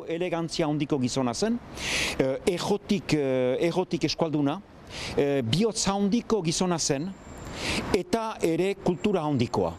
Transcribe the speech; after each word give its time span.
Elegantzia 0.00 0.64
handiko 0.66 0.96
gizona 0.98 1.34
zen, 1.34 1.58
eh, 2.18 2.38
erotik, 2.46 3.12
eh, 3.12 3.70
eskualduna, 4.04 4.60
eh, 5.16 5.42
bihotza 5.42 5.92
handiko 5.92 6.42
gizona 6.42 6.78
zen, 6.78 7.12
eta 7.92 8.38
ere 8.40 8.74
kultura 8.76 9.20
handikoa. 9.20 9.76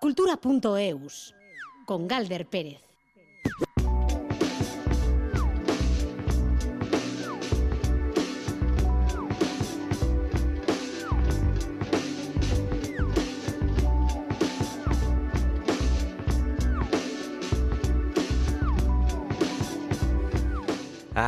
Cultura.eus 0.00 1.34
con 1.86 2.08
Galder 2.08 2.46
Pérez. 2.46 2.85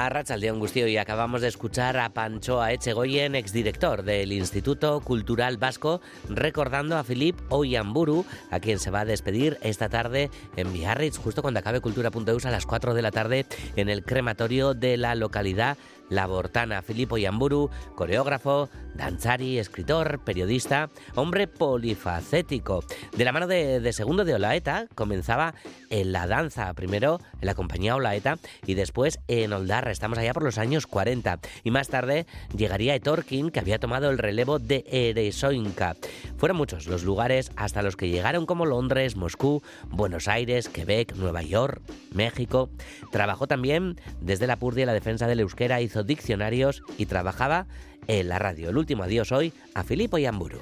A 0.08 0.10
Rachaldeón 0.10 0.62
y 0.74 0.96
acabamos 0.96 1.42
de 1.42 1.48
escuchar 1.48 1.98
a 1.98 2.08
Panchoa 2.08 2.72
Echegoyen, 2.72 3.34
exdirector 3.34 4.02
del 4.02 4.32
Instituto 4.32 5.00
Cultural 5.00 5.58
Vasco, 5.58 6.00
recordando 6.30 6.96
a 6.96 7.04
Filip 7.04 7.36
Oyamburu, 7.50 8.24
a 8.50 8.58
quien 8.58 8.78
se 8.78 8.90
va 8.90 9.00
a 9.00 9.04
despedir 9.04 9.58
esta 9.60 9.90
tarde 9.90 10.30
en 10.56 10.72
Biarritz, 10.72 11.18
justo 11.18 11.42
cuando 11.42 11.60
acabe 11.60 11.82
Cultura.eus 11.82 12.46
a 12.46 12.50
las 12.50 12.64
4 12.64 12.94
de 12.94 13.02
la 13.02 13.10
tarde 13.10 13.44
en 13.76 13.90
el 13.90 14.02
crematorio 14.02 14.72
de 14.72 14.96
la 14.96 15.14
localidad 15.14 15.76
la 16.08 16.26
Bortana, 16.26 16.82
Filippo 16.82 17.18
Yamburu, 17.18 17.70
coreógrafo, 17.94 18.68
danzari, 18.94 19.58
escritor, 19.58 20.20
periodista, 20.24 20.90
hombre 21.14 21.46
polifacético. 21.46 22.84
De 23.16 23.24
la 23.24 23.32
mano 23.32 23.46
de, 23.46 23.92
Segundo 23.92 24.24
de 24.24 24.34
Olaeta 24.34 24.86
comenzaba 24.94 25.54
en 25.91 26.12
la 26.12 26.27
danza, 26.27 26.72
primero 26.74 27.20
en 27.41 27.46
la 27.46 27.55
compañía 27.55 27.96
Olaeta 27.96 28.38
y 28.66 28.74
después 28.74 29.18
en 29.28 29.52
Oldarra, 29.52 29.91
estamos 29.91 30.18
allá 30.18 30.34
por 30.34 30.42
los 30.42 30.58
años 30.58 30.86
40. 30.86 31.41
Y 31.64 31.70
más 31.70 31.88
tarde 31.88 32.27
llegaría 32.56 32.94
Etorkin, 32.94 33.50
que 33.50 33.61
había 33.61 33.78
tomado 33.78 34.11
el 34.11 34.18
relevo 34.18 34.58
de 34.58 34.84
Eresoinka. 34.90 35.96
Fueron 36.36 36.56
muchos 36.56 36.86
los 36.86 37.05
lugares 37.05 37.50
hasta 37.56 37.83
los 37.83 37.96
que 37.96 38.08
llegaron 38.08 38.46
como 38.46 38.66
Londres, 38.66 39.16
Moscú, 39.16 39.62
Buenos 39.90 40.28
Aires, 40.28 40.68
Quebec, 40.68 41.14
Nueva 41.16 41.42
York, 41.42 41.80
México. 42.12 42.70
Trabajó 43.11 43.46
también 43.46 44.00
desde 44.20 44.46
la 44.46 44.56
Purdia 44.56 44.86
la 44.86 44.92
defensa 44.92 45.27
del 45.27 45.40
euskera, 45.40 45.80
hizo 45.80 45.97
diccionarios 46.06 46.82
y 46.96 47.06
trabajaba 47.06 47.66
en 48.06 48.28
la 48.28 48.38
radio. 48.38 48.70
El 48.70 48.78
último 48.78 49.02
adiós 49.02 49.32
hoy 49.32 49.52
a 49.74 49.82
Filipo 49.82 50.18
Yamburu. 50.18 50.60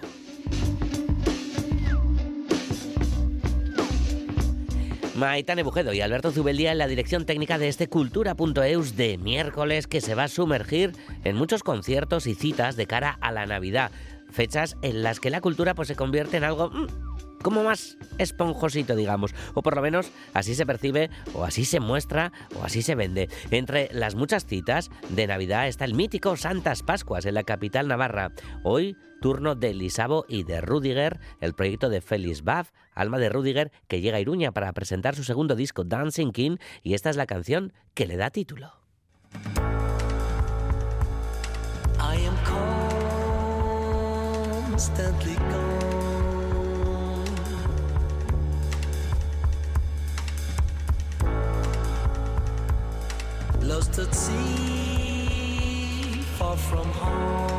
Maitane 5.16 5.62
Bujedo 5.62 5.94
y 5.94 6.02
Alberto 6.02 6.30
Zubeldía 6.30 6.72
en 6.72 6.78
la 6.78 6.88
dirección 6.88 7.24
técnica 7.24 7.56
de 7.56 7.68
este 7.68 7.88
Cultura.eus 7.88 8.96
de 8.96 9.16
miércoles 9.16 9.86
que 9.86 10.02
se 10.02 10.14
va 10.14 10.24
a 10.24 10.28
sumergir 10.28 10.92
en 11.24 11.36
muchos 11.36 11.62
conciertos 11.62 12.26
y 12.26 12.34
citas 12.34 12.76
de 12.76 12.86
cara 12.86 13.16
a 13.22 13.32
la 13.32 13.46
Navidad. 13.46 13.90
Fechas 14.30 14.76
en 14.82 15.02
las 15.02 15.18
que 15.18 15.30
la 15.30 15.40
cultura 15.40 15.74
pues, 15.74 15.88
se 15.88 15.96
convierte 15.96 16.36
en 16.36 16.44
algo 16.44 16.68
mm, 16.68 17.05
como 17.42 17.62
más 17.62 17.96
esponjosito, 18.18 18.96
digamos, 18.96 19.34
o 19.54 19.62
por 19.62 19.76
lo 19.76 19.82
menos 19.82 20.10
así 20.34 20.54
se 20.54 20.66
percibe, 20.66 21.10
o 21.34 21.44
así 21.44 21.64
se 21.64 21.80
muestra, 21.80 22.32
o 22.58 22.64
así 22.64 22.82
se 22.82 22.94
vende. 22.94 23.28
Entre 23.50 23.88
las 23.92 24.14
muchas 24.14 24.46
citas 24.46 24.90
de 25.10 25.26
Navidad 25.26 25.68
está 25.68 25.84
el 25.84 25.94
mítico 25.94 26.36
Santas 26.36 26.82
Pascuas 26.82 27.26
en 27.26 27.34
la 27.34 27.44
capital 27.44 27.88
navarra. 27.88 28.32
Hoy, 28.64 28.96
turno 29.20 29.54
de 29.54 29.74
Lisabo 29.74 30.24
y 30.28 30.44
de 30.44 30.60
Rudiger, 30.60 31.20
el 31.40 31.54
proyecto 31.54 31.88
de 31.88 32.00
Félix 32.00 32.42
Baff, 32.42 32.70
alma 32.94 33.18
de 33.18 33.28
Rudiger, 33.28 33.72
que 33.88 34.00
llega 34.00 34.18
a 34.18 34.20
Iruña 34.20 34.52
para 34.52 34.72
presentar 34.72 35.14
su 35.14 35.24
segundo 35.24 35.54
disco 35.54 35.84
Dancing 35.84 36.32
King, 36.32 36.56
y 36.82 36.94
esta 36.94 37.10
es 37.10 37.16
la 37.16 37.26
canción 37.26 37.72
que 37.94 38.06
le 38.06 38.16
da 38.16 38.30
título. 38.30 38.72
Lost 53.66 53.98
at 53.98 54.14
sea, 54.14 55.62
far 56.38 56.56
from 56.56 56.88
home. 56.88 57.56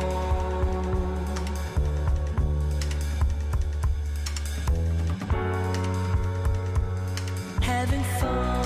Having 7.60 8.04
fun 8.20 8.57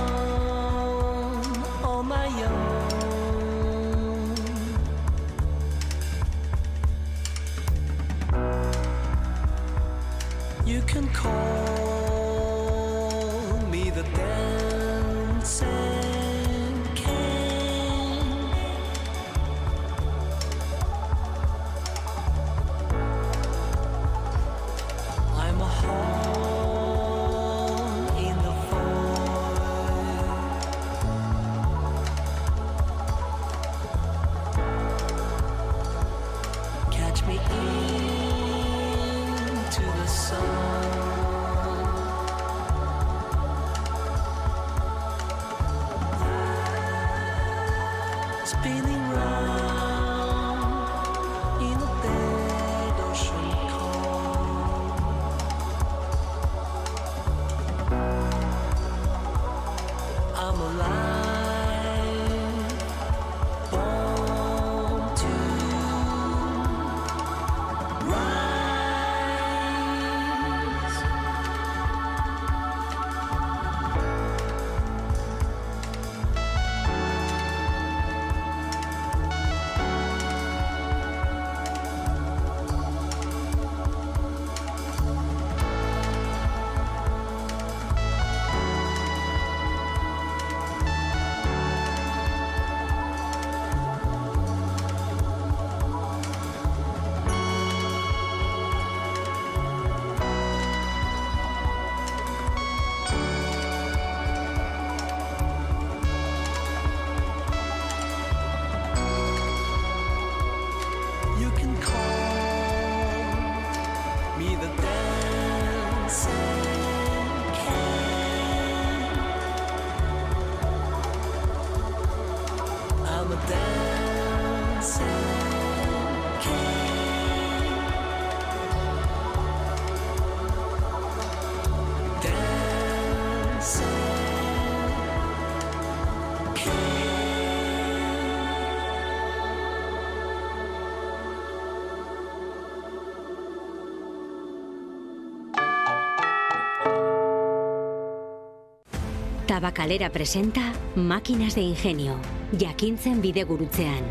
Tabacalera 149.52 150.08
presenta 150.08 150.72
Máquinas 150.96 151.54
de 151.54 151.60
Ingenio, 151.60 152.16
Jakintzen 152.58 153.20
Bidegurutzean, 153.20 154.02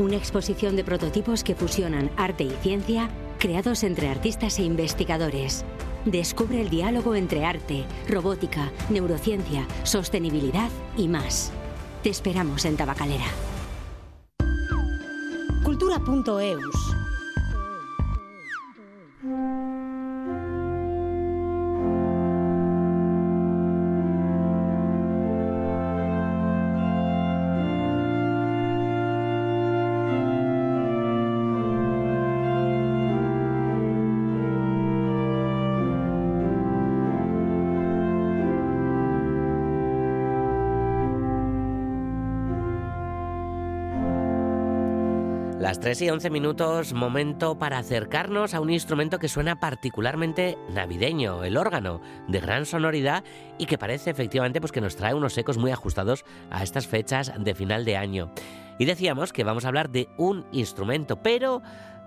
una 0.00 0.16
exposición 0.16 0.74
de 0.74 0.82
prototipos 0.82 1.44
que 1.44 1.54
fusionan 1.54 2.10
arte 2.16 2.42
y 2.42 2.50
ciencia 2.62 3.08
creados 3.38 3.84
entre 3.84 4.08
artistas 4.08 4.58
e 4.58 4.64
investigadores. 4.64 5.64
Descubre 6.04 6.60
el 6.60 6.68
diálogo 6.68 7.14
entre 7.14 7.44
arte, 7.44 7.84
robótica, 8.08 8.72
neurociencia, 8.90 9.68
sostenibilidad 9.84 10.68
y 10.96 11.06
más. 11.06 11.52
Te 12.02 12.10
esperamos 12.10 12.64
en 12.64 12.76
Tabacalera. 12.76 13.26
Cultura.eus 15.62 16.87
3 45.88 46.02
y 46.02 46.10
11 46.10 46.28
minutos, 46.28 46.92
momento 46.92 47.58
para 47.58 47.78
acercarnos 47.78 48.52
a 48.52 48.60
un 48.60 48.68
instrumento 48.68 49.18
que 49.18 49.26
suena 49.26 49.58
particularmente 49.58 50.58
navideño, 50.68 51.44
el 51.44 51.56
órgano, 51.56 52.02
de 52.26 52.40
gran 52.40 52.66
sonoridad 52.66 53.24
y 53.56 53.64
que 53.64 53.78
parece 53.78 54.10
efectivamente 54.10 54.60
pues, 54.60 54.70
que 54.70 54.82
nos 54.82 54.96
trae 54.96 55.14
unos 55.14 55.38
ecos 55.38 55.56
muy 55.56 55.70
ajustados 55.70 56.26
a 56.50 56.62
estas 56.62 56.86
fechas 56.86 57.32
de 57.38 57.54
final 57.54 57.86
de 57.86 57.96
año. 57.96 58.30
Y 58.78 58.84
decíamos 58.84 59.32
que 59.32 59.44
vamos 59.44 59.64
a 59.64 59.68
hablar 59.68 59.88
de 59.88 60.10
un 60.18 60.44
instrumento, 60.52 61.22
pero 61.22 61.62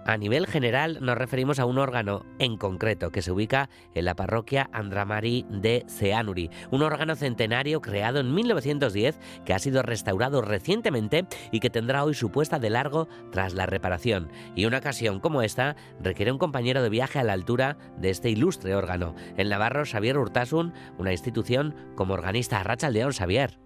a 0.06 0.18
nivel 0.18 0.48
general 0.48 0.98
nos 1.02 1.18
referimos 1.18 1.60
a 1.60 1.66
un 1.66 1.78
órgano 1.78 2.26
en 2.40 2.58
concreto 2.58 3.12
que 3.12 3.22
se 3.22 3.32
ubica 3.32 3.70
en 3.94 4.06
la 4.06 4.16
parroquia 4.16 4.70
Andramari 4.74 5.46
de 5.50 5.86
Ceanuri, 5.88 6.50
un 6.72 6.82
órgano 6.82 7.16
centenario 7.16 7.82
creado 7.82 8.20
en 8.20 8.34
1910 8.34 9.20
que 9.46 9.54
ha 9.54 9.60
sido 9.60 9.84
restaurado 9.84 10.42
recientemente 10.42 11.26
y 11.52 11.60
que 11.60 11.70
tendrá 11.70 12.04
hoy 12.04 12.14
su 12.14 12.32
puesta 12.32 12.60
de 12.60 12.70
largo 12.70 13.08
tras 13.32 13.54
la 13.54 13.66
reparación. 13.66 14.30
Y 14.56 14.66
una 14.66 14.80
ocasión 14.80 15.20
como 15.20 15.42
esta 15.42 15.76
requiere 16.00 16.32
un 16.32 16.38
compañero 16.38 16.82
de 16.82 16.90
viaje 16.90 17.20
a 17.20 17.24
la 17.24 17.34
altura 17.34 17.78
de 17.98 18.10
este 18.10 18.30
ilustre 18.30 18.76
órgano. 18.76 19.16
En 19.38 19.50
Navarro, 19.50 19.84
Xavier 19.86 20.18
Urtasun, 20.18 20.74
una 20.98 21.12
institución 21.12 21.76
como 21.96 22.14
organista. 22.14 22.64
León, 22.90 23.12
Xavier. 23.12 23.60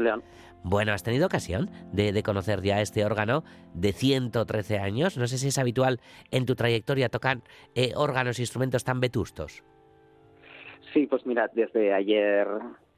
León. 0.00 0.22
Bueno, 0.64 0.92
¿has 0.92 1.02
tenido 1.02 1.26
ocasión 1.26 1.70
de, 1.92 2.22
conocer 2.22 2.62
ya 2.62 2.80
este 2.80 3.04
órgano 3.04 3.44
de 3.74 3.92
113 3.92 4.78
años? 4.78 5.16
No 5.16 5.26
sé 5.26 5.38
si 5.38 5.48
es 5.48 5.58
habitual 5.58 6.00
en 6.30 6.46
tu 6.46 6.54
trayectoria 6.54 7.08
tocar 7.08 7.38
eh, 7.74 7.92
órganos 7.94 8.38
e 8.38 8.42
instrumentos 8.42 8.84
tan 8.84 9.00
vetustos. 9.00 9.62
Sí, 10.92 11.06
pues 11.06 11.24
mira, 11.26 11.48
desde 11.52 11.92
ayer 11.92 12.48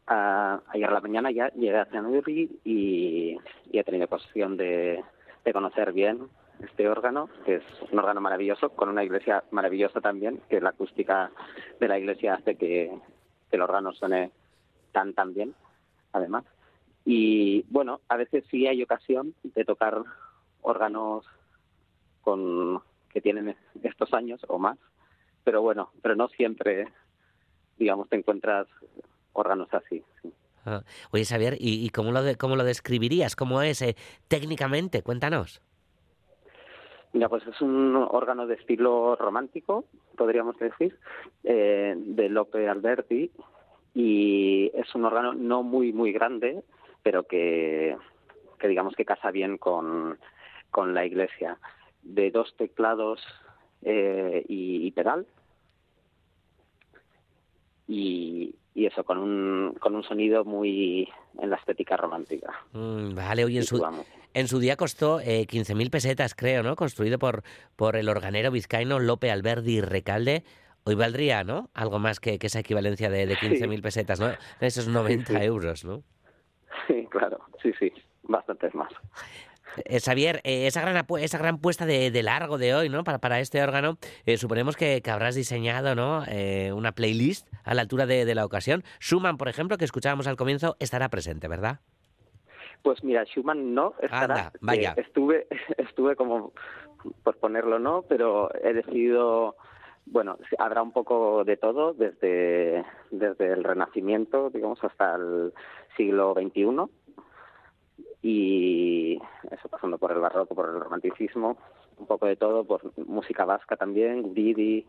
a, 0.06 0.60
ayer 0.68 0.88
a 0.88 0.92
la 0.92 1.00
mañana 1.00 1.30
ya 1.30 1.48
llegué 1.50 1.78
a 1.78 1.88
y, 2.26 3.38
y 3.70 3.78
he 3.78 3.84
tenido 3.84 4.06
ocasión 4.06 4.56
de, 4.56 5.02
conocer 5.52 5.92
bien 5.92 6.28
este 6.62 6.88
órgano, 6.88 7.28
que 7.44 7.56
es 7.56 7.64
un 7.90 7.98
órgano 7.98 8.20
maravilloso, 8.20 8.70
con 8.70 8.88
una 8.88 9.02
iglesia 9.02 9.42
maravillosa 9.50 10.00
también, 10.00 10.40
que 10.48 10.60
la 10.60 10.70
acústica 10.70 11.30
de 11.80 11.88
la 11.88 11.98
iglesia 11.98 12.34
hace 12.34 12.54
que, 12.54 12.90
que 13.50 13.56
el 13.56 13.62
órgano 13.62 13.92
suene 13.92 14.30
tan, 14.92 15.14
tan 15.14 15.34
bien, 15.34 15.54
además. 16.12 16.44
Y 17.12 17.64
bueno, 17.70 18.02
a 18.08 18.16
veces 18.16 18.44
sí 18.52 18.68
hay 18.68 18.84
ocasión 18.84 19.34
de 19.42 19.64
tocar 19.64 20.00
órganos 20.62 21.26
con 22.22 22.80
que 23.12 23.20
tienen 23.20 23.56
estos 23.82 24.14
años 24.14 24.40
o 24.46 24.60
más, 24.60 24.78
pero 25.42 25.60
bueno, 25.60 25.90
pero 26.02 26.14
no 26.14 26.28
siempre, 26.28 26.86
digamos, 27.78 28.08
te 28.08 28.14
encuentras 28.14 28.68
órganos 29.32 29.66
así. 29.74 30.04
Ah, 30.64 30.84
oye, 31.10 31.24
Xavier, 31.24 31.56
¿y, 31.58 31.90
cómo, 31.90 32.12
lo 32.12 32.20
cómo 32.38 32.54
lo 32.54 32.62
describirías? 32.62 33.34
¿Cómo 33.34 33.60
es 33.60 33.82
eh, 33.82 33.96
técnicamente? 34.28 35.02
Cuéntanos. 35.02 35.60
Mira, 37.12 37.28
pues 37.28 37.44
es 37.44 37.60
un 37.60 37.96
órgano 37.96 38.46
de 38.46 38.54
estilo 38.54 39.16
romántico, 39.16 39.84
podríamos 40.16 40.56
decir, 40.60 40.96
eh, 41.42 41.96
de 41.96 42.28
Lope 42.28 42.68
Alberti, 42.68 43.32
y 43.94 44.70
es 44.74 44.94
un 44.94 45.06
órgano 45.06 45.34
no 45.34 45.64
muy, 45.64 45.92
muy 45.92 46.12
grande, 46.12 46.62
pero 47.02 47.25
que, 47.25 47.97
que 48.58 48.69
digamos 48.69 48.94
que 48.94 49.05
casa 49.05 49.31
bien 49.31 49.58
con, 49.58 50.19
con 50.70 50.94
la 50.94 51.05
iglesia. 51.05 51.58
De 52.02 52.31
dos 52.31 52.55
teclados 52.56 53.20
eh, 53.82 54.44
y, 54.49 54.91
pedal. 54.93 55.26
Y, 57.87 58.55
y, 58.75 58.87
eso, 58.87 59.05
con 59.05 59.19
un, 59.19 59.75
con 59.81 59.94
un 59.94 60.02
sonido 60.02 60.44
muy 60.44 61.08
en 61.38 61.50
la 61.50 61.56
estética 61.56 61.97
romántica. 61.97 62.52
Mm, 62.73 63.14
vale, 63.14 63.44
oye, 63.44 63.58
en 63.58 63.64
su, 63.64 63.85
en 64.32 64.49
su 64.49 64.58
día 64.61 64.76
costó 64.76 65.20
eh, 65.20 65.47
15.000 65.47 65.91
pesetas, 65.91 66.35
creo, 66.35 66.62
¿no? 66.62 66.76
Construido 66.76 67.19
por, 67.19 67.43
por 67.76 67.97
el 67.97 68.08
organero 68.08 68.50
vizcaíno 68.50 68.99
Lope 68.99 69.31
Alberdi 69.31 69.81
Recalde. 69.81 70.44
Hoy 70.85 70.94
valdría, 70.94 71.44
¿no? 71.44 71.69
Algo 71.75 71.99
más 71.99 72.20
que, 72.20 72.38
que 72.38 72.47
esa 72.47 72.61
equivalencia 72.61 73.11
de, 73.11 73.26
de 73.26 73.37
15.000 73.37 73.82
pesetas, 73.82 74.20
¿no? 74.20 74.31
Esos 74.61 74.88
90 74.88 75.44
euros, 75.44 75.85
¿no? 75.85 76.02
Sí, 76.87 77.06
claro, 77.11 77.38
sí, 77.62 77.72
sí, 77.78 77.93
bastantes 78.22 78.75
más. 78.75 78.93
Eh, 79.84 80.00
Xavier, 80.00 80.40
eh, 80.44 80.67
esa, 80.67 80.81
gran 80.81 81.05
esa 81.20 81.38
gran 81.38 81.58
puesta 81.58 81.87
de, 81.87 82.22
largo 82.22 82.58
de 82.58 82.75
hoy, 82.75 82.88
¿no? 82.88 83.05
Para, 83.05 83.19
para 83.19 83.40
este 83.40 83.62
órgano, 83.62 83.99
eh, 84.26 84.37
suponemos 84.37 84.76
que, 84.76 85.02
habrás 85.11 85.34
diseñado, 85.34 85.94
¿no? 85.94 86.25
una 86.75 86.93
playlist 86.93 87.49
a 87.64 87.75
la 87.75 87.82
altura 87.82 88.06
de, 88.06 88.34
la 88.34 88.44
ocasión. 88.44 88.82
Schumann, 89.00 89.37
por 89.37 89.49
ejemplo, 89.49 89.76
que 89.78 89.84
escuchábamos 89.84 90.26
al 90.26 90.37
comienzo, 90.37 90.76
estará 90.78 91.08
presente, 91.08 91.49
¿verdad? 91.49 91.81
Pues 92.82 93.05
mira, 93.05 93.25
Schumann 93.25 93.75
no 93.75 93.94
estará. 94.00 94.52
vaya. 94.61 94.94
estuve, 94.96 95.46
estuve 95.76 96.16
como 96.16 96.52
por 97.23 97.37
ponerlo 97.38 97.78
no, 97.78 98.02
pero 98.02 98.50
he 98.62 98.73
decidido 98.73 99.56
bueno, 100.10 100.36
habrá 100.58 100.82
un 100.82 100.92
poco 100.92 101.44
de 101.44 101.56
todo, 101.56 101.94
desde, 101.94 102.85
desde 103.11 103.52
el 103.52 103.64
Renacimiento, 103.64 104.50
digamos, 104.50 104.82
hasta 104.82 105.14
el 105.14 105.52
siglo 105.96 106.35
XXI, 106.35 106.66
y 108.23 109.18
eso 109.50 109.68
pasando 109.68 109.99
por 109.99 110.12
el 110.12 110.18
barroco, 110.18 110.54
por 110.54 110.68
el 110.68 110.80
romanticismo, 110.80 111.56
un 111.99 112.06
poco 112.06 112.26
de 112.26 112.37
todo, 112.37 112.64
por 112.64 112.82
música 113.06 113.44
vasca 113.44 113.76
también, 113.76 114.23
guridi, 114.23 114.87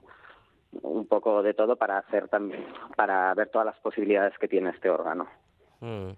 un 0.81 1.05
poco 1.05 1.43
de 1.43 1.53
todo 1.53 1.75
para 1.75 1.99
hacer 1.99 2.27
también, 2.27 2.65
para 2.95 3.33
ver 3.33 3.49
todas 3.49 3.65
las 3.65 3.79
posibilidades 3.79 4.37
que 4.37 4.47
tiene 4.47 4.71
este 4.71 4.89
órgano. 4.89 5.27
Mm. 5.81 6.11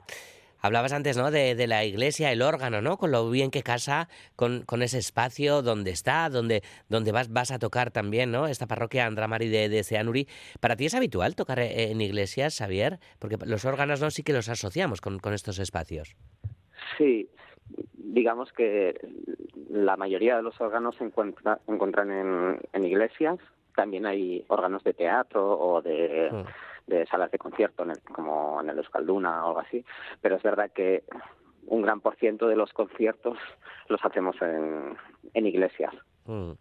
Hablabas 0.64 0.94
antes, 0.94 1.18
¿no? 1.18 1.30
De, 1.30 1.68
la 1.68 1.84
iglesia, 1.84 2.32
el 2.32 2.42
órgano, 2.42 2.82
¿no? 2.82 2.96
Con 2.96 3.12
lo 3.12 3.30
bien 3.30 3.52
que 3.52 3.64
casa 3.64 4.08
con, 4.38 4.64
ese 4.82 4.98
espacio 4.98 5.62
donde 5.62 5.92
está, 5.92 6.30
donde, 6.30 6.62
donde 6.88 7.12
vas, 7.12 7.30
vas 7.34 7.52
a 7.52 7.60
tocar 7.60 7.92
también, 7.92 8.32
¿no? 8.32 8.48
Esta 8.48 8.66
parroquia 8.66 9.06
Andramari 9.06 9.50
de, 9.50 9.68
de 9.68 9.84
Ceanuri. 9.84 10.26
¿Para 10.62 10.78
ti 10.78 10.86
es 10.86 10.96
habitual 10.96 11.36
tocar 11.36 11.60
e, 11.60 11.92
en 11.92 12.00
iglesias, 12.00 12.58
Xavier? 12.58 13.00
Porque 13.20 13.38
los 13.46 13.66
órganos, 13.66 14.00
¿no? 14.00 14.10
Sí 14.10 14.24
que 14.24 14.32
los 14.32 14.48
asociamos 14.48 15.02
con, 15.02 15.20
estos 15.34 15.60
espacios. 15.60 16.16
Sí, 16.98 17.30
digamos 17.98 18.54
que 18.54 18.98
la 19.70 19.98
mayoría 19.98 20.38
de 20.38 20.44
los 20.44 20.62
órganos 20.62 20.96
se 20.96 21.04
encuentran 21.04 22.10
en, 22.10 22.62
en 22.72 22.86
iglesias. 22.86 23.38
También 23.76 24.06
hay 24.06 24.46
órganos 24.48 24.82
de 24.86 24.94
teatro 24.94 25.60
o 25.60 25.82
de... 25.82 26.30
Mm 26.32 26.46
de 26.88 27.06
salas 27.08 27.32
de 27.32 27.38
concierto, 27.38 27.86
como 28.14 28.62
en 28.62 28.70
el 28.70 28.78
Euskalduna 28.78 29.46
o 29.46 29.48
algo 29.50 29.60
así, 29.60 29.86
pero 30.22 30.36
es 30.36 30.44
verdad 30.44 30.72
que 30.72 31.04
un 31.68 31.82
gran 31.82 32.02
por 32.02 32.16
ciento 32.16 32.48
de 32.48 32.56
los 32.56 32.74
conciertos 32.74 33.38
los 33.88 34.04
hacemos 34.04 34.36
en, 34.42 34.98
en 35.34 35.48
iglesias. 35.48 35.94
Mm. 36.26 36.52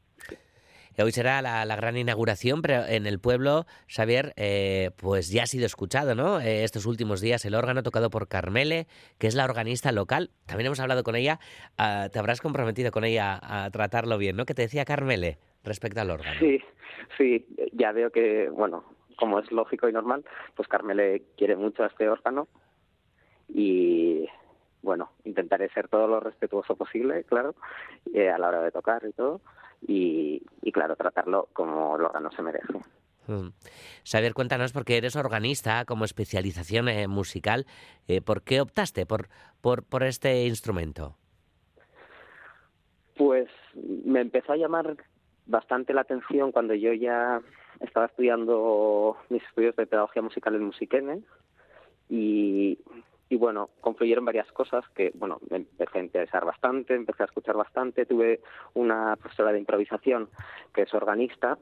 Hoy 0.99 1.11
será 1.11 1.41
la, 1.41 1.77
gran 1.77 1.97
inauguración, 1.97 2.61
pero 2.61 2.85
en 2.87 3.07
el 3.07 3.19
pueblo, 3.19 3.65
Xavier, 3.89 4.35
eh, 4.37 4.91
pues 4.99 5.33
ya 5.33 5.45
ha 5.45 5.47
sido 5.47 5.65
escuchado, 5.65 6.15
¿no? 6.15 6.39
Eh, 6.41 6.65
estos 6.65 6.85
últimos 6.85 7.21
días 7.21 7.45
el 7.45 7.55
órgano 7.55 7.83
tocado 7.83 8.11
por 8.11 8.29
Carmele, 8.29 8.87
que 9.19 9.27
es 9.27 9.35
la 9.35 9.45
organista 9.45 9.91
local. 9.91 10.31
También 10.47 10.67
hemos 10.67 10.81
hablado 10.81 11.03
con 11.03 11.17
ella. 11.17 11.41
Ah, 11.79 12.09
te 12.13 12.19
habrás 12.19 12.41
comprometido 12.41 12.91
con 12.91 13.05
ella 13.05 13.41
a 13.43 13.71
tratarlo 13.71 14.19
bien, 14.19 14.37
¿no? 14.37 14.45
¿Qué 14.45 14.55
te 14.55 14.63
decía 14.63 14.85
Carmele 14.85 15.39
respecto 15.65 16.01
al 16.01 16.11
órgano? 16.11 16.39
Sí, 16.39 16.61
sí, 17.17 17.47
ya 17.73 17.93
veo 17.93 18.11
que, 18.11 18.51
bueno, 18.51 18.85
como 19.17 19.39
es 19.39 19.51
lógico 19.53 19.89
y 19.89 19.93
normal, 19.93 20.25
pues 20.55 20.69
Carmele 20.69 21.23
quiere 21.37 21.57
mucho 21.57 21.83
a 21.83 21.87
este 21.87 22.09
órgano 22.09 22.49
y 23.49 24.29
bueno, 24.83 25.11
intentaré 25.25 25.69
ser 25.71 25.89
todo 25.89 26.07
lo 26.07 26.21
respetuoso 26.21 26.77
posible, 26.77 27.25
claro, 27.25 27.55
eh, 28.13 28.29
a 28.29 28.39
la 28.39 28.49
hora 28.49 28.63
de 28.63 28.73
tocar 28.73 29.03
y 29.09 29.13
todo, 29.13 29.41
y, 29.87 30.43
claro, 30.73 30.97
tratarlo 30.97 31.49
como 31.53 31.97
el 31.97 32.05
órgano 32.05 32.31
se 32.33 32.43
merece. 32.43 32.73
Mm. 33.27 33.51
Xavier, 34.05 34.35
cuéntanos, 34.35 34.73
porque 34.73 34.97
eres 34.97 35.17
organista 35.17 35.85
como 35.85 36.05
especialización 36.05 36.89
eh, 36.89 37.07
musical, 37.07 37.67
eh, 38.09 38.21
¿por 38.21 38.43
qué 38.43 38.61
optaste 38.61 39.07
por, 39.07 39.29
por, 39.61 39.85
por 39.85 40.03
este 40.03 40.47
instrumento? 40.47 41.17
Pues 43.17 43.49
me 43.75 44.21
empezó 44.21 44.53
a 44.53 44.57
llamar 44.57 44.97
bastante 45.47 45.95
la 45.95 46.01
atención 46.01 46.51
cuando 46.51 46.75
yo 46.75 46.93
ya 46.93 47.41
estaba 47.83 48.07
estudiando 48.07 49.17
mis 49.29 49.43
estudios 49.43 49.77
de 49.77 49.87
pedagogía 49.87 50.23
musical 50.23 50.55
en 50.55 50.65
Musiquene 50.65 51.21
y, 52.09 52.79
y 53.29 53.37
bueno, 53.37 53.71
confluyeron 53.81 54.25
varias 54.25 54.51
cosas 54.53 54.85
que, 54.91 55.13
bueno, 55.15 55.41
me 55.51 55.59
empecé 55.59 55.99
a 55.99 56.03
interesar 56.03 56.45
bastante, 56.45 56.95
empecé 56.95 57.23
a 57.23 57.27
escuchar 57.27 57.57
bastante, 57.57 58.07
tuve 58.07 58.41
una 58.75 59.17
profesora 59.17 59.53
de 59.53 59.59
improvisación 59.59 60.29
que 60.75 60.83
es 60.83 60.95
organista 60.95 61.59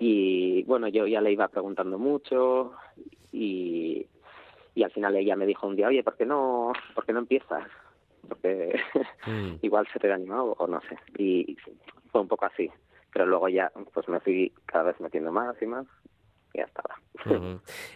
y 0.00 0.62
bueno, 0.64 0.88
yo 0.88 1.06
ya 1.06 1.20
le 1.20 1.32
iba 1.32 1.48
preguntando 1.48 1.98
mucho 1.98 2.72
y, 3.32 4.06
y 4.74 4.82
al 4.82 4.90
final 4.90 5.16
ella 5.16 5.36
me 5.36 5.46
dijo 5.46 5.66
un 5.66 5.76
día, 5.76 5.88
oye, 5.88 6.02
¿por 6.02 6.16
qué 6.16 6.26
no, 6.26 6.72
por 6.94 7.04
qué 7.04 7.12
no 7.12 7.20
empiezas? 7.20 7.66
Porque 8.28 8.78
mm. 9.26 9.56
igual 9.62 9.86
se 9.92 9.98
te 9.98 10.10
ha 10.10 10.14
animado 10.14 10.54
o 10.58 10.66
no 10.66 10.80
sé. 10.82 10.98
Y 11.18 11.56
fue 12.10 12.20
un 12.20 12.28
poco 12.28 12.46
así. 12.46 12.70
Pero 13.16 13.24
luego 13.24 13.48
ya 13.48 13.72
pues 13.94 14.06
me 14.10 14.20
fui 14.20 14.52
cada 14.66 14.84
vez 14.84 15.00
metiendo 15.00 15.32
más 15.32 15.56
y 15.62 15.64
más 15.64 15.86
ya 16.52 16.64
estaba. 16.64 17.00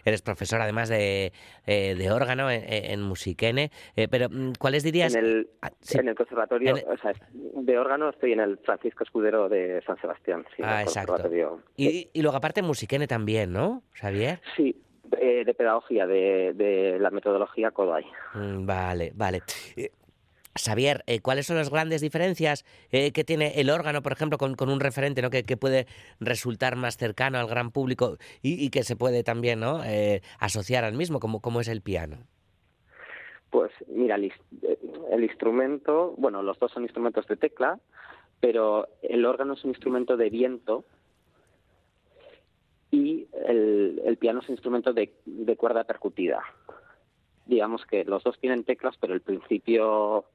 Eres 0.03 0.23
profesor 0.23 0.59
además 0.59 0.89
de, 0.89 1.31
eh, 1.67 1.93
de 1.93 2.11
órgano 2.11 2.49
en, 2.49 2.63
en 2.65 3.03
Musiquene, 3.03 3.69
eh, 3.95 4.07
pero 4.09 4.29
mm, 4.31 4.53
¿cuáles 4.57 4.81
dirías? 4.81 5.13
En 5.13 5.23
el, 5.23 5.49
ah, 5.61 5.69
en 5.93 6.07
el 6.07 6.15
conservatorio, 6.15 6.73
o 6.73 6.97
sea, 6.97 7.13
de 7.33 7.77
órgano 7.77 8.09
estoy 8.09 8.33
en 8.33 8.39
el 8.39 8.57
Francisco 8.57 9.03
Escudero 9.03 9.47
de 9.47 9.83
San 9.85 10.01
Sebastián. 10.01 10.43
Sí, 10.55 10.63
ah, 10.65 10.81
exacto. 10.81 11.29
Y, 11.77 12.09
y, 12.11 12.21
luego 12.23 12.37
aparte 12.37 12.63
Musiquene 12.63 13.05
también, 13.05 13.53
¿no, 13.53 13.83
Xavier? 13.93 14.41
Sí, 14.55 14.75
eh, 15.19 15.43
de 15.45 15.53
pedagogía, 15.53 16.07
de, 16.07 16.53
de 16.55 16.97
la 16.99 17.11
metodología 17.11 17.69
Kodai. 17.69 18.05
Mm, 18.33 18.65
vale, 18.65 19.11
vale. 19.13 19.43
Xavier, 20.55 21.03
eh, 21.07 21.21
¿cuáles 21.21 21.47
son 21.47 21.57
las 21.57 21.69
grandes 21.69 22.01
diferencias 22.01 22.65
eh, 22.91 23.11
que 23.11 23.23
tiene 23.23 23.59
el 23.61 23.69
órgano, 23.69 24.01
por 24.01 24.11
ejemplo, 24.11 24.37
con, 24.37 24.55
un 24.69 24.79
referente 24.79 25.21
que, 25.29 25.57
puede 25.57 25.87
resultar 26.19 26.75
más 26.75 26.97
cercano 26.97 27.37
al 27.37 27.47
gran 27.47 27.71
público 27.71 28.17
y, 28.41 28.69
que 28.69 28.83
se 28.83 28.95
puede 28.95 29.23
también 29.23 29.59
¿no? 29.59 29.83
Eh, 29.83 30.21
asociar 30.39 30.83
al 30.83 30.93
mismo, 30.93 31.19
como, 31.19 31.41
como 31.41 31.61
es 31.61 31.67
el 31.67 31.81
piano? 31.81 32.17
Pues 33.49 33.71
mira, 33.87 34.15
el, 34.15 35.23
instrumento, 35.23 36.13
bueno, 36.17 36.41
los 36.41 36.57
dos 36.59 36.71
son 36.71 36.83
instrumentos 36.83 37.27
de 37.27 37.37
tecla, 37.37 37.79
pero 38.39 38.87
el 39.01 39.25
órgano 39.25 39.53
es 39.53 39.63
un 39.63 39.71
instrumento 39.71 40.17
de 40.17 40.29
viento 40.29 40.85
y 42.91 43.27
el, 43.45 44.01
el 44.05 44.17
piano 44.17 44.39
es 44.39 44.49
un 44.49 44.53
instrumento 44.53 44.93
de, 44.93 45.13
de 45.25 45.55
cuerda 45.55 45.83
percutida 45.83 46.41
digamos 47.45 47.85
que 47.85 48.05
los 48.05 48.23
dos 48.23 48.39
tienen 48.39 48.63
teclas, 48.63 48.95
pero 48.97 49.13
el 49.13 49.21
principio 49.21 50.25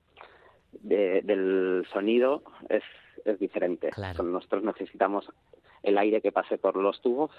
del 0.82 1.86
sonido 1.92 2.42
es, 2.68 2.82
es 3.24 3.38
diferente. 3.38 3.90
Nosotros 4.22 4.62
necesitamos 4.62 5.28
el 5.82 5.98
aire 5.98 6.20
que 6.20 6.32
pase 6.32 6.58
por 6.58 6.76
los 6.76 7.00
tubos 7.00 7.30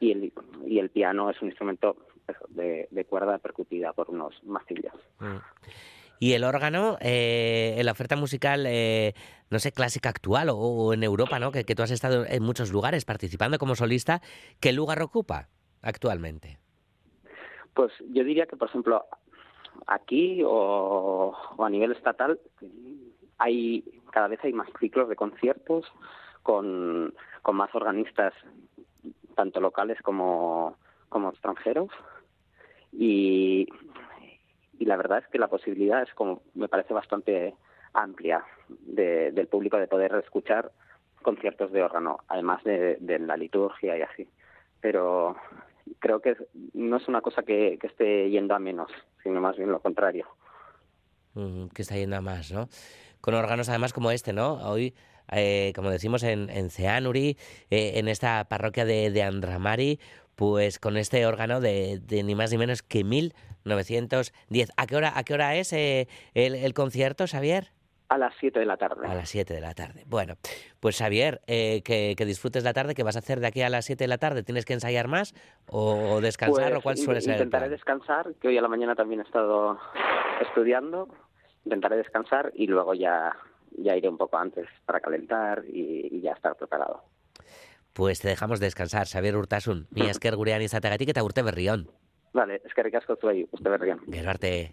y, 0.00 0.12
el, 0.12 0.32
y 0.66 0.78
el 0.78 0.90
piano 0.90 1.30
es 1.30 1.40
un 1.42 1.48
instrumento 1.48 1.96
de, 2.48 2.88
de 2.90 3.04
cuerda 3.04 3.38
percutida 3.38 3.92
por 3.92 4.10
unos 4.10 4.34
mastillos. 4.44 4.94
Mm. 5.18 5.38
Y 6.20 6.32
el 6.32 6.44
órgano, 6.44 6.96
eh, 7.00 7.74
en 7.76 7.86
la 7.86 7.92
oferta 7.92 8.16
musical, 8.16 8.64
eh, 8.66 9.14
no 9.50 9.58
sé, 9.58 9.72
clásica 9.72 10.08
actual 10.08 10.48
o, 10.50 10.94
en 10.94 11.02
Europa, 11.02 11.38
¿no? 11.38 11.50
Que, 11.50 11.64
que, 11.64 11.74
tú 11.74 11.82
has 11.82 11.90
estado 11.90 12.24
en 12.26 12.42
muchos 12.42 12.72
lugares 12.72 13.04
participando 13.04 13.58
como 13.58 13.74
solista, 13.74 14.22
¿qué 14.60 14.72
lugar 14.72 15.02
ocupa 15.02 15.48
actualmente? 15.82 16.58
Pues 17.74 17.92
yo 18.10 18.22
diría 18.22 18.46
que, 18.46 18.56
por 18.56 18.68
ejemplo, 18.68 19.04
aquí 19.86 20.42
o, 20.44 21.34
a 21.58 21.70
nivel 21.70 21.92
estatal 21.92 22.38
hay 23.38 23.84
cada 24.10 24.28
vez 24.28 24.40
hay 24.44 24.52
más 24.52 24.68
ciclos 24.78 25.08
de 25.08 25.16
conciertos 25.16 25.86
con, 26.42 27.14
con 27.42 27.56
más 27.56 27.74
organistas 27.74 28.32
tanto 29.34 29.60
locales 29.60 30.00
como, 30.02 30.76
como 31.08 31.30
extranjeros. 31.30 31.90
Y, 32.92 33.66
y 34.78 34.84
la 34.84 34.96
verdad 34.96 35.18
es 35.18 35.28
que 35.28 35.38
la 35.38 35.48
posibilidad 35.48 36.02
es 36.02 36.14
como 36.14 36.42
me 36.54 36.68
parece 36.68 36.94
bastante 36.94 37.54
amplia 37.92 38.44
de, 38.68 39.32
del 39.32 39.48
público 39.48 39.78
de 39.78 39.88
poder 39.88 40.14
escuchar 40.14 40.70
conciertos 41.22 41.72
de 41.72 41.82
órgano 41.82 42.18
además 42.28 42.62
de, 42.64 42.96
de 43.00 43.18
la 43.18 43.36
liturgia 43.36 43.98
y 43.98 44.02
así. 44.02 44.28
Pero 44.80 45.36
creo 45.98 46.20
que 46.20 46.36
no 46.72 46.96
es 46.96 47.08
una 47.08 47.20
cosa 47.20 47.42
que, 47.42 47.78
esté 47.82 48.30
yendo 48.30 48.54
a 48.54 48.58
menos, 48.58 48.90
sino 49.22 49.40
más 49.40 49.56
bien 49.56 49.70
lo 49.70 49.80
contrario. 49.80 50.26
que 51.34 51.82
está 51.82 51.96
yendo 51.96 52.16
a 52.16 52.20
más, 52.20 52.52
¿no? 52.52 52.68
Con 53.20 53.34
órganos 53.34 53.68
además 53.68 53.92
como 53.92 54.10
este, 54.10 54.32
¿no? 54.32 54.54
Hoy, 54.68 54.94
eh, 55.32 55.72
como 55.74 55.90
decimos 55.90 56.22
en, 56.22 56.50
en 56.50 56.70
Ceanuri, 56.70 57.36
eh, 57.70 57.92
en 57.96 58.08
esta 58.08 58.44
parroquia 58.48 58.84
de, 58.84 59.22
Andramari, 59.22 59.98
pues 60.34 60.78
con 60.78 60.96
este 60.96 61.26
órgano 61.26 61.60
de, 61.60 62.00
de, 62.00 62.22
ni 62.22 62.34
más 62.34 62.50
ni 62.50 62.58
menos 62.58 62.82
que 62.82 63.04
1910. 63.04 64.72
¿A 64.76 64.86
qué 64.86 64.96
hora, 64.96 65.16
a 65.16 65.24
qué 65.24 65.34
hora 65.34 65.56
es 65.56 65.72
eh, 65.72 66.08
el, 66.34 66.54
el 66.54 66.74
concierto, 66.74 67.26
Xavier? 67.26 67.70
A 68.14 68.18
las 68.18 68.32
7 68.38 68.60
de 68.60 68.64
la 68.64 68.76
tarde. 68.76 69.08
A 69.08 69.12
las 69.12 69.28
7 69.28 69.54
de 69.54 69.60
la 69.60 69.74
tarde. 69.74 70.04
Bueno, 70.06 70.36
pues 70.78 70.96
Xavier, 70.96 71.40
eh, 71.48 71.82
que, 71.82 72.14
disfrutes 72.24 72.62
la 72.62 72.72
tarde. 72.72 72.94
¿Qué 72.94 73.02
vas 73.02 73.16
a 73.16 73.18
hacer 73.18 73.40
de 73.40 73.48
aquí 73.48 73.60
a 73.62 73.68
las 73.68 73.86
7 73.86 74.04
de 74.04 74.06
la 74.06 74.18
tarde? 74.18 74.44
¿Tienes 74.44 74.64
que 74.64 74.72
ensayar 74.72 75.08
más 75.08 75.34
o, 75.66 76.20
descansar 76.20 76.76
o 76.76 76.80
cuál 76.80 76.94
pues, 76.94 77.04
suele 77.04 77.20
ser? 77.20 77.32
Intentaré 77.32 77.68
descansar, 77.68 78.32
que 78.40 78.46
hoy 78.46 78.56
a 78.56 78.62
la 78.62 78.68
mañana 78.68 78.94
también 78.94 79.18
he 79.18 79.24
estado 79.24 79.80
estudiando. 80.40 81.08
Intentaré 81.64 81.96
descansar 81.96 82.52
y 82.54 82.68
luego 82.68 82.94
ya, 82.94 83.34
ya 83.78 83.96
iré 83.96 84.08
un 84.08 84.16
poco 84.16 84.38
antes 84.38 84.68
para 84.86 85.00
calentar 85.00 85.64
y, 85.66 86.20
ya 86.20 86.34
estar 86.34 86.54
preparado. 86.54 87.02
Pues 87.94 88.20
te 88.20 88.28
dejamos 88.28 88.60
descansar, 88.60 89.08
Xavier 89.08 89.36
Urtasun. 89.36 89.88
Mi 89.90 90.02
esker 90.02 90.36
gurean 90.36 90.62
izategatik 90.62 91.08
eta 91.08 91.24
urte 91.24 91.42
berrión. 91.42 91.90
Vale, 92.32 92.62
eskerrik 92.64 92.94
asko 92.94 93.16
zuei, 93.16 93.48
urte 93.50 93.68
berrión. 93.68 94.06
Gero 94.06 94.30
arte. 94.30 94.72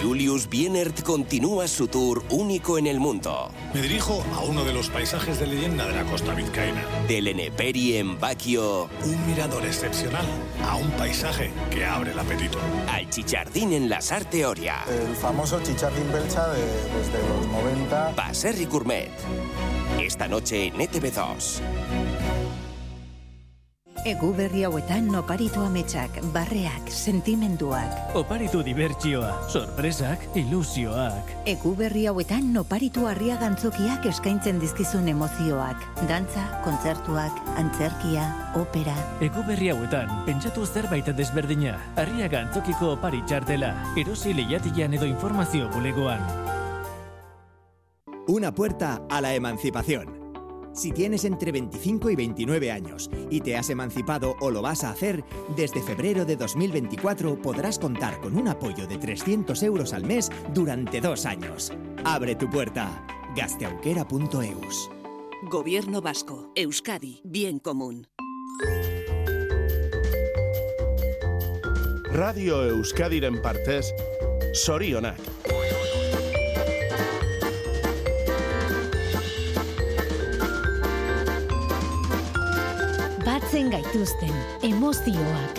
Julius 0.00 0.48
Bienert 0.48 1.02
continúa 1.02 1.68
su 1.68 1.86
tour 1.86 2.24
único 2.30 2.78
en 2.78 2.86
el 2.86 2.98
mundo. 2.98 3.50
Me 3.74 3.82
dirijo 3.82 4.24
a 4.34 4.40
uno 4.40 4.64
de 4.64 4.72
los 4.72 4.88
paisajes 4.88 5.38
de 5.38 5.46
leyenda 5.46 5.86
de 5.86 5.94
la 5.94 6.04
costa 6.04 6.32
vizcaína. 6.32 6.82
Del 7.06 7.28
Eneperi 7.28 7.98
en 7.98 8.18
Baquio. 8.18 8.88
Un 9.04 9.26
mirador 9.26 9.66
excepcional 9.66 10.24
a 10.66 10.76
un 10.76 10.90
paisaje 10.92 11.50
que 11.70 11.84
abre 11.84 12.12
el 12.12 12.18
apetito. 12.18 12.58
Al 12.88 13.10
Chichardín 13.10 13.74
en 13.74 13.90
la 13.90 14.00
Sarteoria. 14.00 14.84
El 14.88 15.14
famoso 15.16 15.60
Chichardín 15.62 16.10
Belcha 16.10 16.48
de, 16.48 16.62
desde 16.62 17.28
los 17.28 17.46
90. 17.48 18.16
Paserri 18.16 18.64
Gourmet. 18.64 19.10
Esta 20.00 20.28
noche 20.28 20.68
en 20.68 20.76
ETV2. 20.76 21.60
Egu 24.00 24.30
berri 24.32 24.62
hauetan 24.64 25.10
oparitu 25.12 25.60
ametsak, 25.60 26.22
barreak, 26.32 26.88
sentimenduak. 26.88 28.16
Oparitu 28.16 28.62
dibertsioa, 28.64 29.44
sorpresak, 29.52 30.22
ilusioak. 30.40 31.28
Egu 31.44 31.74
berri 31.76 32.06
hauetan 32.08 32.48
oparitu 32.56 33.04
harria 33.10 33.36
gantzokiak 33.36 34.06
eskaintzen 34.08 34.56
dizkizun 34.62 35.10
emozioak. 35.12 35.84
Dantza, 36.08 36.46
kontzertuak, 36.64 37.42
antzerkia, 37.60 38.24
opera. 38.56 38.94
Egu 39.20 39.44
berri 39.44 39.68
hauetan, 39.74 40.08
pentsatu 40.24 40.64
zerbait 40.64 41.04
desberdina. 41.04 41.76
Harria 42.00 42.30
gantzokiko 42.32 42.94
opari 42.94 43.20
txartela. 43.28 43.74
Erosi 44.00 44.32
lehiatian 44.32 44.96
edo 44.96 45.04
informazio 45.04 45.68
bulegoan. 45.74 46.24
Una 48.28 48.54
puerta 48.54 49.02
a 49.10 49.20
la 49.20 49.34
emancipación. 49.34 50.19
Si 50.72 50.92
tienes 50.92 51.24
entre 51.24 51.52
25 51.52 52.10
y 52.10 52.16
29 52.16 52.70
años 52.70 53.10
y 53.30 53.40
te 53.40 53.56
has 53.56 53.70
emancipado 53.70 54.36
o 54.40 54.50
lo 54.50 54.62
vas 54.62 54.84
a 54.84 54.90
hacer, 54.90 55.24
desde 55.56 55.82
febrero 55.82 56.24
de 56.24 56.36
2024 56.36 57.40
podrás 57.40 57.78
contar 57.78 58.20
con 58.20 58.36
un 58.36 58.48
apoyo 58.48 58.86
de 58.86 58.98
300 58.98 59.62
euros 59.62 59.92
al 59.92 60.04
mes 60.04 60.30
durante 60.54 61.00
dos 61.00 61.26
años. 61.26 61.72
Abre 62.04 62.34
tu 62.34 62.48
puerta. 62.48 63.04
gasteauquera.eus. 63.36 64.90
Gobierno 65.50 66.02
Vasco. 66.02 66.52
Euskadi. 66.54 67.20
Bien 67.24 67.58
común. 67.58 68.06
Radio 72.12 72.64
Euskadiren 72.64 73.40
partez, 73.40 73.94
sorionak. 74.52 75.16
Batzen 83.50 83.70
gaituzten 83.70 84.30
emozioak. 84.62 85.58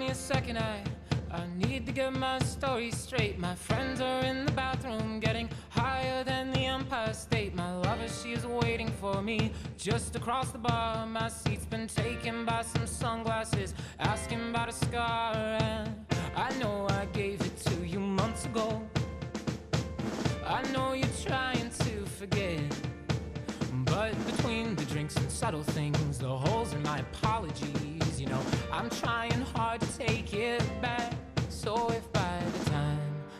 A 0.00 0.14
second, 0.14 0.58
I, 0.58 0.82
I 1.30 1.46
need 1.56 1.86
to 1.86 1.92
get 1.92 2.12
my 2.12 2.40
story 2.40 2.90
straight. 2.90 3.38
My 3.38 3.54
friends 3.54 4.00
are 4.00 4.24
in 4.24 4.46
the 4.46 4.52
bathroom 4.52 5.20
getting 5.20 5.48
higher 5.90 6.22
than 6.22 6.52
the 6.52 6.64
Empire 6.66 7.12
State. 7.12 7.52
My 7.54 7.72
lover, 7.84 8.08
she 8.08 8.30
is 8.32 8.46
waiting 8.46 8.90
for 9.02 9.20
me 9.22 9.52
just 9.76 10.14
across 10.14 10.48
the 10.52 10.58
bar. 10.58 11.06
My 11.06 11.28
seat's 11.28 11.66
been 11.74 11.88
taken 11.88 12.44
by 12.44 12.62
some 12.62 12.86
sunglasses, 12.86 13.74
asking 13.98 14.40
about 14.50 14.68
a 14.68 14.76
scar. 14.84 15.34
And 15.34 15.88
I 16.36 16.48
know 16.60 16.86
I 17.00 17.06
gave 17.20 17.38
it 17.48 17.56
to 17.68 17.74
you 17.92 17.98
months 17.98 18.44
ago. 18.44 18.68
I 20.46 20.60
know 20.72 20.92
you're 20.92 21.18
trying 21.28 21.68
to 21.84 21.94
forget. 22.18 22.60
But 23.92 24.12
between 24.30 24.76
the 24.76 24.84
drinks 24.92 25.16
and 25.16 25.30
subtle 25.30 25.64
things, 25.78 26.18
the 26.18 26.34
holes 26.44 26.72
in 26.72 26.82
my 26.82 26.98
apologies, 27.06 28.20
you 28.20 28.26
know, 28.26 28.42
I'm 28.72 28.88
trying 29.02 29.40
hard 29.54 29.80
to 29.80 29.90
take 29.98 30.32
it 30.34 30.62
back. 30.80 30.99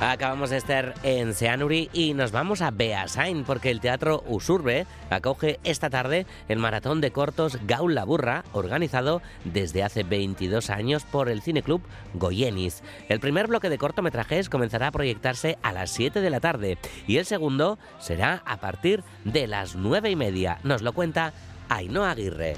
Acabamos 0.00 0.48
de 0.48 0.56
estar 0.56 0.94
en 1.02 1.34
Seanuri 1.34 1.90
y 1.92 2.14
nos 2.14 2.32
vamos 2.32 2.62
a 2.62 2.70
Beasain 2.70 3.44
porque 3.44 3.70
el 3.70 3.80
Teatro 3.80 4.24
Usurbe 4.26 4.86
acoge 5.10 5.60
esta 5.62 5.90
tarde 5.90 6.26
el 6.48 6.58
maratón 6.58 7.02
de 7.02 7.12
cortos 7.12 7.58
Gaul 7.66 7.94
la 7.94 8.04
Burra, 8.04 8.44
organizado 8.52 9.20
desde 9.44 9.82
hace 9.82 10.04
22 10.04 10.70
años 10.70 11.04
por 11.04 11.28
el 11.28 11.42
Cineclub 11.42 11.82
Goyenis. 12.14 12.82
El 13.10 13.20
primer 13.20 13.46
bloque 13.46 13.68
de 13.68 13.78
cortometrajes 13.78 14.48
comenzará 14.48 14.88
a 14.88 14.92
proyectarse 14.92 15.58
a 15.62 15.72
las 15.72 15.90
7 15.90 16.22
de 16.22 16.30
la 16.30 16.40
tarde 16.40 16.78
y 17.06 17.18
el 17.18 17.26
segundo 17.26 17.78
será 17.98 18.42
a 18.46 18.56
partir 18.56 19.04
de 19.24 19.46
las 19.46 19.76
9 19.76 20.10
y 20.10 20.16
media. 20.16 20.60
Nos 20.62 20.80
lo 20.80 20.94
cuenta 20.94 21.34
Ainhoa 21.68 22.10
Aguirre. 22.10 22.56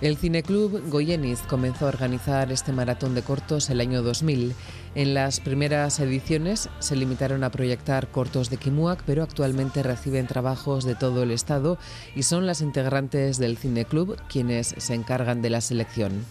El 0.00 0.16
Cineclub 0.16 0.88
Goyenis 0.88 1.40
comenzó 1.42 1.84
a 1.84 1.88
organizar 1.88 2.50
este 2.50 2.72
maratón 2.72 3.14
de 3.14 3.20
cortos 3.20 3.68
el 3.68 3.82
año 3.82 4.02
2000. 4.02 4.54
En 4.94 5.12
las 5.12 5.40
primeras 5.40 6.00
ediciones 6.00 6.70
se 6.78 6.96
limitaron 6.96 7.44
a 7.44 7.50
proyectar 7.50 8.08
cortos 8.08 8.48
de 8.48 8.56
Kimuak, 8.56 9.02
pero 9.04 9.22
actualmente 9.22 9.82
reciben 9.82 10.26
trabajos 10.26 10.84
de 10.84 10.94
todo 10.94 11.22
el 11.22 11.30
estado 11.30 11.76
y 12.16 12.22
son 12.22 12.46
las 12.46 12.62
integrantes 12.62 13.36
del 13.36 13.58
Cineclub 13.58 14.16
quienes 14.26 14.74
se 14.78 14.94
encargan 14.94 15.42
de 15.42 15.50
la 15.50 15.60
selección. 15.60 16.24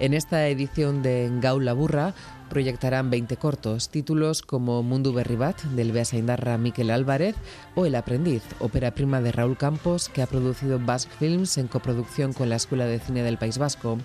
En 0.00 0.14
esta 0.14 0.48
edición 0.48 1.02
de 1.02 1.30
Gaula 1.40 1.74
Burra 1.74 2.14
proyectarán 2.52 3.08
20 3.08 3.38
cortos, 3.38 3.88
títulos 3.88 4.42
como 4.42 4.82
Mundu 4.82 5.14
Berribat 5.14 5.62
del 5.62 5.90
Beasaindarra 5.90 6.58
Miquel 6.58 6.90
Álvarez 6.90 7.34
o 7.74 7.86
El 7.86 7.94
aprendiz, 7.94 8.42
ópera 8.58 8.90
prima 8.90 9.22
de 9.22 9.32
Raúl 9.32 9.56
Campos 9.56 10.10
que 10.10 10.20
ha 10.20 10.26
producido 10.26 10.78
Basque 10.78 11.14
Films 11.18 11.56
en 11.56 11.66
coproducción 11.66 12.34
con 12.34 12.50
la 12.50 12.56
Escuela 12.56 12.84
de 12.84 12.98
Cine 12.98 13.22
del 13.22 13.38
País 13.38 13.56
Vasco. 13.56 13.96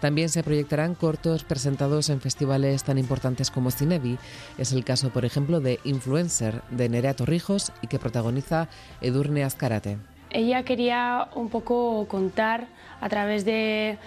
También 0.00 0.28
se 0.28 0.44
proyectarán 0.44 0.94
cortos 0.94 1.42
presentados 1.42 2.08
en 2.08 2.20
festivales 2.20 2.84
tan 2.84 2.98
importantes 2.98 3.50
como 3.50 3.72
Cinevi. 3.72 4.16
Es 4.58 4.70
el 4.70 4.84
caso, 4.84 5.10
por 5.10 5.24
ejemplo, 5.24 5.58
de 5.58 5.80
Influencer 5.82 6.62
de 6.70 6.88
Nerea 6.88 7.14
Torrijos 7.16 7.72
y 7.82 7.88
que 7.88 7.98
protagoniza 7.98 8.68
Edurne 9.00 9.42
Azcarate. 9.42 9.98
Ella 10.30 10.62
quería 10.62 11.30
un 11.34 11.48
poco 11.48 12.06
contar 12.06 12.68
a 13.00 13.08
través 13.08 13.44
de 13.44 13.98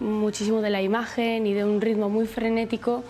muchísimo 0.00 0.60
de 0.60 0.70
la 0.70 0.82
imagen 0.82 1.46
y 1.46 1.54
de 1.54 1.64
un 1.64 1.80
ritmo 1.80 2.08
muy 2.08 2.26
frenético 2.26 3.04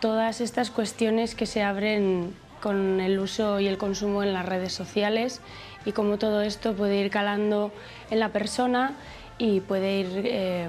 todas 0.00 0.40
estas 0.40 0.70
cuestiones 0.70 1.34
que 1.34 1.46
se 1.46 1.62
abren 1.62 2.34
con 2.60 3.00
el 3.00 3.18
uso 3.18 3.60
y 3.60 3.66
el 3.66 3.78
consumo 3.78 4.22
en 4.22 4.32
las 4.32 4.46
redes 4.46 4.72
sociales 4.72 5.40
y 5.84 5.92
cómo 5.92 6.18
todo 6.18 6.42
esto 6.42 6.74
puede 6.74 6.98
ir 7.00 7.10
calando 7.10 7.72
en 8.10 8.20
la 8.20 8.30
persona 8.30 8.94
y 9.38 9.60
puede 9.60 10.00
ir, 10.00 10.22
eh, 10.24 10.68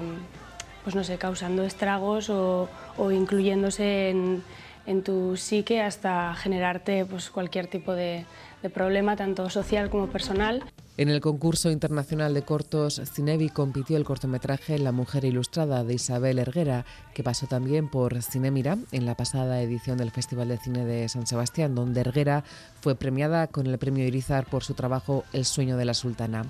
pues 0.84 0.94
no 0.94 1.04
sé, 1.04 1.18
causando 1.18 1.64
estragos 1.64 2.30
o, 2.30 2.68
incluyéndose 3.10 4.10
en, 4.10 4.42
en 4.86 5.02
tu 5.02 5.36
psique 5.36 5.80
hasta 5.80 6.34
generarte 6.34 7.04
pues, 7.04 7.30
cualquier 7.30 7.66
tipo 7.66 7.92
de, 7.94 8.24
de 8.62 8.70
problema, 8.70 9.16
tanto 9.16 9.48
social 9.50 9.90
como 9.90 10.08
personal. 10.08 10.62
En 10.96 11.08
el 11.08 11.22
concurso 11.22 11.70
internacional 11.70 12.34
de 12.34 12.42
cortos 12.42 13.00
Cinevi 13.14 13.48
compitió 13.48 13.96
el 13.96 14.04
cortometraje 14.04 14.78
La 14.78 14.92
mujer 14.92 15.24
ilustrada 15.24 15.82
de 15.82 15.94
Isabel 15.94 16.38
Erguera, 16.38 16.84
que 17.14 17.22
pasó 17.22 17.46
también 17.46 17.88
por 17.88 18.22
Cinemira 18.22 18.76
en 18.92 19.06
la 19.06 19.14
pasada 19.14 19.62
edición 19.62 19.96
del 19.96 20.10
Festival 20.10 20.48
de 20.48 20.58
Cine 20.58 20.84
de 20.84 21.08
San 21.08 21.26
Sebastián, 21.26 21.74
donde 21.74 22.02
Erguera 22.02 22.44
fue 22.82 22.96
premiada 22.96 23.46
con 23.46 23.66
el 23.66 23.78
premio 23.78 24.04
Irizar 24.04 24.44
por 24.44 24.62
su 24.62 24.74
trabajo 24.74 25.24
El 25.32 25.46
sueño 25.46 25.78
de 25.78 25.86
la 25.86 25.94
sultana. 25.94 26.44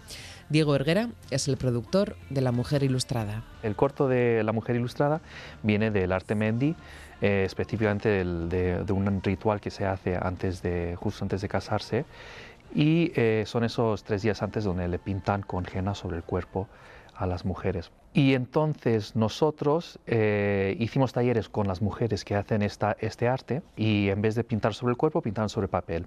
Diego 0.49 0.75
Erguera 0.75 1.11
es 1.31 1.46
el 1.46 1.57
productor 1.57 2.16
de 2.29 2.40
La 2.40 2.51
mujer 2.51 2.83
ilustrada. 2.83 3.44
El 3.62 3.77
corto 3.77 4.09
de 4.09 4.42
La 4.42 4.51
mujer 4.51 4.75
ilustrada 4.75 5.20
viene 5.62 5.92
del 5.92 6.11
arte 6.11 6.35
mendi, 6.35 6.75
eh, 7.21 7.45
específicamente 7.45 8.09
del- 8.09 8.49
de, 8.49 8.93
un 8.93 9.23
ritual 9.23 9.61
que 9.61 9.71
se 9.71 9.85
hace 9.87 10.17
antes 10.21 10.63
de, 10.63 10.97
justo 10.97 11.25
antes 11.25 11.41
de 11.41 11.49
casarse 11.49 12.05
y 12.75 13.13
eh, 13.17 13.45
son 13.47 13.65
esos 13.65 14.05
tres 14.05 14.23
días 14.23 14.43
antes 14.43 14.65
donde 14.65 14.87
le 14.89 14.99
pintan 14.99 15.43
con 15.43 15.67
henna 15.73 15.95
sobre 15.95 16.17
el 16.17 16.23
cuerpo 16.23 16.69
a 17.15 17.27
las 17.27 17.45
mujeres. 17.45 17.91
Y 18.15 18.35
entonces 18.35 19.15
nosotros 19.15 19.99
eh, 20.07 20.77
hicimos 20.81 21.13
talleres 21.13 21.49
con 21.49 21.67
las 21.69 21.83
mujeres 21.83 22.25
que 22.25 22.35
hacen 22.35 22.63
esta, 22.63 22.97
este 23.01 23.29
arte 23.29 23.63
y 23.77 24.09
en 24.09 24.23
vez 24.23 24.35
de 24.35 24.45
pintar 24.45 24.75
sobre 24.75 24.93
el 24.93 24.97
cuerpo, 24.97 25.21
pintaban 25.21 25.49
sobre 25.49 25.69
papel. 25.69 26.07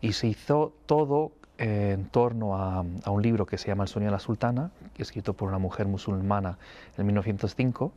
Y 0.00 0.12
se 0.12 0.26
hizo 0.26 0.74
todo 0.86 1.32
en 1.58 2.06
torno 2.06 2.56
a, 2.56 2.84
a 3.04 3.10
un 3.10 3.22
libro 3.22 3.46
que 3.46 3.56
se 3.56 3.68
llama 3.68 3.84
El 3.84 3.88
sueño 3.88 4.06
de 4.08 4.12
la 4.12 4.18
sultana, 4.18 4.70
escrito 4.98 5.32
por 5.34 5.48
una 5.48 5.58
mujer 5.58 5.86
musulmana 5.86 6.58
en 6.98 7.06
1905 7.06 7.92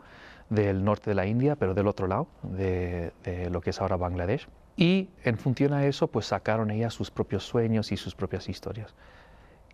del 0.50 0.84
norte 0.84 1.12
de 1.12 1.16
la 1.16 1.26
India, 1.26 1.56
pero 1.56 1.74
del 1.74 1.88
otro 1.88 2.08
lado, 2.08 2.28
de, 2.44 3.12
lo 3.52 3.62
que 3.62 3.72
es 3.72 3.82
ahora 3.82 3.98
Bangladesh. 3.98 4.48
Y 4.78 5.10
en 5.24 5.38
función 5.38 5.74
a 5.74 5.86
eso, 5.86 6.08
pues 6.08 6.28
sacaron 6.28 6.70
ellas 6.72 6.94
sus 6.94 7.12
propios 7.12 7.46
sueños 7.46 7.92
y 7.92 7.98
sus 7.98 8.16
propias 8.16 8.50
historias. 8.50 8.94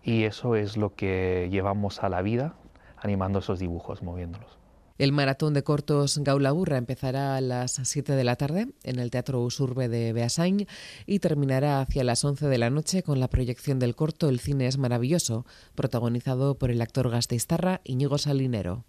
Y 0.02 0.24
eso 0.24 0.56
es 0.56 0.76
lo 0.76 0.94
que 0.94 1.48
llevamos 1.50 2.02
a 2.02 2.08
la 2.08 2.22
vida, 2.22 2.54
animando 2.96 3.40
esos 3.40 3.58
dibujos, 3.58 4.02
moviéndolos. 4.02 4.58
El 4.98 5.10
maratón 5.10 5.54
de 5.54 5.64
cortos 5.64 6.18
Gaula 6.18 6.52
Burra 6.52 6.76
empezará 6.76 7.36
a 7.36 7.40
las 7.40 7.80
7 7.82 8.12
de 8.12 8.24
la 8.24 8.36
tarde 8.36 8.68
en 8.84 8.98
el 8.98 9.10
Teatro 9.10 9.40
Usurbe 9.40 9.88
de 9.88 10.12
Beasain 10.12 10.66
y 11.06 11.18
terminará 11.18 11.80
hacia 11.80 12.04
las 12.04 12.24
11 12.24 12.46
de 12.46 12.58
la 12.58 12.70
noche 12.70 13.02
con 13.02 13.18
la 13.18 13.28
proyección 13.28 13.78
del 13.78 13.96
corto 13.96 14.28
El 14.28 14.38
cine 14.38 14.66
es 14.66 14.78
maravilloso, 14.78 15.44
protagonizado 15.74 16.56
por 16.56 16.70
el 16.70 16.80
actor 16.80 17.10
gasteiztarra 17.10 17.80
Iñigo 17.84 18.18
Salinero. 18.18 18.84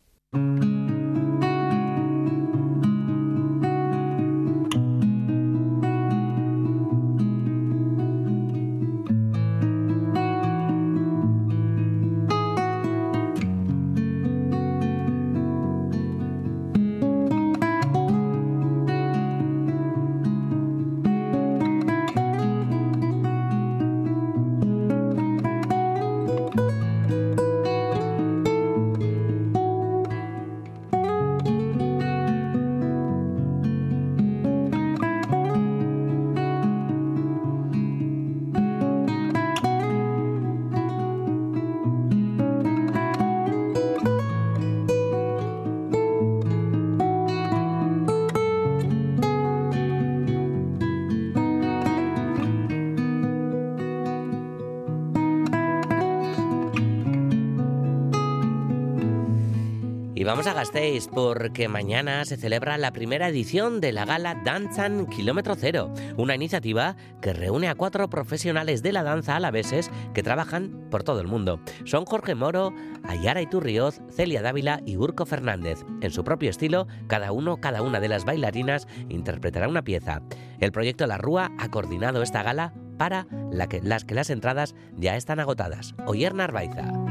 Vamos 60.34 60.48
a 60.48 60.54
Gasteiz 60.54 61.10
porque 61.10 61.68
mañana 61.68 62.26
se 62.26 62.38
celebra 62.38 62.80
la 62.80 62.92
primera 62.92 63.28
edición 63.28 63.80
de 63.80 63.92
la 63.92 64.04
gala 64.04 64.42
Danzan 64.44 65.06
Kilómetro 65.06 65.54
Cero, 65.54 65.94
una 66.18 66.34
iniciativa 66.34 66.96
que 67.22 67.34
reúne 67.34 67.70
a 67.70 67.76
cuatro 67.76 68.10
profesionales 68.10 68.82
de 68.82 68.94
la 68.94 69.04
danza 69.04 69.36
alaveses 69.36 69.92
que 70.16 70.24
trabajan 70.24 70.88
por 70.90 71.04
todo 71.04 71.22
el 71.22 71.28
mundo. 71.28 71.60
Son 71.86 72.06
Jorge 72.06 72.34
Moro, 72.34 72.74
Ayara 73.04 73.44
Iturrioz, 73.44 74.02
Celia 74.10 74.42
Dávila 74.42 74.82
y 74.88 74.98
Urco 74.98 75.28
Fernández. 75.28 75.86
En 76.02 76.10
su 76.10 76.24
propio 76.24 76.50
estilo, 76.50 76.88
cada 77.06 77.32
uno, 77.32 77.58
cada 77.58 77.84
una 77.84 78.00
de 78.00 78.08
las 78.08 78.26
bailarinas 78.26 78.88
interpretará 79.10 79.68
una 79.68 79.84
pieza. 79.84 80.24
El 80.60 80.72
proyecto 80.72 81.06
La 81.06 81.20
Rúa 81.20 81.52
ha 81.60 81.70
coordinado 81.70 82.24
esta 82.24 82.42
gala 82.42 82.74
para 82.98 83.28
que, 83.70 83.82
las 83.84 84.04
que 84.04 84.16
las 84.16 84.32
entradas 84.32 84.74
ya 84.98 85.16
están 85.16 85.40
agotadas. 85.40 85.94
Oyer 86.08 86.34
Narvaiza. 86.34 87.03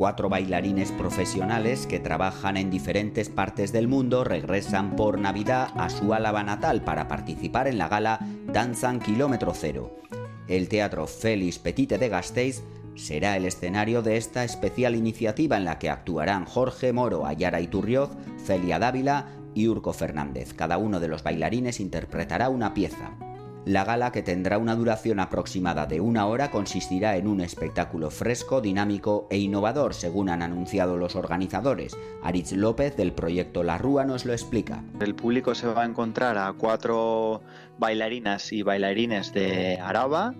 Cuatro 0.00 0.30
bailarines 0.30 0.92
profesionales 0.92 1.86
que 1.86 2.00
trabajan 2.00 2.56
en 2.56 2.70
diferentes 2.70 3.28
partes 3.28 3.70
del 3.70 3.86
mundo 3.86 4.24
regresan 4.24 4.96
por 4.96 5.18
Navidad 5.18 5.68
a 5.76 5.90
su 5.90 6.14
Álava 6.14 6.42
natal 6.42 6.80
para 6.80 7.06
participar 7.06 7.68
en 7.68 7.76
la 7.76 7.90
gala 7.90 8.18
Danzan 8.46 8.98
Kilómetro 8.98 9.52
Cero. 9.54 9.98
El 10.48 10.70
Teatro 10.70 11.06
Félix 11.06 11.58
Petite 11.58 11.98
de 11.98 12.08
Gasteiz 12.08 12.62
será 12.94 13.36
el 13.36 13.44
escenario 13.44 14.00
de 14.00 14.16
esta 14.16 14.42
especial 14.42 14.96
iniciativa 14.96 15.58
en 15.58 15.66
la 15.66 15.78
que 15.78 15.90
actuarán 15.90 16.46
Jorge 16.46 16.94
Moro, 16.94 17.26
Ayara 17.26 17.60
Iturrioz, 17.60 18.08
Celia 18.42 18.78
Dávila 18.78 19.26
y 19.54 19.68
Urco 19.68 19.92
Fernández. 19.92 20.54
Cada 20.54 20.78
uno 20.78 20.98
de 20.98 21.08
los 21.08 21.22
bailarines 21.22 21.78
interpretará 21.78 22.48
una 22.48 22.72
pieza. 22.72 23.10
La 23.66 23.84
gala, 23.84 24.10
que 24.10 24.22
tendrá 24.22 24.56
una 24.56 24.74
duración 24.74 25.20
aproximada 25.20 25.86
de 25.86 26.00
una 26.00 26.26
hora, 26.26 26.50
consistirá 26.50 27.16
en 27.16 27.26
un 27.26 27.42
espectáculo 27.42 28.10
fresco, 28.10 28.62
dinámico 28.62 29.26
e 29.30 29.38
innovador, 29.38 29.92
según 29.92 30.30
han 30.30 30.40
anunciado 30.40 30.96
los 30.96 31.14
organizadores. 31.14 31.96
Aritz 32.22 32.52
López, 32.52 32.96
del 32.96 33.12
proyecto 33.12 33.62
La 33.62 33.76
Rúa, 33.76 34.04
nos 34.04 34.24
lo 34.24 34.32
explica. 34.32 34.82
El 35.00 35.14
público 35.14 35.54
se 35.54 35.66
va 35.66 35.82
a 35.82 35.86
encontrar 35.86 36.38
a 36.38 36.52
cuatro 36.54 37.42
bailarinas 37.78 38.50
y 38.52 38.62
bailarines 38.62 39.34
de 39.34 39.78
Araba, 39.78 40.34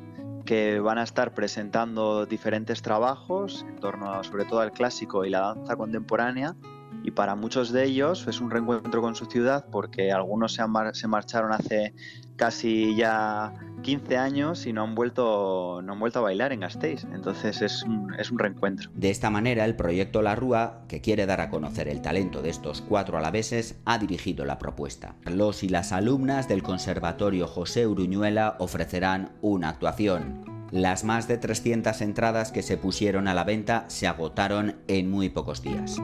que 0.47 0.81
van 0.81 0.99
a 0.99 1.03
estar 1.03 1.35
presentando 1.35 2.25
diferentes 2.25 2.81
trabajos 2.81 3.67
en 3.69 3.77
torno 3.81 4.25
sobre 4.25 4.47
todo 4.47 4.61
al 4.61 4.73
clásico 4.73 5.25
y 5.25 5.31
la 5.31 5.41
danza 5.41 5.77
contemporánea 5.77 6.57
y 7.03 7.11
para 7.11 7.35
muchos 7.35 7.73
de 7.73 7.85
ellos 7.85 8.27
es 8.27 8.41
un 8.41 8.51
reencuentro 8.51 9.01
con 9.01 9.15
su 9.15 9.27
ciudad 9.27 9.67
porque 9.71 10.13
algunos 10.13 10.55
se, 10.55 10.67
mar 10.67 10.95
se 10.95 11.09
marcharon 11.09 11.53
hace 11.53 11.95
casi 12.37 12.97
ya 12.97 13.53
15 13.83 14.17
años 14.17 14.67
y 14.67 14.73
no 14.73 14.83
han 14.83 14.95
vuelto, 14.95 15.81
no 15.83 15.93
han 15.93 16.01
vuelto 16.01 16.21
a 16.21 16.23
bailar 16.23 16.53
en 16.53 16.61
Gasteiz. 16.61 17.05
Entonces 17.13 17.63
es 17.63 17.83
un, 17.83 18.15
es 18.19 18.31
un 18.31 18.39
reencuentro. 18.39 18.91
De 18.95 19.11
esta 19.11 19.31
manera, 19.31 19.65
el 19.65 19.77
proyecto 19.77 20.23
La 20.23 20.35
Rúa, 20.35 20.85
que 20.89 21.01
quiere 21.01 21.27
dar 21.27 21.41
a 21.41 21.51
conocer 21.51 21.89
el 21.89 22.01
talento 22.01 22.43
de 22.43 22.51
estos 22.51 22.81
cuatro 22.81 23.19
alaveses, 23.19 23.79
ha 23.85 23.99
dirigido 23.99 24.45
la 24.45 24.59
propuesta. 24.59 25.17
Los 25.25 25.63
y 25.63 25.69
las 25.69 25.93
alumnas 25.93 26.49
del 26.49 26.63
Conservatorio 26.63 27.47
José 27.47 27.87
Uruñuela 27.87 28.57
ofrecerán 28.59 29.33
una 29.43 29.69
actuación. 29.69 30.45
Las 30.71 31.03
más 31.05 31.27
de 31.27 31.37
300 31.37 32.01
entradas 32.01 32.53
que 32.53 32.63
se 32.63 32.77
pusieron 32.77 33.27
a 33.27 33.35
la 33.35 33.45
venta 33.45 33.85
se 33.89 34.07
agotaron 34.07 34.77
en 34.87 35.11
muy 35.11 35.29
pocos 35.29 35.63
días. 35.63 35.97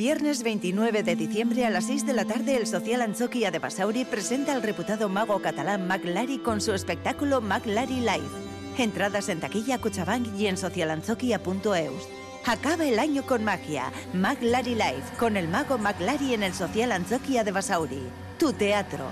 Viernes 0.00 0.42
29 0.42 1.02
de 1.02 1.14
diciembre 1.14 1.66
a 1.66 1.68
las 1.68 1.84
6 1.84 2.06
de 2.06 2.14
la 2.14 2.24
tarde 2.24 2.56
el 2.56 2.66
social 2.66 3.02
Anzokia 3.02 3.50
de 3.50 3.58
Basauri 3.58 4.06
presenta 4.06 4.54
al 4.54 4.62
reputado 4.62 5.10
mago 5.10 5.42
catalán 5.42 5.86
Mac 5.86 6.02
Lari 6.06 6.38
con 6.38 6.62
su 6.62 6.72
espectáculo 6.72 7.42
Mac 7.42 7.66
Lari 7.66 8.00
Live. 8.00 8.30
Entradas 8.78 9.28
en 9.28 9.40
taquilla 9.40 9.78
Cuchabank 9.78 10.34
y 10.38 10.46
en 10.46 10.56
socialanzokia.eus. 10.56 12.08
Acaba 12.46 12.86
el 12.86 12.98
año 12.98 13.26
con 13.26 13.44
magia. 13.44 13.92
Mac 14.14 14.38
Lari 14.40 14.74
Live 14.74 15.04
con 15.18 15.36
el 15.36 15.48
mago 15.48 15.76
Mac 15.76 16.00
Lari 16.00 16.32
en 16.32 16.44
el 16.44 16.54
social 16.54 16.92
Anzokia 16.92 17.44
de 17.44 17.52
Basauri. 17.52 18.02
Tu 18.38 18.54
teatro. 18.54 19.04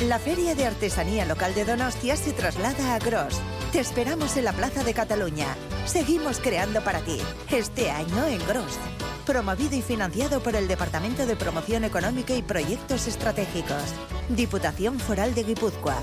La 0.00 0.18
Feria 0.18 0.54
de 0.54 0.66
Artesanía 0.66 1.24
Local 1.24 1.54
de 1.54 1.64
Donostia 1.64 2.16
se 2.16 2.34
traslada 2.34 2.96
a 2.96 2.98
Gros. 2.98 3.40
Te 3.72 3.78
esperamos 3.78 4.36
en 4.36 4.46
la 4.46 4.52
Plaza 4.52 4.82
de 4.82 4.92
Cataluña. 4.92 5.46
Seguimos 5.86 6.40
creando 6.40 6.82
para 6.82 6.98
ti, 7.02 7.18
este 7.52 7.88
año 7.88 8.26
en 8.26 8.44
Gros. 8.48 8.80
Promovido 9.24 9.76
y 9.76 9.80
financiado 9.82 10.40
por 10.40 10.56
el 10.56 10.66
Departamento 10.66 11.24
de 11.24 11.36
Promoción 11.36 11.84
Económica 11.84 12.34
y 12.34 12.42
Proyectos 12.42 13.06
Estratégicos. 13.06 13.94
Diputación 14.28 14.98
Foral 14.98 15.36
de 15.36 15.44
Guipúzcoa. 15.44 16.02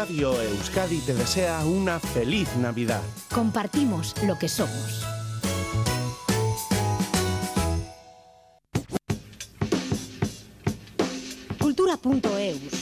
Radio 0.00 0.32
Euskadi 0.40 0.96
te 1.00 1.12
desea 1.12 1.62
una 1.66 2.00
feliz 2.00 2.48
Navidad. 2.56 3.02
Compartimos 3.34 4.14
lo 4.24 4.38
que 4.38 4.48
somos. 4.48 5.04
Cultura.eus 11.58 12.79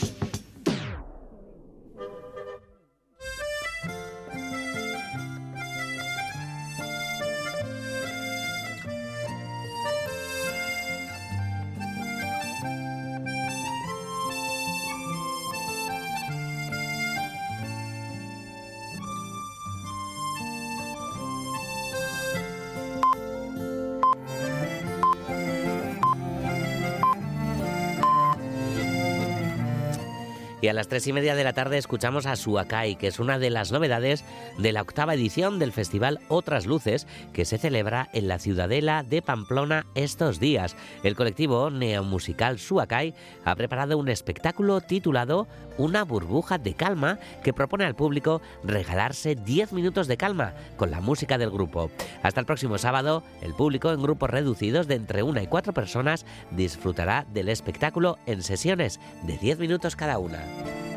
A 30.69 30.73
las 30.73 30.87
tres 30.87 31.07
y 31.07 31.13
media 31.13 31.33
de 31.33 31.43
la 31.43 31.53
tarde 31.53 31.79
escuchamos 31.79 32.27
a 32.27 32.35
Suakai, 32.35 32.95
que 32.95 33.07
es 33.07 33.19
una 33.19 33.39
de 33.39 33.49
las 33.49 33.71
novedades 33.71 34.23
de 34.59 34.71
la 34.71 34.83
octava 34.83 35.15
edición 35.15 35.57
del 35.57 35.71
festival 35.71 36.19
Otras 36.27 36.67
Luces, 36.67 37.07
que 37.33 37.45
se 37.45 37.57
celebra 37.57 38.09
en 38.13 38.27
la 38.27 38.37
Ciudadela 38.37 39.01
de 39.01 39.23
Pamplona 39.23 39.87
estos 39.95 40.39
días. 40.39 40.75
El 41.01 41.15
colectivo 41.15 41.71
neomusical 41.71 42.59
Suakai 42.59 43.15
ha 43.45 43.55
preparado 43.55 43.97
un 43.97 44.09
espectáculo 44.09 44.79
titulado 44.81 45.47
Una 45.79 46.03
burbuja 46.03 46.59
de 46.59 46.75
calma 46.75 47.17
que 47.43 47.53
propone 47.53 47.85
al 47.85 47.95
público 47.95 48.41
regalarse 48.63 49.33
10 49.33 49.73
minutos 49.73 50.07
de 50.07 50.17
calma 50.17 50.53
con 50.77 50.91
la 50.91 51.01
música 51.01 51.39
del 51.39 51.49
grupo. 51.49 51.89
Hasta 52.21 52.41
el 52.41 52.45
próximo 52.45 52.77
sábado, 52.77 53.23
el 53.41 53.55
público 53.55 53.91
en 53.91 54.03
grupos 54.03 54.29
reducidos 54.29 54.87
de 54.87 54.95
entre 54.95 55.23
una 55.23 55.41
y 55.41 55.47
cuatro 55.47 55.73
personas 55.73 56.25
disfrutará 56.51 57.25
del 57.33 57.49
espectáculo 57.49 58.19
en 58.27 58.43
sesiones 58.43 58.99
de 59.23 59.37
10 59.37 59.57
minutos 59.57 59.95
cada 59.95 60.19
una. 60.19 60.58
thank 60.63 60.83
you 60.83 60.88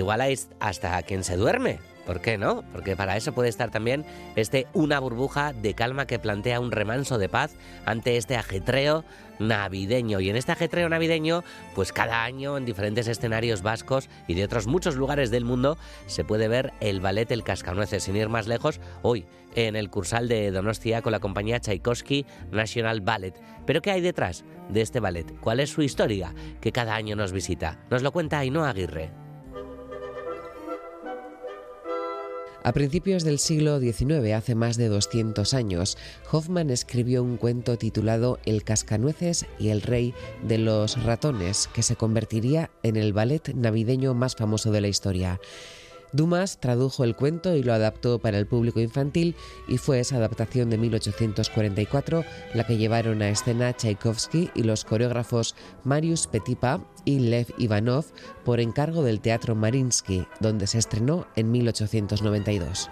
Igual 0.00 0.22
hay 0.22 0.38
hasta 0.60 1.02
quien 1.02 1.24
se 1.24 1.36
duerme. 1.36 1.78
¿Por 2.06 2.22
qué 2.22 2.38
no? 2.38 2.64
Porque 2.72 2.96
para 2.96 3.18
eso 3.18 3.34
puede 3.34 3.50
estar 3.50 3.70
también 3.70 4.06
este 4.34 4.66
una 4.72 4.98
burbuja 4.98 5.52
de 5.52 5.74
calma 5.74 6.06
que 6.06 6.18
plantea 6.18 6.58
un 6.58 6.72
remanso 6.72 7.18
de 7.18 7.28
paz 7.28 7.52
ante 7.84 8.16
este 8.16 8.34
ajetreo 8.34 9.04
navideño. 9.38 10.20
Y 10.20 10.30
en 10.30 10.36
este 10.36 10.52
ajetreo 10.52 10.88
navideño, 10.88 11.44
pues 11.74 11.92
cada 11.92 12.24
año 12.24 12.56
en 12.56 12.64
diferentes 12.64 13.08
escenarios 13.08 13.60
vascos 13.60 14.08
y 14.26 14.32
de 14.32 14.44
otros 14.44 14.66
muchos 14.66 14.96
lugares 14.96 15.30
del 15.30 15.44
mundo 15.44 15.76
se 16.06 16.24
puede 16.24 16.48
ver 16.48 16.72
el 16.80 17.00
ballet 17.00 17.30
El 17.30 17.44
Cascanueces. 17.44 18.04
Sin 18.04 18.16
ir 18.16 18.30
más 18.30 18.48
lejos, 18.48 18.80
hoy 19.02 19.26
en 19.54 19.76
el 19.76 19.90
Cursal 19.90 20.28
de 20.28 20.50
Donostia 20.50 21.02
con 21.02 21.12
la 21.12 21.20
compañía 21.20 21.60
Tchaikovsky 21.60 22.24
National 22.50 23.02
Ballet. 23.02 23.38
Pero 23.66 23.82
¿qué 23.82 23.90
hay 23.90 24.00
detrás 24.00 24.46
de 24.70 24.80
este 24.80 24.98
ballet? 24.98 25.38
¿Cuál 25.40 25.60
es 25.60 25.68
su 25.68 25.82
historia 25.82 26.34
que 26.62 26.72
cada 26.72 26.94
año 26.94 27.16
nos 27.16 27.32
visita? 27.32 27.84
Nos 27.90 28.02
lo 28.02 28.12
cuenta 28.12 28.38
Ainhoa 28.38 28.70
Aguirre. 28.70 29.29
A 32.62 32.72
principios 32.72 33.24
del 33.24 33.38
siglo 33.38 33.80
XIX, 33.80 34.34
hace 34.34 34.54
más 34.54 34.76
de 34.76 34.88
200 34.88 35.54
años, 35.54 35.96
Hoffman 36.30 36.68
escribió 36.68 37.22
un 37.22 37.38
cuento 37.38 37.78
titulado 37.78 38.38
El 38.44 38.64
cascanueces 38.64 39.46
y 39.58 39.68
el 39.68 39.80
rey 39.80 40.12
de 40.46 40.58
los 40.58 41.02
ratones, 41.02 41.70
que 41.72 41.82
se 41.82 41.96
convertiría 41.96 42.70
en 42.82 42.96
el 42.96 43.14
ballet 43.14 43.54
navideño 43.54 44.12
más 44.12 44.36
famoso 44.36 44.72
de 44.72 44.82
la 44.82 44.88
historia. 44.88 45.40
Dumas 46.12 46.58
tradujo 46.58 47.04
el 47.04 47.14
cuento 47.14 47.54
y 47.54 47.62
lo 47.62 47.72
adaptó 47.72 48.18
para 48.18 48.38
el 48.38 48.46
público 48.46 48.80
infantil 48.80 49.36
y 49.68 49.78
fue 49.78 50.00
esa 50.00 50.16
adaptación 50.16 50.70
de 50.70 50.78
1844 50.78 52.24
la 52.54 52.66
que 52.66 52.76
llevaron 52.76 53.22
a 53.22 53.30
escena 53.30 53.72
Tchaikovsky 53.72 54.50
y 54.54 54.62
los 54.64 54.84
coreógrafos 54.84 55.54
Marius 55.84 56.26
Petipa 56.26 56.84
y 57.04 57.20
Lev 57.20 57.46
Ivanov 57.58 58.06
por 58.44 58.60
encargo 58.60 59.02
del 59.02 59.20
Teatro 59.20 59.54
Marinsky, 59.54 60.26
donde 60.40 60.66
se 60.66 60.78
estrenó 60.78 61.26
en 61.36 61.50
1892. 61.50 62.90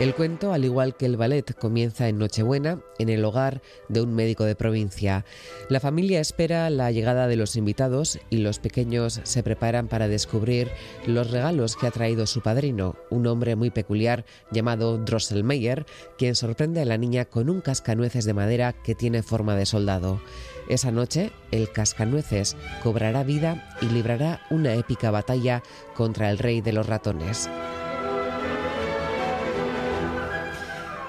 El 0.00 0.14
cuento, 0.14 0.52
al 0.52 0.64
igual 0.64 0.96
que 0.96 1.06
el 1.06 1.16
ballet, 1.16 1.54
comienza 1.54 2.08
en 2.08 2.18
Nochebuena, 2.18 2.80
en 2.98 3.08
el 3.08 3.24
hogar 3.24 3.62
de 3.88 4.00
un 4.00 4.14
médico 4.14 4.44
de 4.44 4.56
provincia. 4.56 5.24
La 5.68 5.80
familia 5.80 6.18
espera 6.18 6.68
la 6.70 6.90
llegada 6.90 7.28
de 7.28 7.36
los 7.36 7.54
invitados 7.56 8.18
y 8.28 8.38
los 8.38 8.58
pequeños 8.58 9.20
se 9.22 9.42
preparan 9.42 9.88
para 9.88 10.08
descubrir 10.08 10.70
los 11.06 11.30
regalos 11.30 11.76
que 11.76 11.86
ha 11.86 11.92
traído 11.92 12.26
su 12.26 12.40
padrino, 12.40 12.96
un 13.10 13.26
hombre 13.26 13.54
muy 13.54 13.70
peculiar 13.70 14.24
llamado 14.50 14.98
Drosselmeyer, 14.98 15.86
quien 16.18 16.34
sorprende 16.34 16.80
a 16.80 16.86
la 16.86 16.98
niña 16.98 17.26
con 17.26 17.48
un 17.48 17.60
cascanueces 17.60 18.24
de 18.24 18.34
madera 18.34 18.72
que 18.72 18.96
tiene 18.96 19.22
forma 19.22 19.54
de 19.54 19.66
soldado. 19.66 20.20
Esa 20.68 20.90
noche, 20.90 21.30
el 21.52 21.70
cascanueces 21.70 22.56
cobrará 22.82 23.22
vida 23.24 23.76
y 23.80 23.86
librará 23.86 24.40
una 24.50 24.74
épica 24.74 25.10
batalla 25.10 25.62
contra 25.94 26.30
el 26.30 26.38
rey 26.38 26.60
de 26.60 26.72
los 26.72 26.86
ratones. 26.86 27.48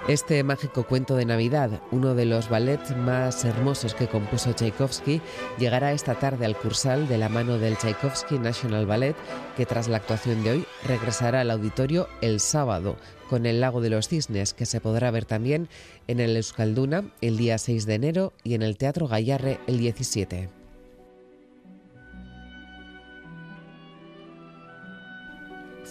Este 0.10 0.44
mágico 0.44 0.84
cuento 0.84 1.16
de 1.16 1.24
Navidad, 1.24 1.82
uno 1.92 2.14
de 2.14 2.26
los 2.26 2.50
ballets 2.50 2.94
más 2.98 3.46
hermosos 3.46 3.94
que 3.94 4.08
compuso 4.08 4.52
Tchaikovsky, 4.52 5.22
llegará 5.58 5.94
esta 5.94 6.16
tarde 6.16 6.46
al 6.46 6.58
Cursal 6.58 7.08
de 7.08 7.18
la 7.18 7.30
mano 7.30 7.58
del 7.58 7.78
Tchaikovsky 7.78 8.38
National 8.38 8.86
Ballet, 8.86 9.16
que 9.56 9.66
tras 9.66 9.88
la 9.88 9.96
actuación 9.96 10.44
de 10.44 10.52
hoy 10.52 10.66
regresará 10.86 11.40
al 11.40 11.52
auditorio 11.52 12.10
el 12.20 12.42
sábado 12.42 12.98
con 13.30 13.46
El 13.46 13.62
Lago 13.62 13.80
de 13.80 13.92
los 13.92 14.10
Cisnes, 14.10 14.54
que 14.54 14.66
se 14.66 14.82
podrá 14.82 15.10
ver 15.10 15.24
también 15.24 15.70
en 16.08 16.20
el 16.20 16.36
Euskalduna 16.36 17.06
el 17.22 17.38
día 17.38 17.58
6 17.58 17.86
de 17.86 17.94
enero 17.94 18.34
y 18.44 18.56
en 18.56 18.62
el 18.62 18.76
Teatro 18.76 19.08
Gallarre 19.08 19.62
el 19.68 19.78
17. 19.78 20.63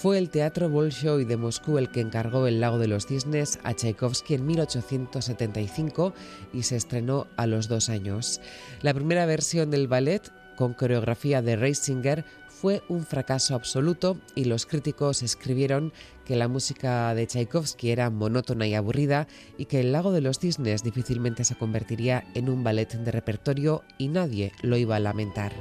Fue 0.03 0.19
el 0.19 0.31
Teatro 0.31 0.69
Bolshoi 0.69 1.25
de 1.25 1.37
Moscú 1.37 1.79
el 1.79 1.89
que 1.89 2.01
encargó 2.01 2.49
El 2.49 2.59
Lago 2.59 2.77
de 2.77 2.89
los 2.89 3.07
Cisnes 3.07 3.61
a 3.63 3.73
Tchaikovsky 3.73 4.35
en 4.35 4.47
1875 4.47 6.13
y 6.53 6.65
se 6.65 6.75
estrenó 6.75 7.29
a 7.37 7.47
los 7.47 7.69
dos 7.69 7.89
años. 7.89 8.41
La 8.81 8.95
primera 8.95 9.27
versión 9.27 9.71
del 9.71 9.87
ballet, 9.87 10.33
con 10.57 10.75
coreografía 10.75 11.41
de 11.41 11.55
Reisinger, 11.55 12.25
fue 12.49 12.83
un 12.89 13.07
fracaso 13.07 13.55
absoluto 13.55 14.19
y 14.35 14.47
los 14.47 14.67
críticos 14.67 15.23
escribieron 15.23 15.93
que 16.25 16.35
la 16.35 16.49
música 16.49 17.15
de 17.15 17.29
Tchaikovsky 17.29 17.93
era 17.93 18.11
monótona 18.11 18.67
y 18.67 18.75
aburrida 18.75 19.29
y 19.57 19.67
que 19.67 19.79
El 19.79 19.93
Lago 19.93 20.11
de 20.11 20.21
los 20.21 20.41
Cisnes 20.41 20.83
difícilmente 20.83 21.45
se 21.45 21.55
convertiría 21.55 22.25
en 22.35 22.49
un 22.49 22.65
ballet 22.65 22.93
de 22.93 23.13
repertorio 23.13 23.85
y 23.99 24.09
nadie 24.09 24.51
lo 24.63 24.77
iba 24.77 24.97
a 24.97 25.01
lamentar. 25.01 25.53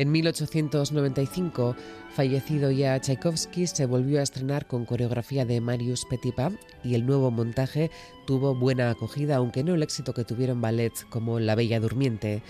En 0.00 0.10
1895, 0.10 1.74
fallecido 2.14 2.70
ya 2.70 3.00
Tchaikovsky, 3.00 3.66
se 3.66 3.86
volvió 3.86 4.20
a 4.20 4.22
estrenar 4.22 4.66
con 4.66 4.84
coreografía 4.84 5.44
de 5.44 5.60
Marius 5.60 6.04
Petipa 6.04 6.52
y 6.84 6.94
el 6.94 7.06
nuevo 7.06 7.30
montaje 7.30 7.90
tuvo 8.26 8.54
buena 8.54 8.90
acogida, 8.90 9.36
aunque 9.36 9.64
no 9.64 9.74
el 9.74 9.82
éxito 9.82 10.14
que 10.14 10.24
tuvieron 10.24 10.60
ballets 10.60 11.04
como 11.04 11.40
La 11.40 11.54
Bella 11.54 11.80
Durmiente. 11.80 12.42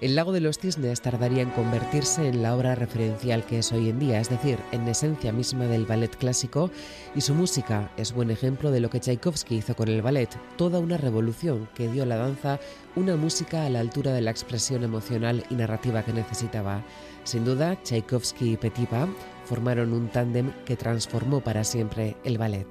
El 0.00 0.14
Lago 0.14 0.30
de 0.30 0.40
los 0.40 0.58
Cisnes 0.60 1.00
tardaría 1.00 1.42
en 1.42 1.50
convertirse 1.50 2.28
en 2.28 2.40
la 2.40 2.54
obra 2.54 2.76
referencial 2.76 3.44
que 3.44 3.58
es 3.58 3.72
hoy 3.72 3.88
en 3.88 3.98
día, 3.98 4.20
es 4.20 4.30
decir, 4.30 4.56
en 4.70 4.86
esencia 4.86 5.32
misma 5.32 5.64
del 5.64 5.86
ballet 5.86 6.14
clásico, 6.16 6.70
y 7.16 7.20
su 7.20 7.34
música 7.34 7.90
es 7.96 8.12
buen 8.12 8.30
ejemplo 8.30 8.70
de 8.70 8.78
lo 8.78 8.90
que 8.90 9.00
Tchaikovsky 9.00 9.56
hizo 9.56 9.74
con 9.74 9.88
el 9.88 10.00
ballet, 10.00 10.30
toda 10.56 10.78
una 10.78 10.98
revolución 10.98 11.68
que 11.74 11.88
dio 11.88 12.04
a 12.04 12.06
la 12.06 12.16
danza 12.16 12.60
una 12.94 13.16
música 13.16 13.66
a 13.66 13.70
la 13.70 13.80
altura 13.80 14.12
de 14.12 14.20
la 14.20 14.30
expresión 14.30 14.84
emocional 14.84 15.44
y 15.50 15.56
narrativa 15.56 16.04
que 16.04 16.12
necesitaba. 16.12 16.84
Sin 17.24 17.44
duda, 17.44 17.76
Tchaikovsky 17.82 18.52
y 18.52 18.56
Petipa 18.56 19.07
formaron 19.44 19.92
un 19.92 20.08
tándem 20.08 20.52
que 20.64 20.76
transformó 20.76 21.40
para 21.40 21.64
siempre 21.64 22.16
el 22.24 22.38
ballet. 22.38 22.66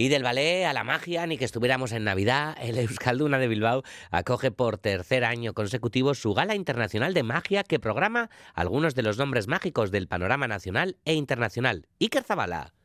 Y 0.00 0.10
del 0.10 0.22
ballet 0.22 0.64
a 0.64 0.72
la 0.72 0.84
magia, 0.84 1.26
ni 1.26 1.38
que 1.38 1.44
estuviéramos 1.44 1.90
en 1.90 2.04
Navidad, 2.04 2.56
el 2.60 2.78
Euskalduna 2.78 3.40
de 3.40 3.48
Bilbao 3.48 3.82
acoge 4.12 4.52
por 4.52 4.78
tercer 4.78 5.24
año 5.24 5.54
consecutivo 5.54 6.14
su 6.14 6.34
gala 6.34 6.54
internacional 6.54 7.14
de 7.14 7.24
magia 7.24 7.64
que 7.64 7.80
programa 7.80 8.30
algunos 8.54 8.94
de 8.94 9.02
los 9.02 9.18
nombres 9.18 9.48
mágicos 9.48 9.90
del 9.90 10.06
panorama 10.06 10.46
nacional 10.46 10.98
e 11.04 11.14
internacional. 11.14 11.88
Iker 11.98 12.22
Zabala. 12.22 12.77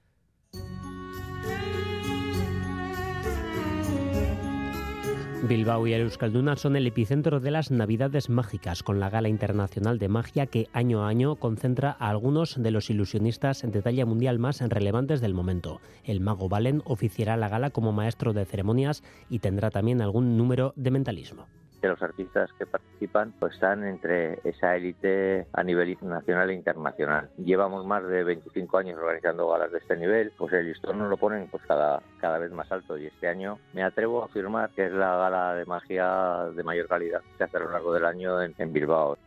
Bilbao 5.46 5.86
y 5.88 5.92
el 5.92 6.04
Euskalduna 6.04 6.56
son 6.56 6.78
el 6.78 6.88
epicentro 6.88 7.42
de 7.42 7.52
las 7.52 7.70
Navidades 7.70 8.30
Mágicas, 8.30 8.82
con 8.82 9.02
la 9.02 9.10
Gala 9.10 9.28
Internacional 9.28 10.00
de 10.00 10.08
Magia 10.08 10.46
que 10.46 10.70
año 10.72 11.04
a 11.04 11.10
año 11.10 11.36
concentra 11.36 11.98
a 12.00 12.10
algunos 12.10 12.56
de 12.64 12.72
los 12.72 12.90
ilusionistas 12.90 13.62
de 13.62 13.82
talla 13.82 14.06
mundial 14.06 14.40
más 14.40 14.62
relevantes 14.62 15.20
del 15.20 15.34
momento. 15.34 15.82
El 16.06 16.22
mago 16.22 16.48
Valen 16.48 16.82
oficiará 16.86 17.36
la 17.36 17.50
gala 17.50 17.72
como 17.72 17.92
maestro 17.92 18.32
de 18.32 18.46
ceremonias 18.46 19.04
y 19.30 19.40
tendrá 19.40 19.70
también 19.70 20.02
algún 20.02 20.38
número 20.38 20.72
de 20.78 20.92
mentalismo 20.92 21.46
que 21.84 21.89
los 21.89 22.02
artistas 22.02 22.50
que 22.58 22.65
participan 22.65 23.34
pues, 23.38 23.56
están 23.56 23.84
entre 23.86 24.39
esa 24.46 24.78
élite 24.78 25.48
a 25.52 25.63
nivel 25.63 25.98
nacional 26.02 26.50
e 26.50 26.54
internacional. 26.54 27.30
Llevamos 27.38 27.86
más 27.86 28.08
de 28.08 28.24
25 28.24 28.78
años 28.78 28.98
organizando 28.98 29.50
galas 29.50 29.69
de 29.69 29.80
este 29.80 29.98
nivel, 29.98 30.32
pues 30.38 30.54
el 30.54 30.67
listón 30.67 31.00
nos 31.00 31.10
lo 31.10 31.17
ponen 31.17 31.50
pues 31.50 31.62
cada, 31.67 32.02
cada 32.22 32.38
vez 32.38 32.54
más 32.54 32.72
alto 32.72 32.98
y 32.98 33.08
este 33.08 33.28
año 33.28 33.60
me 33.74 33.84
atrevo 33.84 34.22
a 34.22 34.28
afirmar 34.28 34.69
que 34.69 34.86
es 34.86 34.93
la 34.93 35.17
gala 35.17 35.56
de 35.56 35.65
magia 35.65 36.46
de 36.56 36.63
mayor 36.63 36.88
calidad 36.88 37.19
que 37.19 37.38
se 37.38 37.43
hace 37.43 37.58
a 37.58 37.60
lo 37.60 37.72
largo 37.72 37.93
del 37.93 38.06
año 38.06 38.41
en, 38.41 38.56
en 38.58 38.72
Bilbao 38.72 39.17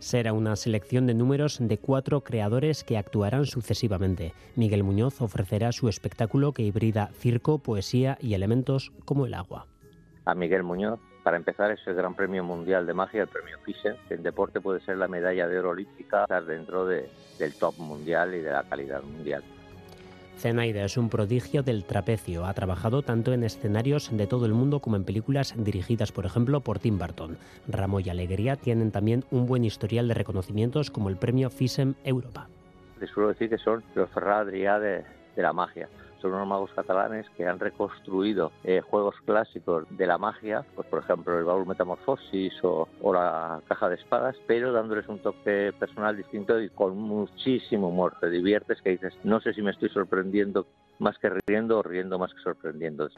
será 0.00 0.32
una 0.32 0.56
selección 0.56 1.06
de 1.06 1.14
números 1.14 1.58
de 1.60 1.78
cuatro 1.78 2.22
creadores 2.22 2.82
que 2.82 2.98
actuarán 2.98 3.46
sucesivamente. 3.46 4.34
Miguel 4.56 4.82
Muñoz 4.82 5.22
ofrecerá 5.22 5.70
su 5.70 5.88
espectáculo 5.88 6.50
que 6.50 6.64
hibrida 6.64 7.10
circo, 7.14 7.58
poesía 7.58 8.18
y 8.20 8.34
elementos 8.34 8.90
como 9.04 9.26
el 9.26 9.34
agua. 9.34 9.68
A 10.24 10.34
Miguel 10.34 10.64
Muñoz 10.64 10.98
para 11.22 11.36
empezar, 11.36 11.70
es 11.70 11.80
el 11.86 11.94
Gran 11.94 12.14
Premio 12.14 12.42
Mundial 12.42 12.86
de 12.86 12.94
Magia, 12.94 13.22
el 13.22 13.28
Premio 13.28 13.58
Fischer, 13.64 13.96
que 14.08 14.14
en 14.14 14.22
deporte 14.22 14.60
puede 14.60 14.80
ser 14.80 14.96
la 14.96 15.08
medalla 15.08 15.46
de 15.46 15.58
oro 15.58 15.70
olímpica, 15.70 16.22
estar 16.22 16.44
dentro 16.44 16.86
de, 16.86 17.08
del 17.38 17.54
top 17.54 17.78
mundial 17.78 18.34
y 18.34 18.40
de 18.40 18.50
la 18.50 18.64
calidad 18.64 19.02
mundial. 19.02 19.42
Zenaida 20.36 20.84
es 20.84 20.96
un 20.96 21.08
prodigio 21.08 21.62
del 21.62 21.84
trapecio. 21.84 22.46
Ha 22.46 22.54
trabajado 22.54 23.02
tanto 23.02 23.32
en 23.32 23.44
escenarios 23.44 24.10
de 24.16 24.26
todo 24.26 24.46
el 24.46 24.54
mundo 24.54 24.80
como 24.80 24.96
en 24.96 25.04
películas 25.04 25.54
dirigidas, 25.56 26.10
por 26.10 26.26
ejemplo, 26.26 26.60
por 26.60 26.80
Tim 26.80 26.98
Burton. 26.98 27.38
Ramo 27.68 28.00
y 28.00 28.10
Alegría 28.10 28.56
tienen 28.56 28.90
también 28.90 29.24
un 29.30 29.46
buen 29.46 29.64
historial 29.64 30.08
de 30.08 30.14
reconocimientos 30.14 30.90
como 30.90 31.10
el 31.10 31.16
premio 31.16 31.50
FISEM 31.50 31.94
Europa. 32.02 32.48
Les 33.00 33.10
suelo 33.10 33.28
decir 33.28 33.50
que 33.50 33.58
son 33.58 33.84
los 33.94 34.10
Ferradria 34.10 34.80
de, 34.80 35.04
de 35.36 35.42
la 35.42 35.52
magia 35.52 35.88
son 36.22 36.48
magos 36.48 36.72
catalanes 36.72 37.28
que 37.36 37.46
han 37.46 37.58
reconstruido 37.58 38.52
eh, 38.64 38.80
juegos 38.80 39.16
clásicos 39.26 39.84
de 39.90 40.06
la 40.06 40.18
magia, 40.18 40.64
pues 40.74 40.88
por 40.88 41.00
ejemplo 41.00 41.38
el 41.38 41.44
baúl 41.44 41.66
metamorfosis 41.66 42.52
o, 42.62 42.88
o, 43.02 43.12
la 43.12 43.60
caja 43.68 43.88
de 43.88 43.96
espadas, 43.96 44.36
pero 44.46 44.72
dándoles 44.72 45.08
un 45.08 45.18
toque 45.18 45.72
personal 45.78 46.16
distinto 46.16 46.60
y 46.60 46.68
con 46.70 46.96
muchísimo 46.96 47.88
humor. 47.88 48.14
Te 48.20 48.30
diviertes 48.30 48.80
que 48.82 48.90
dices, 48.90 49.14
no 49.24 49.40
sé 49.40 49.52
si 49.52 49.62
me 49.62 49.72
estoy 49.72 49.88
sorprendiendo 49.90 50.66
más 50.98 51.18
que 51.18 51.30
riendo 51.46 51.78
o 51.78 51.82
riendo 51.82 52.18
más 52.18 52.32
que 52.32 52.40
sorprendiendo. 52.40 53.08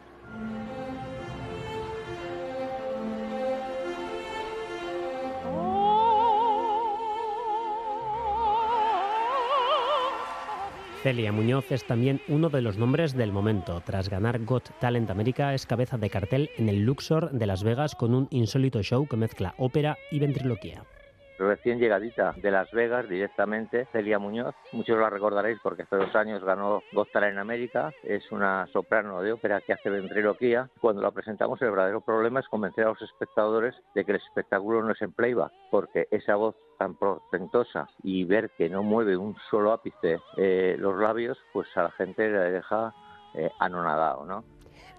Celia 11.04 11.32
Muñoz 11.32 11.70
es 11.70 11.84
también 11.84 12.22
uno 12.28 12.48
de 12.48 12.62
los 12.62 12.78
nombres 12.78 13.12
del 13.12 13.30
momento. 13.30 13.82
Tras 13.84 14.08
ganar 14.08 14.42
Got 14.42 14.70
Talent 14.80 15.10
América, 15.10 15.52
es 15.52 15.66
cabeza 15.66 15.98
de 15.98 16.08
cartel 16.08 16.48
en 16.56 16.70
el 16.70 16.86
Luxor 16.86 17.30
de 17.30 17.44
Las 17.44 17.62
Vegas 17.62 17.94
con 17.94 18.14
un 18.14 18.26
insólito 18.30 18.82
show 18.82 19.06
que 19.06 19.18
mezcla 19.18 19.54
ópera 19.58 19.98
y 20.10 20.18
ventriloquía 20.18 20.82
recién 21.38 21.78
llegadita 21.78 22.34
de 22.36 22.50
Las 22.50 22.70
Vegas 22.72 23.08
directamente, 23.08 23.86
Celia 23.92 24.18
Muñoz. 24.18 24.54
Muchos 24.72 24.98
la 24.98 25.10
recordaréis 25.10 25.58
porque 25.62 25.82
hace 25.82 25.96
dos 25.96 26.14
años 26.14 26.44
ganó 26.44 26.82
Talent 27.12 27.34
en 27.34 27.38
América. 27.38 27.92
Es 28.02 28.30
una 28.32 28.66
soprano 28.72 29.22
de 29.22 29.32
ópera 29.32 29.60
que 29.60 29.72
hace 29.72 29.90
ventriloquía. 29.90 30.68
Cuando 30.80 31.02
la 31.02 31.10
presentamos, 31.10 31.60
el 31.62 31.70
verdadero 31.70 32.00
problema 32.00 32.40
es 32.40 32.48
convencer 32.48 32.84
a 32.84 32.90
los 32.90 33.02
espectadores 33.02 33.74
de 33.94 34.04
que 34.04 34.12
el 34.12 34.18
espectáculo 34.18 34.82
no 34.82 34.92
es 34.92 35.02
en 35.02 35.12
playback, 35.12 35.52
porque 35.70 36.08
esa 36.10 36.36
voz 36.36 36.54
tan 36.78 36.94
portentosa 36.96 37.88
y 38.02 38.24
ver 38.24 38.50
que 38.50 38.68
no 38.68 38.82
mueve 38.82 39.16
un 39.16 39.36
solo 39.50 39.72
ápice 39.72 40.18
eh, 40.36 40.76
los 40.78 40.98
labios, 40.98 41.38
pues 41.52 41.68
a 41.76 41.84
la 41.84 41.90
gente 41.92 42.28
le 42.28 42.50
deja 42.50 42.92
eh, 43.34 43.50
anonadado, 43.58 44.24
¿no? 44.24 44.44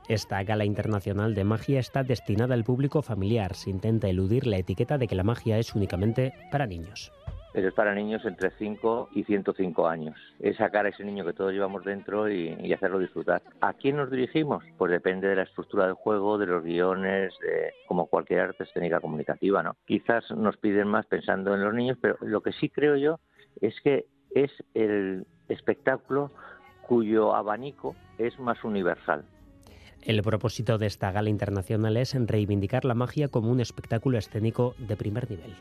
Esta 0.08 0.44
gala 0.44 0.66
internacional 0.66 1.34
de 1.34 1.44
magia 1.44 1.80
está 1.80 2.04
destinada 2.04 2.54
al 2.54 2.64
público 2.64 3.02
familiar. 3.02 3.56
Se 3.56 3.72
intenta 3.72 4.08
eludir 4.08 4.46
la 4.46 4.58
etiqueta 4.58 5.00
de 5.00 5.08
que 5.08 5.16
la 5.16 5.24
magia 5.24 5.58
es 5.58 5.74
únicamente 5.74 6.32
para 6.52 6.68
niños. 6.68 7.12
Pero 7.54 7.70
es 7.70 7.74
para 7.74 7.96
niños 7.96 8.24
entre 8.24 8.52
5 8.52 9.10
y 9.16 9.24
105 9.24 9.88
años. 9.88 10.16
Es 10.40 10.58
sacar 10.58 10.86
a 10.86 10.90
ese 10.90 11.04
niño 11.04 11.26
que 11.26 11.34
todos 11.34 11.54
llevamos 11.54 11.84
dentro 11.84 12.30
y, 12.30 12.72
hacerlo 12.72 13.00
disfrutar. 13.00 13.42
¿A 13.62 13.74
quién 13.74 13.96
nos 13.96 14.12
dirigimos? 14.12 14.64
Pues 14.78 14.92
depende 14.92 15.28
de 15.28 15.38
la 15.38 15.44
estructura 15.44 15.88
del 15.88 15.96
juego, 15.96 16.38
de 16.38 16.46
los 16.46 16.64
guiones, 16.64 17.34
de, 17.42 17.72
como 17.88 18.06
cualquier 18.06 18.42
arte 18.42 18.66
escénica 18.66 19.00
comunicativa. 19.00 19.64
¿no? 19.64 19.76
Quizás 19.88 20.30
nos 20.30 20.58
piden 20.58 20.88
más 20.88 21.08
pensando 21.08 21.56
en 21.56 21.64
los 21.64 21.74
niños, 21.74 21.98
pero 22.00 22.18
lo 22.22 22.42
que 22.42 22.52
sí 22.52 22.70
creo 22.70 22.96
yo 22.96 23.20
es 23.60 23.74
que 23.82 24.06
es 24.36 24.52
el 24.76 25.26
espectáculo 25.50 26.30
cuyo 26.84 27.34
abanico 27.34 27.96
es 28.20 28.38
más 28.40 28.64
universal. 28.64 29.26
El 30.06 30.22
propósito 30.22 30.78
de 30.78 30.86
esta 30.86 31.12
gala 31.12 31.32
internacional 31.32 31.98
es 31.98 32.14
reivindicar 32.14 32.86
la 32.86 32.94
magia 32.94 33.28
como 33.28 33.50
un 33.50 33.60
espectáculo 33.60 34.20
escénico 34.20 34.76
de 34.78 34.96
primer 34.96 35.28
nivel. 35.28 35.56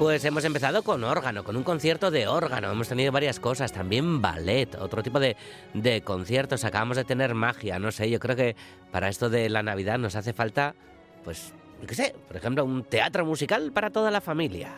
Pues 0.00 0.24
hemos 0.24 0.46
empezado 0.46 0.82
con 0.82 1.04
órgano, 1.04 1.44
con 1.44 1.58
un 1.58 1.62
concierto 1.62 2.10
de 2.10 2.26
órgano. 2.26 2.72
Hemos 2.72 2.88
tenido 2.88 3.12
varias 3.12 3.38
cosas, 3.38 3.70
también 3.70 4.22
ballet, 4.22 4.74
otro 4.76 5.02
tipo 5.02 5.20
de, 5.20 5.36
de 5.74 6.00
conciertos. 6.00 6.64
Acabamos 6.64 6.96
de 6.96 7.04
tener 7.04 7.34
magia, 7.34 7.78
no 7.78 7.92
sé. 7.92 8.08
Yo 8.08 8.18
creo 8.18 8.34
que 8.34 8.56
para 8.90 9.10
esto 9.10 9.28
de 9.28 9.50
la 9.50 9.62
Navidad 9.62 9.98
nos 9.98 10.16
hace 10.16 10.32
falta, 10.32 10.74
pues, 11.22 11.52
qué 11.86 11.94
sé, 11.94 12.14
por 12.26 12.38
ejemplo, 12.38 12.64
un 12.64 12.82
teatro 12.84 13.26
musical 13.26 13.72
para 13.72 13.90
toda 13.90 14.10
la 14.10 14.22
familia. 14.22 14.72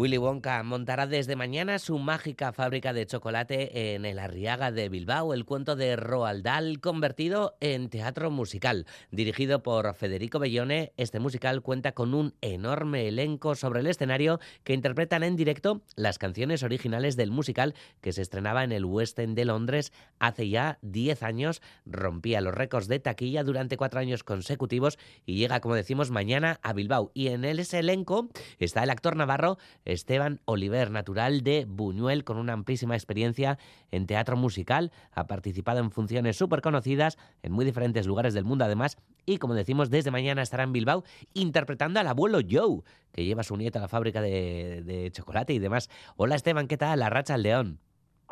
Willy 0.00 0.16
Wonka 0.16 0.62
montará 0.62 1.06
desde 1.06 1.36
mañana 1.36 1.78
su 1.78 1.98
mágica 1.98 2.54
fábrica 2.54 2.94
de 2.94 3.04
chocolate 3.04 3.94
en 3.94 4.06
el 4.06 4.18
Arriaga 4.18 4.72
de 4.72 4.88
Bilbao, 4.88 5.34
el 5.34 5.44
cuento 5.44 5.76
de 5.76 5.94
Roald 5.94 6.42
Dahl 6.42 6.80
convertido 6.80 7.58
en 7.60 7.90
teatro 7.90 8.30
musical. 8.30 8.86
Dirigido 9.10 9.62
por 9.62 9.94
Federico 9.94 10.38
Bellone, 10.38 10.94
este 10.96 11.20
musical 11.20 11.60
cuenta 11.60 11.92
con 11.92 12.14
un 12.14 12.32
enorme 12.40 13.08
elenco 13.08 13.54
sobre 13.54 13.80
el 13.80 13.88
escenario 13.88 14.40
que 14.64 14.72
interpretan 14.72 15.22
en 15.22 15.36
directo 15.36 15.82
las 15.96 16.16
canciones 16.16 16.62
originales 16.62 17.18
del 17.18 17.30
musical 17.30 17.74
que 18.00 18.14
se 18.14 18.22
estrenaba 18.22 18.64
en 18.64 18.72
el 18.72 18.86
West 18.86 19.18
End 19.18 19.36
de 19.36 19.44
Londres 19.44 19.92
hace 20.18 20.48
ya 20.48 20.78
10 20.80 21.22
años, 21.22 21.60
rompía 21.84 22.40
los 22.40 22.54
récords 22.54 22.88
de 22.88 23.00
taquilla 23.00 23.44
durante 23.44 23.76
cuatro 23.76 24.00
años 24.00 24.24
consecutivos 24.24 24.98
y 25.26 25.36
llega, 25.36 25.60
como 25.60 25.74
decimos, 25.74 26.10
mañana 26.10 26.58
a 26.62 26.72
Bilbao. 26.72 27.10
Y 27.12 27.28
en 27.28 27.44
ese 27.44 27.80
elenco 27.80 28.30
está 28.58 28.82
el 28.82 28.88
actor 28.88 29.14
navarro 29.14 29.58
Esteban 29.92 30.40
Oliver, 30.44 30.90
natural 30.90 31.42
de 31.42 31.66
Buñuel, 31.68 32.24
con 32.24 32.36
una 32.36 32.52
amplísima 32.52 32.94
experiencia 32.94 33.58
en 33.90 34.06
teatro 34.06 34.36
musical. 34.36 34.92
Ha 35.12 35.26
participado 35.26 35.80
en 35.80 35.90
funciones 35.90 36.36
súper 36.36 36.62
conocidas 36.62 37.18
en 37.42 37.52
muy 37.52 37.64
diferentes 37.64 38.06
lugares 38.06 38.34
del 38.34 38.44
mundo, 38.44 38.64
además, 38.64 38.96
y 39.26 39.38
como 39.38 39.54
decimos, 39.54 39.90
desde 39.90 40.10
mañana 40.10 40.42
estará 40.42 40.62
en 40.62 40.72
Bilbao 40.72 41.04
interpretando 41.34 42.00
al 42.00 42.06
abuelo 42.06 42.38
Joe, 42.48 42.82
que 43.12 43.24
lleva 43.24 43.40
a 43.40 43.44
su 43.44 43.56
nieto 43.56 43.78
a 43.78 43.82
la 43.82 43.88
fábrica 43.88 44.20
de, 44.22 44.82
de 44.84 45.10
chocolate 45.10 45.52
y 45.52 45.58
demás. 45.58 45.90
Hola 46.16 46.36
Esteban, 46.36 46.68
¿qué 46.68 46.76
tal? 46.76 47.00
La 47.00 47.10
racha 47.10 47.34
al 47.34 47.42
león. 47.42 47.80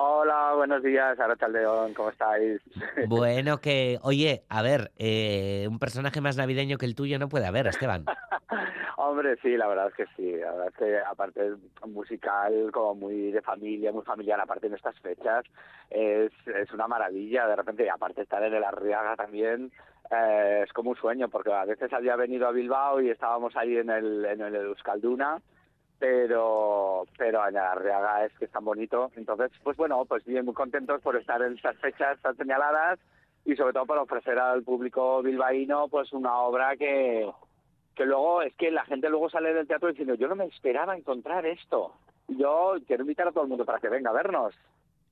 Hola, 0.01 0.53
buenos 0.55 0.81
días, 0.85 1.19
Arracha 1.19 1.49
León, 1.49 1.93
¿cómo 1.93 2.11
estáis? 2.11 2.61
Bueno, 3.09 3.59
que, 3.59 3.99
oye, 4.03 4.45
a 4.49 4.63
ver, 4.63 4.93
eh, 4.97 5.67
un 5.69 5.81
personaje 5.81 6.21
más 6.21 6.37
navideño 6.37 6.79
que 6.79 6.87
el 6.87 6.95
tuyo 6.95 7.19
no 7.19 7.29
puede 7.29 7.47
haber, 7.47 7.67
Esteban. 7.67 8.05
Hombre, 8.97 9.37
sí, 9.43 9.57
la 9.57 9.67
verdad 9.67 9.89
es 9.89 9.95
que 9.95 10.07
sí, 10.15 10.37
la 10.37 10.53
verdad 10.53 10.69
es 10.69 10.75
que 10.77 10.99
aparte 11.01 11.49
es 11.49 11.89
musical, 11.89 12.71
como 12.73 12.95
muy 12.95 13.33
de 13.33 13.43
familia, 13.43 13.91
muy 13.91 14.05
familiar, 14.05 14.41
aparte 14.41 14.69
en 14.69 14.75
estas 14.75 14.97
fechas, 15.01 15.45
es, 15.91 16.31
es 16.47 16.73
una 16.73 16.87
maravilla, 16.87 17.49
de 17.49 17.57
repente, 17.57 17.91
aparte 17.91 18.23
estar 18.23 18.45
en 18.45 18.55
el 18.55 18.63
Arriaga 18.63 19.17
también, 19.17 19.73
eh, 20.13 20.63
es 20.65 20.73
como 20.75 20.91
un 20.91 20.97
sueño, 20.97 21.29
porque 21.29 21.53
a 21.53 21.65
veces 21.65 21.93
había 21.93 22.15
venido 22.15 22.47
a 22.47 22.53
Bilbao 22.53 23.01
y 23.01 23.11
estábamos 23.11 23.57
ahí 23.57 23.77
en 23.77 23.91
el, 23.91 24.25
en 24.27 24.43
el 24.43 24.55
Euskalduna, 24.55 25.43
pero 25.99 27.05
pero 27.17 27.43
Arriaga 27.43 28.25
es 28.25 28.33
que 28.39 28.45
es 28.47 28.51
tan 28.51 28.65
bonito. 28.65 29.11
Entonces, 29.17 29.51
pues 29.63 29.77
bueno, 29.77 30.05
pues 30.05 30.25
bien, 30.25 30.45
muy 30.45 30.55
contentos 30.55 31.01
por 31.03 31.17
estar 31.17 31.43
en 31.43 31.55
estas 31.55 31.77
fechas 31.79 32.21
tan 32.21 32.37
señaladas 32.37 32.99
y 33.45 33.57
sobre 33.57 33.73
todo 33.73 33.87
por 33.87 33.99
ofrecer 33.99 34.39
al 34.39 34.63
público 34.63 35.23
bilbaíno 35.23 35.89
pues 35.89 36.13
una 36.13 36.39
obra 36.39 36.77
que, 36.77 37.31
que 37.95 38.05
luego 38.05 38.43
es 38.43 38.55
que 38.55 38.71
la 38.71 38.85
gente 38.85 39.09
luego 39.09 39.31
sale 39.31 39.55
del 39.55 39.67
teatro 39.67 39.89
diciendo 39.89 40.15
yo 40.15 40.29
no 40.29 40.37
me 40.37 40.47
esperaba 40.47 40.97
encontrar 40.97 41.47
esto. 41.47 41.95
Yo 42.29 42.77
quiero 42.87 43.03
invitar 43.03 43.29
a 43.29 43.33
todo 43.33 43.45
el 43.45 43.51
mundo 43.51 43.65
para 43.65 43.81
que 43.81 43.89
venga 43.89 44.11
a 44.11 44.15
vernos. 44.15 44.55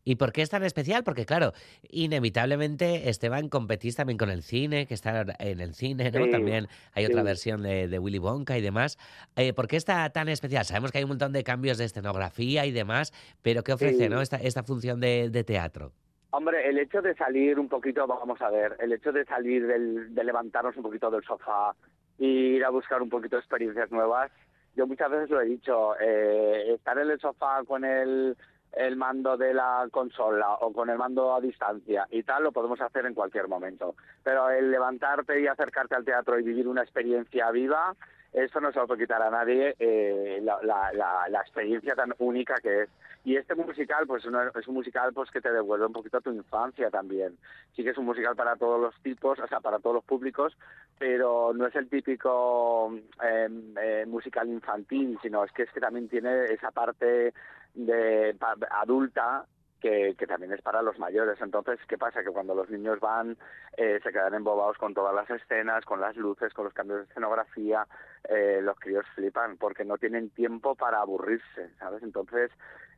¿Y 0.08 0.14
por 0.14 0.30
qué 0.32 0.42
es 0.42 0.50
tan 0.50 0.62
especial? 0.62 1.02
Porque, 1.02 1.26
claro, 1.26 1.52
inevitablemente 1.90 3.08
Esteban 3.10 3.48
competís 3.48 3.96
también 3.96 4.16
con 4.16 4.30
el 4.30 4.44
cine, 4.44 4.86
que 4.86 4.94
está 4.94 5.24
en 5.40 5.60
el 5.60 5.74
cine, 5.74 6.12
¿no? 6.12 6.24
Sí, 6.26 6.30
también 6.30 6.68
hay 6.94 7.06
otra 7.06 7.24
versión 7.24 7.60
de, 7.62 7.88
de 7.88 7.98
Willy 7.98 8.20
Wonka 8.20 8.56
y 8.56 8.62
demás. 8.62 8.98
Eh, 9.34 9.52
¿Por 9.52 9.66
qué 9.66 9.76
está 9.76 10.08
tan 10.10 10.28
especial? 10.28 10.64
Sabemos 10.64 10.92
que 10.92 10.98
hay 10.98 11.04
un 11.04 11.10
montón 11.10 11.32
de 11.32 11.42
cambios 11.42 11.76
de 11.76 11.86
escenografía 11.86 12.66
y 12.66 12.70
demás, 12.70 13.12
pero 13.42 13.64
¿qué 13.64 13.72
ofrece 13.72 14.04
Sí. 14.04 14.08
¿no? 14.08 14.20
esta, 14.20 14.36
esta 14.36 14.62
función 14.62 15.00
de, 15.00 15.28
de 15.28 15.42
teatro? 15.42 15.90
Hombre, 16.30 16.68
el 16.68 16.78
hecho 16.78 17.02
de 17.02 17.14
salir 17.16 17.58
un 17.58 17.68
poquito, 17.68 18.06
vamos 18.06 18.40
a 18.40 18.50
ver, 18.50 18.76
el 18.78 18.92
hecho 18.92 19.10
de 19.10 19.24
salir, 19.24 19.66
del, 19.66 20.14
de 20.14 20.22
levantarnos 20.22 20.76
un 20.76 20.84
poquito 20.84 21.10
del 21.10 21.24
sofá 21.24 21.74
e 22.20 22.26
ir 22.26 22.64
a 22.64 22.70
buscar 22.70 23.02
un 23.02 23.08
poquito 23.08 23.34
de 23.34 23.40
experiencias 23.40 23.90
nuevas, 23.90 24.30
yo 24.76 24.86
muchas 24.86 25.10
veces 25.10 25.30
lo 25.30 25.40
he 25.40 25.46
dicho, 25.46 25.98
eh, 25.98 26.74
estar 26.74 26.96
en 26.98 27.10
el 27.10 27.18
sofá 27.18 27.64
con 27.66 27.84
el, 27.84 28.36
el 28.72 28.96
mando 28.96 29.36
de 29.36 29.54
la 29.54 29.86
consola 29.90 30.54
o 30.60 30.72
con 30.72 30.90
el 30.90 30.98
mando 30.98 31.34
a 31.34 31.40
distancia 31.40 32.06
y 32.10 32.22
tal, 32.22 32.44
lo 32.44 32.52
podemos 32.52 32.80
hacer 32.80 33.06
en 33.06 33.14
cualquier 33.14 33.48
momento. 33.48 33.94
Pero 34.22 34.50
el 34.50 34.70
levantarte 34.70 35.40
y 35.40 35.46
acercarte 35.46 35.94
al 35.94 36.04
teatro 36.04 36.38
y 36.38 36.42
vivir 36.42 36.68
una 36.68 36.82
experiencia 36.82 37.50
viva, 37.50 37.94
eso 38.32 38.60
no 38.60 38.70
se 38.70 38.78
lo 38.78 38.86
puede 38.86 39.04
quitar 39.04 39.22
a 39.22 39.30
nadie 39.30 39.74
eh, 39.78 40.40
la, 40.42 41.40
experiencia 41.40 41.94
tan 41.94 42.12
única 42.18 42.56
que 42.56 42.82
es. 42.82 42.90
Y 43.24 43.36
este 43.36 43.54
musical, 43.54 44.06
pues 44.06 44.24
uno- 44.26 44.42
es 44.42 44.68
un 44.68 44.74
musical 44.74 45.12
pues 45.12 45.30
que 45.30 45.40
te 45.40 45.50
devuelve 45.50 45.86
un 45.86 45.92
poquito 45.92 46.18
a 46.18 46.20
tu 46.20 46.30
infancia 46.30 46.90
también. 46.90 47.38
Sí 47.74 47.82
que 47.82 47.90
es 47.90 47.98
un 47.98 48.04
musical 48.04 48.36
para 48.36 48.56
todos 48.56 48.78
los 48.80 48.94
tipos, 49.02 49.38
o 49.40 49.46
sea, 49.48 49.60
para 49.60 49.78
todos 49.78 49.94
los 49.96 50.04
públicos, 50.04 50.56
pero 50.98 51.52
no 51.54 51.66
es 51.66 51.74
el 51.76 51.88
típico 51.88 52.92
eh, 53.24 53.48
eh, 53.80 54.04
musical 54.06 54.48
infantil, 54.48 55.18
sino 55.22 55.42
es 55.42 55.50
que 55.52 55.62
es 55.62 55.72
que 55.72 55.80
también 55.80 56.08
tiene 56.08 56.44
esa 56.44 56.70
parte 56.70 57.32
de 57.76 58.36
adulta 58.70 59.46
que, 59.80 60.14
que 60.18 60.26
también 60.26 60.52
es 60.52 60.62
para 60.62 60.82
los 60.82 60.98
mayores. 60.98 61.40
Entonces, 61.40 61.78
¿qué 61.86 61.98
pasa? 61.98 62.24
Que 62.24 62.30
cuando 62.30 62.54
los 62.54 62.68
niños 62.70 62.98
van, 62.98 63.36
eh, 63.76 64.00
se 64.02 64.10
quedan 64.10 64.34
embobados 64.34 64.78
con 64.78 64.94
todas 64.94 65.14
las 65.14 65.28
escenas, 65.30 65.84
con 65.84 66.00
las 66.00 66.16
luces, 66.16 66.52
con 66.54 66.64
los 66.64 66.74
cambios 66.74 67.00
de 67.00 67.04
escenografía, 67.04 67.86
eh, 68.28 68.60
los 68.62 68.78
críos 68.80 69.04
flipan 69.14 69.56
porque 69.58 69.84
no 69.84 69.98
tienen 69.98 70.30
tiempo 70.30 70.74
para 70.74 71.00
aburrirse, 71.00 71.70
¿sabes? 71.78 72.02
Entonces, 72.02 72.50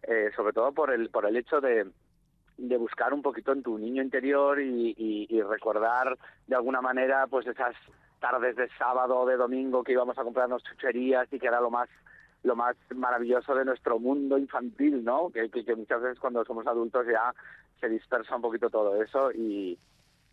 eh, 0.05 0.31
sobre 0.37 0.53
todo 0.53 0.73
por 0.73 0.93
el, 0.93 1.11
por 1.11 1.27
el 1.27 1.37
hecho 1.37 1.61
de, 1.61 1.91
de 2.57 2.77
buscar 2.77 3.13
un 3.13 3.23
poquito 3.23 3.53
en 3.53 3.63
tu 3.63 3.77
niño 3.77 4.03
interior 4.03 4.61
y, 4.61 4.95
y- 4.97 5.27
y 5.29 5.43
recordar 5.43 6.17
de 6.47 6.55
alguna 6.55 6.81
manera 6.81 7.27
pues 7.27 7.47
esas 7.47 7.75
tardes 8.21 8.57
de 8.57 8.69
sábado 8.79 9.19
o 9.19 9.27
de 9.27 9.37
domingo 9.37 9.83
que 9.85 9.93
íbamos 9.93 10.17
a 10.19 10.25
comprarnos 10.25 10.63
chucherías 10.65 11.33
y 11.33 11.39
que 11.39 11.47
era 11.49 11.61
lo 11.61 11.71
más 11.71 11.89
lo 12.43 12.57
más 12.57 12.77
maravilloso 12.95 13.55
de 13.55 13.65
nuestro 13.65 13.99
mundo 13.99 14.39
infantil, 14.39 15.05
¿no? 15.05 15.31
Que, 15.31 15.51
que, 15.51 15.65
que 15.65 15.75
muchas 15.75 16.01
veces 16.01 16.19
cuando 16.19 16.45
somos 16.45 16.67
adultos 16.67 17.07
ya 17.07 17.35
se 17.81 17.89
dispersa 17.89 18.37
un 18.37 18.43
poquito 18.43 18.71
todo 18.71 19.01
eso 19.03 19.31
y, 19.33 19.79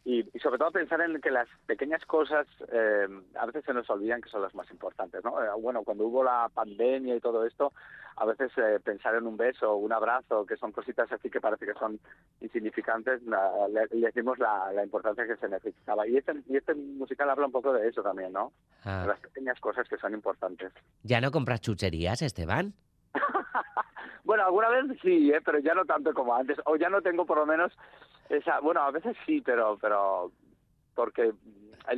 y, 0.05 0.19
y 0.33 0.39
sobre 0.39 0.57
todo 0.59 0.71
pensar 0.71 1.01
en 1.01 1.19
que 1.19 1.31
las 1.31 1.47
pequeñas 1.65 2.05
cosas 2.05 2.45
eh, 2.71 3.07
a 3.39 3.45
veces 3.47 3.65
se 3.65 3.73
nos 3.73 3.89
olvidan 3.89 4.21
que 4.21 4.29
son 4.29 4.41
las 4.43 4.53
más 4.55 4.69
importantes, 4.71 5.23
¿no? 5.23 5.41
Eh, 5.43 5.47
bueno, 5.59 5.83
cuando 5.83 6.05
hubo 6.05 6.23
la 6.23 6.47
pandemia 6.53 7.15
y 7.15 7.19
todo 7.19 7.43
esto, 7.45 7.73
a 8.17 8.25
veces 8.25 8.51
eh, 8.57 8.79
pensar 8.83 9.15
en 9.15 9.25
un 9.27 9.35
beso 9.35 9.75
un 9.75 9.91
abrazo, 9.91 10.45
que 10.45 10.57
son 10.57 10.71
cositas 10.71 11.11
así 11.11 11.29
que 11.29 11.41
parece 11.41 11.65
que 11.65 11.73
son 11.73 11.99
insignificantes, 12.39 13.23
la- 13.23 13.67
le, 13.67 13.87
le 13.99 14.11
dimos 14.11 14.37
la, 14.39 14.71
la 14.73 14.83
importancia 14.83 15.25
que 15.27 15.37
se 15.37 15.49
necesitaba. 15.49 16.07
Y 16.07 16.17
este, 16.17 16.33
y 16.47 16.55
este 16.55 16.75
musical 16.75 17.29
habla 17.29 17.47
un 17.47 17.51
poco 17.51 17.73
de 17.73 17.87
eso 17.87 18.01
también, 18.03 18.31
¿no? 18.31 18.53
Ah. 18.83 19.01
De 19.01 19.07
las 19.07 19.19
pequeñas 19.19 19.59
cosas 19.59 19.89
que 19.89 19.97
son 19.97 20.13
importantes. 20.13 20.71
¿Ya 21.03 21.19
no 21.19 21.31
compras 21.31 21.61
chucherías, 21.61 22.21
Esteban? 22.21 22.73
Bueno, 24.23 24.43
alguna 24.43 24.69
vez 24.69 24.85
sí, 25.03 25.31
¿eh? 25.31 25.39
pero 25.45 25.59
ya 25.59 25.75
no 25.75 25.85
tanto 25.85 26.11
como 26.11 26.33
antes. 26.35 26.57
O 26.65 26.75
ya 26.77 26.89
no 26.89 26.99
tengo 27.03 27.27
por 27.27 27.37
lo 27.37 27.45
menos 27.45 27.71
esa... 28.29 28.59
Bueno, 28.59 28.81
a 28.81 28.91
veces 28.91 29.15
sí, 29.25 29.41
pero 29.41 29.77
pero 29.81 30.31
porque 30.93 31.33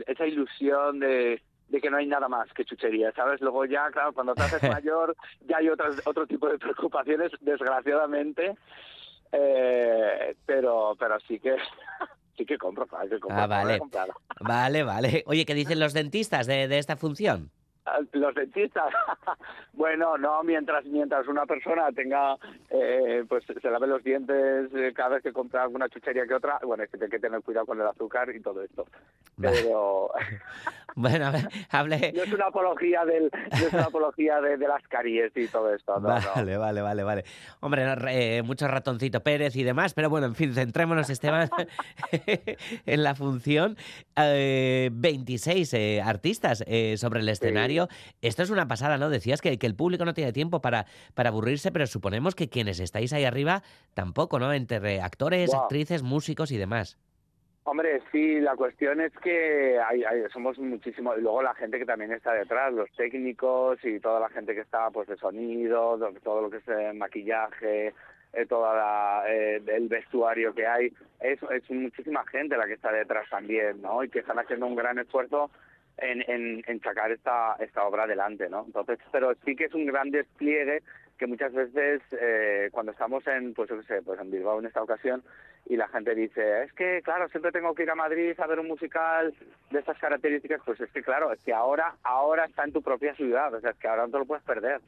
esa 0.08 0.26
ilusión 0.26 1.00
de, 1.00 1.42
de 1.70 1.82
que 1.82 1.90
no 1.90 1.98
hay 1.98 2.08
nada 2.08 2.28
más 2.28 2.52
que 2.54 2.66
chuchería, 2.66 3.12
¿sabes? 3.14 3.42
Luego 3.42 3.66
ya, 3.66 3.90
claro, 3.92 4.14
cuando 4.14 4.34
te 4.34 4.44
haces 4.44 4.64
mayor 4.70 5.16
ya 5.48 5.58
hay 5.58 5.70
otras, 5.70 6.02
otro 6.06 6.26
tipo 6.26 6.48
de 6.50 6.58
preocupaciones, 6.58 7.32
desgraciadamente. 7.42 8.56
Eh, 9.32 10.36
pero 10.46 10.96
pero 10.98 11.20
sí 11.28 11.40
que 11.40 11.56
sí 12.38 12.46
que 12.46 12.58
compro, 12.58 12.88
claro 12.88 13.10
que 13.10 13.20
compro. 13.20 13.42
Ah, 13.42 13.48
vale. 13.48 13.80
Vale, 14.40 14.84
vale. 14.84 15.24
Oye, 15.28 15.46
¿qué 15.46 15.54
dicen 15.54 15.80
los 15.80 15.94
dentistas 15.94 16.48
de, 16.48 16.68
de 16.68 16.78
esta 16.78 16.96
función? 16.96 17.52
Los 18.14 18.36
dentistas, 18.36 18.94
bueno, 19.74 20.18
no, 20.18 20.44
mientras 20.44 20.86
mientras 20.86 21.28
una 21.28 21.46
persona 21.46 21.92
tenga, 21.92 22.36
eh, 22.70 23.24
pues 23.28 23.44
se 23.46 23.70
lave 23.70 23.88
los 23.88 24.04
dientes 24.04 24.74
eh, 24.74 24.94
cada 24.96 25.16
vez 25.16 25.24
que 25.24 25.34
compra 25.34 25.64
alguna 25.64 25.90
chuchería 25.90 26.26
que 26.26 26.34
otra, 26.34 26.60
bueno, 26.64 26.84
es 26.84 26.90
que 26.90 26.98
tiene 26.98 27.12
que 27.12 27.20
tener 27.20 27.42
cuidado 27.42 27.66
con 27.66 27.80
el 27.80 27.88
azúcar 27.88 28.34
y 28.36 28.40
todo 28.40 28.62
esto. 28.62 28.86
Pero 29.40 30.12
Bueno, 30.98 31.28
a 31.28 31.30
ver, 31.30 31.48
hable... 31.70 32.12
no 32.16 32.24
es 32.24 32.34
una 32.34 32.48
apología 32.48 33.06
del, 33.06 33.30
no 33.32 33.68
es 33.68 33.72
una 33.72 33.84
apología 33.84 34.42
de, 34.42 34.58
de 34.58 34.68
las 34.68 34.82
caries 34.88 35.32
y 35.36 35.48
todo 35.48 35.72
esto, 35.72 36.00
no, 36.00 36.10
no. 36.10 36.26
Vale, 36.34 36.58
vale, 36.58 36.82
vale, 36.82 37.04
vale. 37.04 37.24
Hombre, 37.60 37.86
no, 37.86 38.08
eh, 38.10 38.42
mucho 38.42 38.68
ratoncito 38.68 39.22
Pérez 39.22 39.56
y 39.56 39.64
demás, 39.64 39.94
pero 39.94 40.10
bueno, 40.10 40.26
en 40.26 40.34
fin, 40.34 40.56
centrémonos, 40.56 41.12
Esteban, 41.12 41.52
en 42.88 43.04
la 43.04 43.14
función. 43.14 43.78
Eh, 44.16 44.90
26 44.92 45.74
eh, 45.76 46.02
artistas 46.04 46.64
eh, 46.66 46.96
sobre 46.98 47.20
el 47.20 47.30
escenario. 47.30 47.90
Esto 48.24 48.42
es 48.42 48.50
una 48.50 48.68
pasada, 48.68 48.98
¿no? 48.98 49.12
Decías 49.12 49.40
que, 49.40 49.60
que 49.60 49.68
el 49.68 49.76
público 49.76 50.04
no 50.04 50.16
tiene 50.16 50.34
tiempo 50.34 50.62
para, 50.62 50.88
para 51.14 51.30
aburrirse, 51.30 51.72
pero 51.72 51.86
suponemos 51.86 52.34
que 52.34 52.50
quienes 52.50 52.80
estáis 52.80 53.14
ahí 53.14 53.24
arriba 53.24 53.62
tampoco, 53.94 54.40
¿no? 54.40 54.52
Entre 54.52 55.00
actores, 55.00 55.54
actrices, 55.54 56.02
músicos 56.02 56.52
y 56.52 56.58
demás. 56.58 56.98
Hombre, 57.70 58.02
sí, 58.14 58.40
la 58.40 58.56
cuestión 58.56 59.02
es 59.02 59.12
que 59.22 59.78
hay, 59.78 60.02
hay- 60.06 60.24
somos 60.32 60.58
muchísimos, 60.58 61.18
y 61.18 61.22
luego 61.22 61.42
la 61.44 61.54
gente 61.54 61.78
que 61.78 61.84
también 61.86 62.14
está 62.14 62.32
detrás, 62.34 62.72
los 62.72 62.90
técnicos 62.92 63.78
y 63.84 64.00
toda 64.00 64.22
la 64.22 64.30
gente 64.30 64.56
que 64.56 64.62
está 64.62 64.90
pues 64.90 65.06
de 65.10 65.18
sonido, 65.18 65.98
do- 65.98 66.14
todo 66.24 66.44
lo 66.44 66.50
que 66.50 66.58
es 66.58 66.68
eh, 66.70 66.94
maquillaje, 66.94 67.94
eh, 68.32 68.46
toda 68.48 68.74
la, 68.74 69.24
eh, 69.28 69.62
el 69.68 69.90
vestuario 69.90 70.54
que 70.56 70.66
hay, 70.66 70.94
es, 71.20 71.40
es 71.44 71.70
muchísima 71.70 72.26
gente 72.28 72.56
la 72.56 72.68
que 72.68 72.74
está 72.76 72.90
detrás 72.94 73.30
también, 73.30 73.82
¿no? 73.82 74.02
Y 74.02 74.08
que 74.10 74.20
están 74.20 74.40
haciendo 74.40 74.66
un 74.66 74.76
gran 74.78 74.98
esfuerzo 75.00 75.52
en, 75.98 76.24
en, 76.32 76.64
en 76.68 76.80
sacar 76.80 77.12
esta, 77.12 77.58
esta 77.60 77.84
obra 77.86 78.04
adelante, 78.04 78.48
¿no? 78.50 78.64
Entonces, 78.66 78.98
pero 79.12 79.34
sí 79.44 79.58
que 79.58 79.66
es 79.66 79.74
un 79.74 79.88
gran 79.88 80.10
despliegue 80.10 80.84
que 81.18 81.28
muchas 81.28 81.54
veces 81.54 82.02
eh, 82.12 82.70
cuando 82.72 82.92
estamos 82.92 83.26
en, 83.28 83.54
pues 83.54 83.70
yo 83.70 83.82
sé, 83.84 84.02
pues 84.02 84.20
en 84.20 84.32
Bilbao 84.32 84.60
en 84.60 84.68
esta 84.68 84.84
ocasión 84.84 85.24
y 85.66 85.76
la 85.76 85.88
gente 85.88 86.16
dice, 86.16 86.64
es 86.64 86.74
que 86.74 87.02
claro, 87.04 87.28
siempre 87.30 87.52
tengo 87.52 87.74
que 87.76 87.84
ir 87.84 87.92
a 87.92 87.96
Madrid 87.96 88.40
a 88.40 88.48
ver 88.48 88.60
un 88.60 88.68
musical 88.68 89.34
de 89.72 89.80
estas 89.80 89.98
características, 89.98 90.62
pues 90.64 90.80
es 90.80 90.92
que 90.92 91.04
claro, 91.04 91.32
es 91.34 91.40
que 91.44 91.54
ahora, 91.54 91.96
ahora 92.04 92.46
está 92.46 92.64
en 92.64 92.72
tu 92.72 92.82
propia 92.82 93.16
ciudad, 93.16 93.54
o 93.54 93.60
sea, 93.60 93.72
es 93.72 93.78
que 93.78 93.88
ahora 93.88 94.06
no 94.06 94.12
te 94.12 94.20
lo 94.20 94.26
puedes 94.26 94.44
perder. 94.44 94.80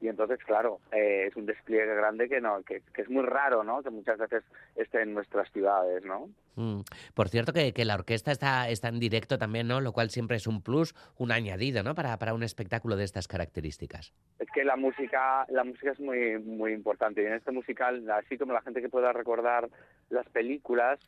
Y 0.00 0.08
entonces, 0.08 0.38
claro, 0.44 0.80
eh, 0.92 1.26
es 1.28 1.36
un 1.36 1.46
despliegue 1.46 1.94
grande 1.94 2.28
que 2.28 2.40
no, 2.40 2.62
que, 2.62 2.82
que 2.92 3.02
es 3.02 3.08
muy 3.08 3.24
raro, 3.24 3.64
¿no? 3.64 3.82
Que 3.82 3.90
muchas 3.90 4.18
veces 4.18 4.44
esté 4.76 5.02
en 5.02 5.14
nuestras 5.14 5.50
ciudades, 5.52 6.04
¿no? 6.04 6.28
Mm. 6.56 6.80
Por 7.14 7.28
cierto, 7.28 7.52
que, 7.52 7.72
que 7.72 7.84
la 7.84 7.94
orquesta 7.94 8.30
está, 8.30 8.68
está 8.68 8.88
en 8.88 9.00
directo 9.00 9.38
también, 9.38 9.66
¿no? 9.66 9.80
Lo 9.80 9.92
cual 9.92 10.10
siempre 10.10 10.36
es 10.36 10.46
un 10.46 10.62
plus, 10.62 10.94
un 11.16 11.32
añadido, 11.32 11.82
¿no? 11.82 11.94
Para, 11.94 12.18
para 12.18 12.34
un 12.34 12.42
espectáculo 12.42 12.96
de 12.96 13.04
estas 13.04 13.28
características. 13.28 14.12
es 14.38 14.48
que 14.52 14.64
la 14.64 14.76
música 14.76 15.46
la 15.48 15.64
música 15.64 15.92
es 15.92 16.00
muy 16.00 16.38
muy 16.38 16.72
importante 16.72 17.22
y 17.22 17.26
en 17.26 17.34
este 17.34 17.52
musical 17.52 18.08
así 18.10 18.38
como 18.38 18.52
la 18.52 18.62
gente 18.62 18.80
que 18.80 18.88
pueda 18.88 19.12
recordar 19.12 19.68
las 20.10 20.28
películas 20.28 20.98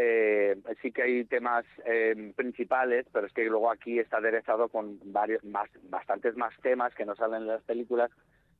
eh, 0.00 0.56
sí 0.80 0.92
que 0.92 1.02
hay 1.02 1.24
temas 1.24 1.64
eh, 1.84 2.32
principales, 2.36 3.04
pero 3.12 3.26
es 3.26 3.32
que 3.32 3.44
luego 3.44 3.70
aquí 3.70 3.98
está 3.98 4.18
aderezado 4.18 4.68
con 4.68 5.00
varios, 5.12 5.44
más, 5.44 5.68
bastantes 5.90 6.36
más 6.36 6.54
temas 6.62 6.94
que 6.94 7.04
no 7.04 7.16
salen 7.16 7.42
en 7.42 7.48
las 7.48 7.62
películas 7.64 8.10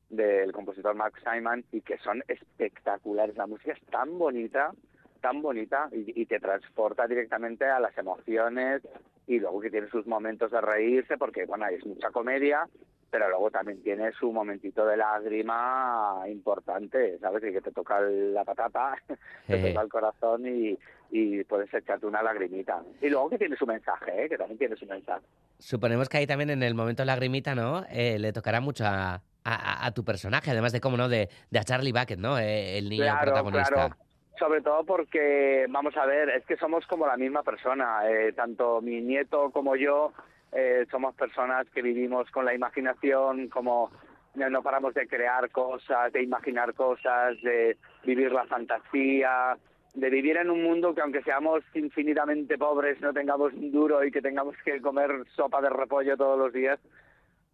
del 0.09 0.51
compositor 0.51 0.95
Mark 0.95 1.13
Simon 1.23 1.63
y 1.71 1.79
que 1.79 1.97
son 1.99 2.21
espectaculares. 2.27 3.37
La 3.37 3.47
música 3.47 3.71
es 3.71 3.81
tan 3.85 4.17
bonita, 4.17 4.73
tan 5.21 5.41
bonita 5.41 5.87
y, 5.93 6.21
y 6.21 6.25
te 6.25 6.41
transporta 6.41 7.07
directamente 7.07 7.63
a 7.63 7.79
las 7.79 7.97
emociones 7.97 8.81
y 9.25 9.39
luego 9.39 9.61
que 9.61 9.71
tiene 9.71 9.87
sus 9.87 10.05
momentos 10.07 10.51
de 10.51 10.59
reírse 10.59 11.17
porque, 11.17 11.45
bueno, 11.45 11.67
es 11.67 11.85
mucha 11.85 12.11
comedia, 12.11 12.67
pero 13.09 13.29
luego 13.29 13.49
también 13.51 13.81
tiene 13.83 14.11
su 14.13 14.31
momentito 14.31 14.85
de 14.85 14.97
lágrima 14.97 16.23
importante, 16.27 17.17
¿sabes? 17.19 17.43
Y 17.43 17.51
que 17.53 17.61
te 17.61 17.71
toca 17.71 17.99
la 18.01 18.43
patata, 18.43 18.95
te 19.47 19.55
Eh. 19.55 19.69
toca 19.73 19.81
el 19.83 19.89
corazón 19.89 20.45
y, 20.45 20.77
y 21.11 21.43
puedes 21.43 21.73
echarte 21.73 22.05
una 22.05 22.21
lagrimita. 22.23 22.81
Y 23.01 23.09
luego 23.09 23.29
que 23.29 23.37
tiene 23.37 23.55
su 23.55 23.65
mensaje, 23.65 24.25
¿eh? 24.25 24.29
Que 24.29 24.37
también 24.37 24.57
tiene 24.57 24.75
su 24.75 24.85
mensaje. 24.85 25.25
Suponemos 25.57 26.07
que 26.09 26.17
ahí 26.17 26.27
también 26.27 26.49
en 26.51 26.63
el 26.63 26.75
momento 26.75 27.03
lagrimita, 27.05 27.55
¿no? 27.55 27.83
Eh, 27.89 28.17
le 28.19 28.31
tocará 28.33 28.61
mucho 28.61 28.85
a, 28.85 29.21
a- 29.43 29.85
a 29.85 29.91
tu 29.91 30.03
personaje, 30.05 30.51
además 30.51 30.71
de, 30.71 30.79
cómo 30.81 30.97
no, 30.97 31.09
de, 31.09 31.29
de 31.49 31.59
a 31.59 31.63
Charlie 31.63 31.91
Bucket, 31.91 32.19
¿no? 32.19 32.37
Eh, 32.39 32.77
el 32.77 32.89
niño 32.89 33.03
Claro, 33.03 33.21
protagonista. 33.31 33.73
claro. 33.73 33.95
Sobre 34.37 34.61
todo 34.61 34.85
porque, 34.85 35.65
vamos 35.69 35.97
a 35.97 36.05
ver, 36.05 36.29
es 36.29 36.45
que 36.45 36.55
somos 36.55 36.85
como 36.87 37.05
la 37.05 37.17
misma 37.17 37.43
persona. 37.43 38.09
eh, 38.09 38.31
tanto 38.31 38.79
mi 38.81 39.01
nieto 39.01 39.51
como 39.51 39.75
yo 39.75 40.13
eh, 40.51 40.85
somos 40.89 41.15
personas 41.15 41.67
que 41.69 41.81
vivimos 41.81 42.29
con 42.31 42.45
la 42.45 42.53
imaginación, 42.53 43.49
como 43.49 43.91
no 44.35 44.61
paramos 44.61 44.93
de 44.93 45.07
crear 45.07 45.49
cosas, 45.51 46.13
de 46.13 46.23
imaginar 46.23 46.73
cosas, 46.73 47.39
de 47.41 47.77
vivir 48.03 48.31
la 48.31 48.45
fantasía, 48.45 49.57
de 49.93 50.09
vivir 50.09 50.37
en 50.37 50.49
un 50.49 50.63
mundo 50.63 50.93
que 50.93 51.01
aunque 51.01 51.23
seamos 51.23 51.63
infinitamente 51.73 52.57
pobres, 52.57 53.01
no 53.01 53.11
tengamos 53.11 53.53
un 53.53 53.71
duro 53.71 54.03
y 54.03 54.11
que 54.11 54.21
tengamos 54.21 54.55
que 54.63 54.79
comer 54.81 55.11
sopa 55.35 55.61
de 55.61 55.69
repollo 55.69 56.15
todos 56.15 56.37
los 56.37 56.53
días, 56.53 56.79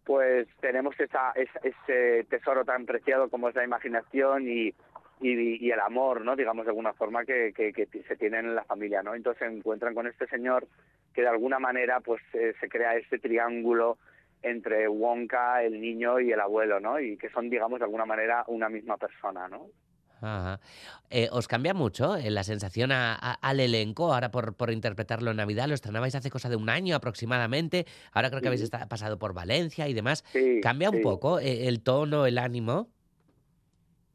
pues 0.04 0.46
tenemos 0.60 0.98
esa, 1.00 1.32
es- 1.32 1.48
ese 1.62 2.24
tesoro 2.28 2.64
tan 2.64 2.86
preciado 2.86 3.28
como 3.28 3.48
es 3.48 3.54
la 3.54 3.64
imaginación 3.64 4.46
y 4.48 4.74
el 5.20 5.80
amor, 5.80 6.20
¿no? 6.20 6.36
Digamos 6.36 6.66
de 6.66 6.70
alguna 6.70 6.92
forma 6.92 7.24
que, 7.24 7.52
que, 7.56 7.72
que 7.72 7.86
se 7.86 8.16
tienen 8.16 8.44
en 8.46 8.54
la 8.54 8.64
familia, 8.64 9.02
¿no? 9.02 9.14
Entonces 9.14 9.48
se 9.48 9.52
encuentran 9.56 9.94
con 9.94 10.06
este 10.06 10.26
señor 10.26 10.68
que 11.16 11.22
de 11.22 11.28
alguna 11.28 11.58
manera 11.58 12.00
pues 12.00 12.20
eh, 12.34 12.52
se 12.60 12.68
crea 12.68 12.94
este 12.94 13.18
triángulo 13.18 13.96
entre 14.42 14.86
Wonka, 14.86 15.62
el 15.64 15.80
niño 15.80 16.20
y 16.20 16.30
el 16.30 16.38
abuelo, 16.40 16.78
¿no? 16.78 17.00
Y 17.00 17.16
que 17.16 17.30
son, 17.30 17.48
digamos, 17.48 17.78
de 17.80 17.86
alguna 17.86 18.04
manera 18.04 18.44
una 18.48 18.68
misma 18.68 18.98
persona, 18.98 19.48
¿no? 19.48 19.68
Ajá. 20.20 20.60
Eh, 21.10 21.28
¿Os 21.32 21.48
cambia 21.48 21.72
mucho 21.74 22.16
eh, 22.16 22.30
la 22.30 22.42
sensación 22.44 22.92
a- 22.92 23.14
a- 23.14 23.32
al 23.34 23.60
elenco 23.60 24.12
ahora 24.14 24.30
por, 24.30 24.54
por 24.54 24.70
interpretarlo 24.70 25.30
en 25.30 25.38
Navidad? 25.38 25.68
Lo 25.68 25.74
estrenabais 25.74 26.14
hace 26.14 26.30
cosa 26.30 26.48
de 26.50 26.56
un 26.56 26.68
año 26.68 26.96
aproximadamente. 26.96 27.86
Ahora 28.12 28.28
creo 28.30 28.40
que 28.42 28.48
habéis 28.48 28.60
Sí. 28.60 28.64
esta- 28.66 28.88
pasado 28.88 29.18
por 29.18 29.32
Valencia 29.34 29.88
y 29.88 29.94
demás. 29.94 30.22
Sí, 30.32 30.60
¿Cambia 30.62 30.90
un 30.90 31.00
poco 31.02 31.38
eh, 31.40 31.66
el 31.66 31.82
tono, 31.82 32.26
el 32.26 32.38
ánimo? 32.38 32.88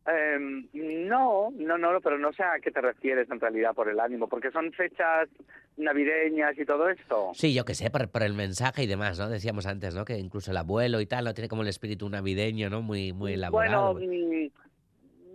Em, 0.07 0.67
no, 0.73 1.51
no, 1.51 1.77
no, 1.77 2.01
pero 2.01 2.17
no 2.17 2.33
sé 2.33 2.41
a 2.43 2.59
qué 2.59 2.71
te 2.71 2.81
refieres 2.81 3.29
en 3.29 3.39
realidad 3.39 3.75
por 3.75 3.87
el 3.87 3.99
ánimo, 3.99 4.27
porque 4.27 4.49
son 4.49 4.71
fechas 4.71 5.29
navideñas 5.77 6.57
y 6.57 6.65
todo 6.65 6.89
esto. 6.89 7.31
Sí, 7.35 7.53
yo 7.53 7.65
qué 7.65 7.75
sé, 7.75 7.91
por, 7.91 8.09
por 8.09 8.23
el 8.23 8.33
mensaje 8.33 8.83
y 8.83 8.87
demás, 8.87 9.19
¿no? 9.19 9.29
Decíamos 9.29 9.67
antes, 9.67 9.93
¿no? 9.93 10.03
Que 10.03 10.17
incluso 10.17 10.51
el 10.51 10.57
abuelo 10.57 11.01
y 11.01 11.05
tal, 11.05 11.25
¿no? 11.25 11.33
Tiene 11.35 11.47
como 11.47 11.61
el 11.61 11.67
espíritu 11.67 12.09
navideño, 12.09 12.69
¿no? 12.69 12.81
Muy, 12.81 13.13
muy 13.13 13.33
elaborado. 13.33 13.93
Bueno, 13.93 14.07
mm, 14.07 14.49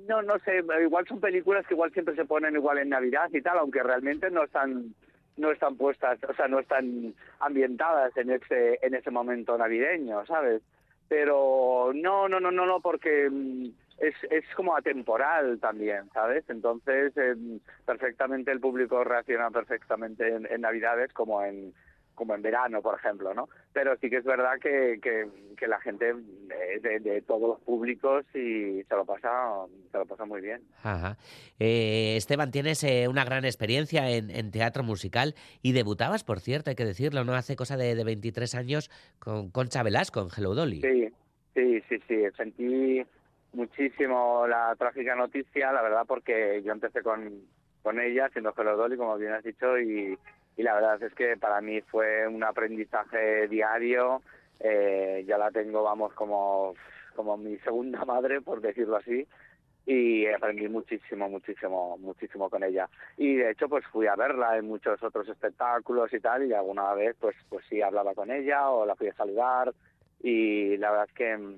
no, 0.09 0.23
no 0.23 0.39
sé, 0.41 0.65
igual 0.83 1.07
son 1.07 1.21
películas 1.21 1.65
que 1.67 1.75
igual 1.75 1.93
siempre 1.93 2.17
se 2.17 2.25
ponen 2.25 2.55
igual 2.55 2.79
en 2.79 2.89
Navidad 2.89 3.29
y 3.33 3.43
tal, 3.43 3.59
aunque 3.59 3.83
realmente 3.83 4.31
no 4.31 4.45
están 4.45 4.95
no 5.37 5.51
están 5.53 5.77
puestas, 5.77 6.19
o 6.27 6.33
sea, 6.35 6.49
no 6.49 6.61
están 6.61 7.15
ambientadas 7.41 8.17
en 8.17 8.31
ese 8.31 8.79
en 8.83 8.95
ese 8.95 9.11
momento 9.11 9.57
navideño, 9.59 10.25
¿sabes? 10.27 10.63
Pero 11.09 11.93
no, 11.95 12.29
no, 12.29 12.41
no, 12.41 12.51
no, 12.51 12.67
no, 12.67 12.81
porque 12.81 13.29
mm, 13.31 13.69
es, 13.99 14.15
es 14.31 14.45
como 14.55 14.77
atemporal 14.77 15.59
también, 15.61 16.09
¿sabes? 16.13 16.45
Entonces, 16.49 17.17
em, 17.17 17.61
perfectamente 17.85 18.51
el 18.53 18.61
público 18.61 19.03
reacciona 19.05 19.51
perfectamente 19.51 20.29
en, 20.29 20.47
en 20.51 20.61
Navidades 20.61 21.13
como 21.13 21.43
en 21.43 21.73
como 22.15 22.35
en 22.35 22.41
verano, 22.41 22.81
por 22.81 22.95
ejemplo, 22.99 23.35
¿no? 23.35 23.47
Pero 23.75 23.95
sí 24.01 24.09
que 24.09 24.17
es 24.17 24.25
verdad 24.25 24.53
que, 24.59 24.99
que, 25.03 25.27
que 25.55 25.67
la 25.69 25.79
gente 25.83 26.15
de, 26.15 26.81
de- 26.81 26.99
de 27.01 27.21
todos 27.21 27.43
los 27.47 27.61
públicos 27.61 28.25
y 28.35 28.83
se 28.85 28.95
lo 28.97 29.05
pasa 29.05 29.29
se 29.93 29.99
lo 29.99 30.07
pasa 30.07 30.25
muy 30.25 30.41
bien. 30.41 30.63
Ajá. 30.83 31.19
Eh, 31.59 32.15
Esteban, 32.17 32.51
tienes 32.51 32.83
eh, 32.85 33.07
una 33.07 33.23
gran 33.27 33.45
experiencia 33.45 34.09
en, 34.11 34.31
en 34.31 34.51
teatro 34.51 34.83
musical 34.83 35.35
y 35.61 35.73
debutabas, 35.73 36.25
por 36.25 36.41
cierto, 36.41 36.71
hay 36.71 36.77
que 36.77 36.87
decirlo, 36.87 37.23
¿no? 37.25 37.35
Hace 37.35 37.55
cosa 37.55 37.77
de, 37.77 37.95
de 37.95 38.03
23 38.05 38.55
años 38.55 38.91
con 39.19 39.51
Concha 39.51 39.83
Velasco 39.83 40.23
en 40.23 40.29
Hello 40.35 40.55
Dolly. 40.55 40.81
Sí, 40.81 41.09
sí, 41.55 41.83
sí, 41.87 41.99
sí. 42.09 42.23
Sentí 42.35 43.05
muchísimo 43.53 44.47
la 44.47 44.75
trágica 44.77 45.15
noticia, 45.15 45.73
la 45.73 45.83
verdad, 45.83 46.05
porque 46.07 46.63
yo 46.63 46.73
empecé 46.73 47.03
con, 47.03 47.43
con 47.83 48.01
ella, 48.01 48.29
siendo 48.31 48.55
Hello 48.57 48.77
Dolly, 48.77 48.97
como 48.97 49.17
bien 49.17 49.33
has 49.33 49.45
dicho, 49.45 49.79
y, 49.79 50.19
y 50.57 50.63
la 50.63 50.75
verdad 50.75 51.03
es 51.03 51.15
que 51.15 51.37
para 51.37 51.61
mí 51.61 51.81
fue 51.83 52.27
un 52.27 52.43
aprendizaje 52.43 53.47
diario. 53.49 54.23
Eh, 54.61 55.25
ya 55.27 55.37
la 55.37 55.51
tengo, 55.51 55.83
vamos, 55.83 56.13
como, 56.15 56.75
como 57.15 57.37
mi 57.37 57.59
segunda 57.59 58.05
madre, 58.07 58.41
por 58.41 58.61
decirlo 58.61 58.97
así. 58.97 59.27
Y 59.85 60.27
aprendí 60.27 60.69
muchísimo, 60.69 61.29
muchísimo, 61.29 61.97
muchísimo 61.99 62.51
con 62.51 62.65
ella. 62.65 62.89
Y 63.17 63.37
de 63.37 63.53
hecho, 63.53 63.69
pues 63.69 63.85
fui 63.87 64.09
a 64.09 64.17
verla 64.17 64.57
en 64.57 64.67
muchos 64.67 65.01
otros 65.03 65.29
espectáculos 65.29 66.13
y 66.13 66.19
tal, 66.19 66.45
y 66.45 66.53
alguna 66.53 66.93
vez, 66.95 67.15
pues, 67.21 67.37
pues 67.49 67.65
sí 67.69 67.81
hablaba 67.83 68.15
con 68.15 68.31
ella 68.33 68.71
o 68.71 68.85
la 68.85 68.97
fui 68.97 69.09
a 69.09 69.15
saludar. 69.15 69.73
Y 70.23 70.77
la 70.79 70.91
verdad 70.91 71.07
es 71.09 71.15
que 71.15 71.57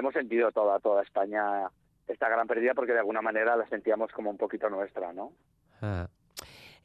hemos 0.00 0.14
sentido 0.14 0.50
toda, 0.50 0.78
toda 0.80 1.02
España 1.02 1.68
esta 2.08 2.28
gran 2.28 2.46
pérdida 2.46 2.74
porque 2.74 2.92
de 2.92 2.98
alguna 2.98 3.22
manera 3.22 3.56
la 3.56 3.68
sentíamos 3.68 4.10
como 4.12 4.30
un 4.30 4.36
poquito 4.36 4.68
nuestra, 4.68 5.12
¿no? 5.12 5.32
Ah. 5.80 6.08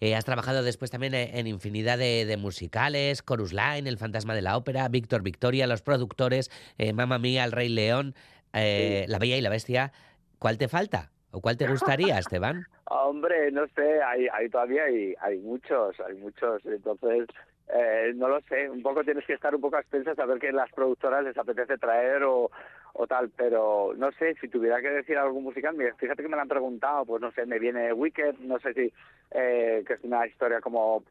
Eh, 0.02 0.14
has 0.14 0.26
trabajado 0.26 0.62
después 0.62 0.92
también 0.92 1.14
eh, 1.14 1.40
en 1.40 1.48
infinidad 1.48 1.98
de, 1.98 2.26
de 2.26 2.38
musicales, 2.38 3.24
Chorus 3.26 3.54
Line, 3.54 3.90
El 3.90 3.98
Fantasma 3.98 4.36
de 4.36 4.42
la 4.42 4.58
Ópera, 4.58 4.88
Víctor 4.90 5.24
Victoria, 5.24 5.68
los 5.68 5.82
productores, 5.82 6.52
eh, 6.78 6.94
Mamma 6.94 7.18
Mía, 7.18 7.46
El 7.46 7.54
Rey 7.54 7.70
León, 7.70 8.14
eh, 8.54 9.06
La 9.08 9.20
Bella 9.20 9.38
y 9.38 9.42
la 9.42 9.50
Bestia. 9.50 9.94
¿Cuál 10.38 10.58
te 10.58 10.68
falta? 10.68 11.12
¿O 11.32 11.42
cuál 11.42 11.58
te 11.58 11.68
gustaría, 11.68 12.20
Esteban? 12.20 12.68
Hombre, 12.86 13.52
no 13.52 13.66
sé, 13.68 14.02
hay, 14.04 14.28
hay 14.32 14.50
todavía 14.50 14.84
hay, 14.84 15.16
hay 15.22 15.40
muchos, 15.40 16.00
hay 16.02 16.16
muchos, 16.16 16.64
entonces 16.66 17.28
eh, 17.74 18.14
no 18.16 18.28
lo 18.28 18.40
sé, 18.42 18.70
un 18.70 18.84
poco 18.84 19.04
tienes 19.04 19.26
que 19.26 19.34
estar 19.34 19.54
un 19.56 19.62
poco 19.62 19.78
a 19.78 19.80
expensas 19.80 20.20
a 20.20 20.26
ver 20.26 20.40
qué 20.40 20.52
las 20.52 20.72
productoras 20.72 21.24
les 21.24 21.38
apetece 21.38 21.78
traer 21.78 22.24
o, 22.24 22.52
o 22.98 23.08
tal, 23.08 23.30
pero 23.36 23.94
no 23.98 24.12
sé, 24.14 24.36
si 24.36 24.48
tuviera 24.48 24.82
que 24.82 24.90
decir 24.90 25.18
algún 25.18 25.44
musical, 25.44 25.76
mira, 25.76 25.94
fíjate 25.96 26.24
que 26.24 26.30
me 26.30 26.38
lo 26.38 26.42
han 26.42 26.48
preguntado, 26.48 27.06
pues 27.06 27.22
no 27.22 27.30
sé, 27.32 27.46
me 27.46 27.60
viene 27.60 27.92
Wicked, 27.92 28.36
no 28.40 28.58
sé 28.60 28.74
si, 28.74 28.94
eh, 29.32 29.84
que 29.86 29.94
es 29.94 30.04
una 30.04 30.26
historia 30.26 30.62
como, 30.62 31.04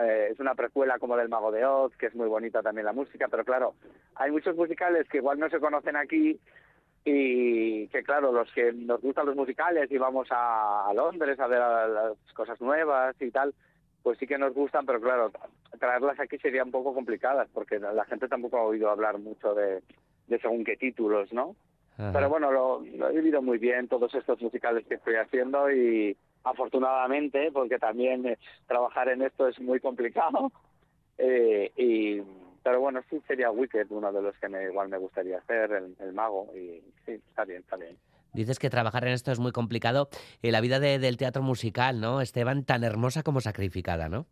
eh, 0.00 0.30
es 0.32 0.40
una 0.40 0.56
precuela 0.56 0.98
como 0.98 1.16
del 1.16 1.28
Mago 1.28 1.52
de 1.52 1.64
Oz, 1.64 1.96
que 1.96 2.06
es 2.06 2.14
muy 2.16 2.26
bonita 2.26 2.60
también 2.60 2.86
la 2.86 2.92
música, 2.92 3.28
pero 3.28 3.44
claro, 3.44 3.74
hay 4.16 4.32
muchos 4.32 4.56
musicales 4.56 5.08
que 5.08 5.18
igual 5.18 5.38
no 5.38 5.48
se 5.48 5.60
conocen 5.60 5.94
aquí 5.94 6.40
y 7.04 7.86
que 7.86 8.02
claro, 8.02 8.32
los 8.32 8.52
que 8.52 8.72
nos 8.72 9.00
gustan 9.00 9.26
los 9.26 9.36
musicales 9.36 9.88
y 9.92 9.96
vamos 9.96 10.26
a, 10.32 10.90
Londres 10.92 11.38
a 11.38 11.46
ver 11.46 11.62
a 11.62 11.86
las 11.86 12.32
cosas 12.34 12.60
nuevas 12.60 13.14
y 13.22 13.30
tal, 13.30 13.54
pues 14.02 14.18
sí 14.18 14.26
que 14.26 14.38
nos 14.38 14.54
gustan, 14.54 14.84
pero 14.84 15.00
claro, 15.00 15.30
traerlas 15.78 16.18
aquí 16.18 16.36
sería 16.38 16.64
un 16.64 16.72
poco 16.72 16.92
complicadas 16.94 17.48
porque 17.54 17.78
la 17.78 18.04
gente 18.06 18.26
tampoco 18.26 18.58
ha 18.58 18.64
oído 18.64 18.90
hablar 18.90 19.18
mucho 19.18 19.54
de, 19.54 19.82
de 20.28 20.38
según 20.40 20.64
qué 20.64 20.76
títulos, 20.76 21.32
¿no? 21.32 21.56
Ajá. 21.96 22.12
Pero 22.12 22.28
bueno, 22.28 22.52
lo, 22.52 22.80
lo 22.80 23.08
he 23.10 23.12
vivido 23.14 23.42
muy 23.42 23.58
bien 23.58 23.88
todos 23.88 24.14
estos 24.14 24.40
musicales 24.40 24.86
que 24.86 24.94
estoy 24.94 25.16
haciendo 25.16 25.70
y 25.70 26.16
afortunadamente, 26.44 27.50
porque 27.52 27.78
también 27.78 28.26
eh, 28.26 28.38
trabajar 28.66 29.08
en 29.08 29.22
esto 29.22 29.48
es 29.48 29.58
muy 29.60 29.80
complicado, 29.80 30.52
eh, 31.18 31.72
y 31.76 32.22
pero 32.62 32.80
bueno, 32.80 33.00
sí 33.08 33.18
sería 33.26 33.50
Wicked 33.50 33.86
uno 33.90 34.12
de 34.12 34.20
los 34.20 34.36
que 34.38 34.48
me, 34.48 34.64
igual 34.64 34.88
me 34.88 34.98
gustaría 34.98 35.38
hacer, 35.38 35.72
el, 35.72 35.96
el 36.00 36.12
mago, 36.12 36.50
y 36.54 36.82
sí, 37.06 37.12
está 37.12 37.44
bien, 37.44 37.60
está 37.60 37.76
bien. 37.76 37.96
Dices 38.34 38.58
que 38.58 38.68
trabajar 38.68 39.04
en 39.06 39.14
esto 39.14 39.32
es 39.32 39.38
muy 39.38 39.52
complicado. 39.52 40.10
Eh, 40.42 40.52
la 40.52 40.60
vida 40.60 40.78
de- 40.78 40.98
del 40.98 41.16
teatro 41.16 41.42
musical, 41.42 41.98
¿no, 42.00 42.20
Esteban? 42.20 42.64
Tan 42.64 42.84
hermosa 42.84 43.22
como 43.22 43.40
sacrificada, 43.40 44.08
¿no? 44.10 44.26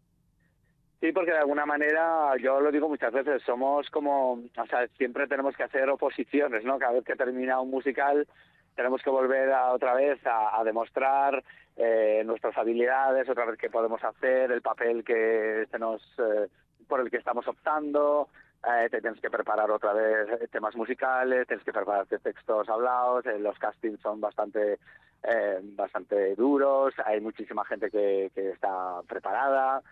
Sí, 1.01 1.13
porque 1.13 1.33
de 1.33 1.39
alguna 1.39 1.67
manera, 1.67 2.37
yo 2.41 2.61
lo 2.61 2.73
digo 2.73 2.89
muchas 2.89 3.13
veces, 3.13 3.43
somos 3.43 3.89
como, 3.91 4.33
o 4.33 4.67
sea, 4.69 4.87
siempre 4.97 5.27
tenemos 5.27 5.55
que 5.55 5.65
hacer 5.65 5.89
oposiciones, 5.91 6.65
¿no? 6.65 6.79
Cada 6.79 6.95
vez 6.95 7.05
que 7.05 7.17
termina 7.17 7.61
un 7.61 7.71
musical, 7.71 8.27
tenemos 8.75 9.03
que 9.03 9.11
volver 9.11 9.53
a, 9.53 9.73
otra 9.73 9.95
vez 9.95 10.19
a, 10.25 10.63
demostrar 10.65 11.43
eh, 11.77 12.23
nuestras 12.25 12.57
habilidades, 12.57 13.29
otra 13.29 13.45
vez 13.45 13.59
qué 13.59 13.69
podemos 13.69 14.03
hacer, 14.03 14.51
el 14.51 14.63
papel 14.63 15.05
que 15.05 15.67
se 15.71 15.79
nos, 15.79 16.03
eh, 16.19 16.49
por 16.89 17.01
el 17.01 17.11
que 17.11 17.19
estamos 17.19 17.47
optando, 17.47 18.29
eh, 18.67 18.89
te 18.91 19.01
tienes 19.01 19.21
que 19.21 19.31
preparar 19.31 19.71
otra 19.71 19.93
vez 19.93 20.51
temas 20.51 20.75
musicales, 20.75 21.47
tienes 21.47 21.65
que 21.65 21.73
prepararte 21.73 22.19
textos 22.19 22.69
hablados, 22.69 23.25
eh, 23.27 23.39
los 23.39 23.57
castings 23.59 24.01
son 24.01 24.21
bastante 24.21 24.79
eh, 25.23 25.61
bastante 25.63 26.35
duros, 26.35 26.95
hay 27.05 27.21
muchísima 27.21 27.65
gente 27.65 27.91
que, 27.91 28.31
que 28.35 28.51
está 28.51 29.01
preparada 29.07 29.83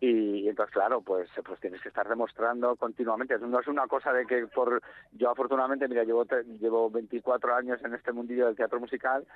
y, 0.00 0.48
entonces 0.48 0.72
claro 0.72 1.00
pues 1.02 1.28
pues 1.44 1.60
tienes 1.60 1.80
que 1.80 1.88
estar 1.88 2.08
demostrando 2.08 2.74
continuamente. 2.76 3.38
No 3.38 3.60
es 3.60 3.66
una 3.66 3.86
cosa 3.86 4.12
de 4.12 4.26
que 4.26 4.46
por 4.46 4.80
yo 5.12 5.30
afortunadamente 5.30 5.88
mira 5.88 6.04
llevo 6.04 6.24
llevo 6.60 6.90
24 6.90 7.54
años 7.54 7.80
en 7.84 7.94
este 7.94 8.12
mundillo 8.12 8.46
del 8.46 8.56
teatro 8.56 8.80
musical 8.80 9.26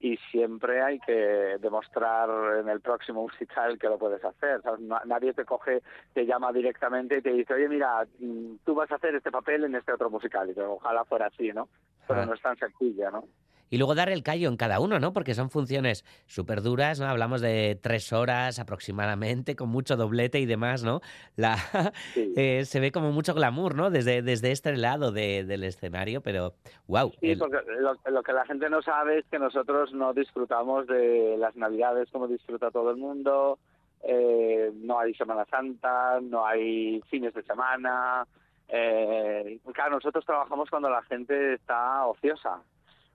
y 0.00 0.16
siempre 0.30 0.82
hay 0.82 0.98
que 1.00 1.58
demostrar 1.60 2.58
en 2.60 2.68
el 2.68 2.80
próximo 2.80 3.22
musical 3.22 3.78
que 3.78 3.88
lo 3.88 3.98
puedes 3.98 4.24
hacer 4.24 4.60
nadie 5.06 5.32
te 5.32 5.44
coge 5.44 5.82
te 6.12 6.26
llama 6.26 6.52
directamente 6.52 7.18
y 7.18 7.22
te 7.22 7.30
dice 7.32 7.54
oye 7.54 7.68
mira 7.68 8.06
mm, 8.18 8.56
tú 8.64 8.74
vas 8.74 8.90
a 8.92 8.96
hacer 8.96 9.14
este 9.14 9.30
papel 9.30 9.64
en 9.64 9.74
este 9.74 9.92
otro 9.92 10.10
musical 10.10 10.52
y 10.54 10.60
ojalá 10.60 11.04
fuera 11.04 11.26
así 11.26 11.52
no 11.52 11.68
pero 12.06 12.20
Ah. 12.22 12.26
no 12.26 12.34
es 12.34 12.42
tan 12.42 12.56
sencilla 12.56 13.10
no 13.10 13.24
Y 13.70 13.78
luego 13.78 13.94
dar 13.94 14.08
el 14.10 14.22
callo 14.22 14.48
en 14.48 14.56
cada 14.56 14.78
uno, 14.80 15.00
¿no? 15.00 15.12
Porque 15.12 15.34
son 15.34 15.50
funciones 15.50 16.04
súper 16.26 16.62
duras, 16.62 17.00
¿no? 17.00 17.06
Hablamos 17.06 17.40
de 17.40 17.78
tres 17.82 18.12
horas 18.12 18.58
aproximadamente, 18.58 19.56
con 19.56 19.68
mucho 19.68 19.96
doblete 19.96 20.38
y 20.38 20.46
demás, 20.46 20.84
¿no? 20.84 21.00
La, 21.36 21.56
eh, 22.16 22.64
se 22.64 22.80
ve 22.80 22.92
como 22.92 23.10
mucho 23.12 23.34
glamour, 23.34 23.74
¿no? 23.74 23.90
Desde, 23.90 24.22
desde 24.22 24.52
este 24.52 24.76
lado 24.76 25.12
de- 25.12 25.44
del 25.44 25.64
escenario, 25.64 26.20
pero 26.20 26.54
wow. 26.86 27.12
Sí, 27.20 27.34
porque 27.36 27.58
lo, 27.80 27.94
lo 28.10 28.22
que 28.22 28.32
la 28.32 28.44
gente 28.46 28.68
no 28.70 28.82
sabe 28.82 29.18
es 29.18 29.24
que 29.30 29.38
nosotros 29.38 29.92
no 29.92 30.12
disfrutamos 30.12 30.86
de 30.86 31.36
las 31.38 31.56
Navidades 31.56 32.08
como 32.10 32.28
disfruta 32.28 32.70
todo 32.70 32.90
el 32.90 32.96
mundo, 32.96 33.58
eh, 34.06 34.70
no 34.74 35.00
hay 35.00 35.14
Semana 35.14 35.46
Santa, 35.50 36.20
no 36.20 36.46
hay 36.46 37.00
fines 37.10 37.32
de 37.34 37.42
semana. 37.42 38.26
Eh, 38.68 39.58
claro, 39.72 39.96
nosotros 39.96 40.24
trabajamos 40.24 40.68
cuando 40.70 40.90
la 40.90 41.02
gente 41.02 41.54
está 41.54 42.06
ociosa. 42.06 42.60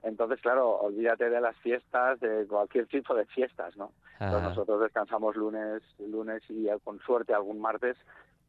Entonces, 0.04 0.40
claro, 0.42 0.78
olvídate 0.78 1.30
de 1.30 1.42
las 1.42 1.56
fiestas, 1.58 2.20
de 2.20 2.48
cualquier 2.48 2.88
tipo 2.88 3.14
de 3.14 3.26
fiestas, 3.26 3.76
¿no? 3.76 3.92
Entonces 4.20 4.50
nosotros 4.50 4.82
descansamos 4.82 5.36
lunes, 5.36 5.82
lunes 6.00 6.42
y 6.50 6.68
con 6.84 7.00
suerte 7.00 7.34
algún 7.34 7.60
martes 7.60 7.98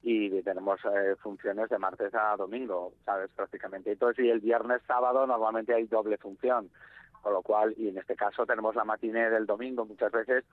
y 0.02 0.42
tenemos 0.42 0.80
eh, 0.84 1.14
funciones 1.22 1.68
de 1.68 1.78
martes 1.78 2.14
a 2.14 2.36
domingo, 2.36 2.92
¿sabes? 3.04 3.30
Prácticamente. 3.36 3.92
Entonces, 3.92 4.24
y 4.24 4.30
el 4.30 4.40
viernes, 4.40 4.80
sábado 4.86 5.26
normalmente 5.26 5.74
hay 5.74 5.86
doble 5.86 6.16
función. 6.16 6.70
Con 7.22 7.34
lo 7.34 7.42
cual, 7.42 7.74
y 7.76 7.88
en 7.88 7.98
este 7.98 8.16
caso 8.16 8.46
tenemos 8.46 8.74
la 8.74 8.84
matiné 8.84 9.28
del 9.28 9.44
domingo 9.44 9.84
muchas 9.84 10.10
veces, 10.10 10.44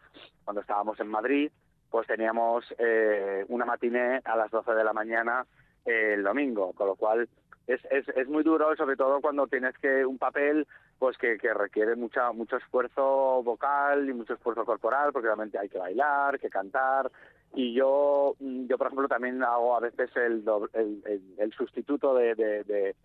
cuando 0.44 0.60
estábamos 0.60 1.00
en 1.00 1.08
Madrid, 1.08 1.50
pues 1.90 2.06
teníamos 2.08 2.66
eh, 2.78 3.46
una 3.48 3.64
matiné 3.64 4.20
a 4.26 4.36
las 4.36 4.52
12 4.52 4.74
de 4.74 4.84
la 4.84 4.92
mañana 4.92 5.46
eh, 5.86 6.16
el 6.16 6.24
domingo, 6.24 6.74
con 6.74 6.88
lo 6.88 6.96
cual 6.96 7.30
es, 7.68 7.82
es, 7.92 8.08
es 8.10 8.28
muy 8.28 8.44
duro, 8.44 8.76
sobre 8.76 8.96
todo 8.96 9.22
cuando 9.22 9.46
tienes 9.48 9.78
que 9.78 10.06
un 10.06 10.18
papel 10.18 10.66
pues 10.98 11.18
que, 11.18 11.38
que 11.38 11.54
requiere 11.54 11.96
mucha 11.96 12.32
mucho 12.32 12.58
esfuerzo 12.58 13.44
vocal 13.44 14.10
y 14.10 14.14
mucho 14.14 14.34
esfuerzo 14.34 14.66
corporal, 14.66 15.12
porque 15.14 15.28
realmente 15.28 15.60
hay 15.60 15.70
que 15.70 15.78
bailar, 15.78 16.40
que 16.40 16.50
cantar. 16.50 17.12
Y 17.54 17.74
yo, 17.74 18.36
mm, 18.40 18.68
yo 18.68 18.78
por 18.78 18.88
ejemplo, 18.88 19.08
también 19.08 19.44
hago 19.44 19.76
a 19.76 19.80
veces 19.80 20.10
el, 20.16 20.44
dob- 20.44 20.70
el, 20.74 21.02
el, 21.06 21.22
el 21.38 21.54
sustituto 21.54 22.14
de, 22.16 22.36
de, 22.36 22.64
de, 22.64 22.96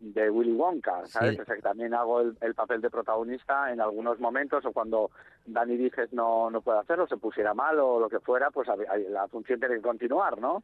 de 0.00 0.30
Willy 0.30 0.52
Wonka, 0.52 1.06
¿sabes? 1.06 1.34
Sí. 1.36 1.40
O 1.40 1.44
sea, 1.44 1.54
que 1.56 1.62
también 1.62 1.94
hago 1.94 2.20
el, 2.20 2.36
el 2.40 2.54
papel 2.54 2.80
de 2.80 2.90
protagonista 2.90 3.72
en 3.72 3.80
algunos 3.80 4.18
momentos 4.20 4.64
o 4.66 4.72
cuando 4.72 5.10
Dani 5.46 5.76
Dijes 5.76 6.12
no, 6.12 6.50
no 6.50 6.60
puede 6.60 6.80
hacerlo, 6.80 7.06
se 7.06 7.16
pusiera 7.16 7.54
mal 7.54 7.78
o 7.80 7.98
lo 8.00 8.08
que 8.08 8.20
fuera, 8.20 8.50
pues 8.50 8.68
la 9.10 9.28
función 9.28 9.58
tiene 9.60 9.76
que 9.76 9.82
continuar, 9.82 10.38
¿no? 10.40 10.62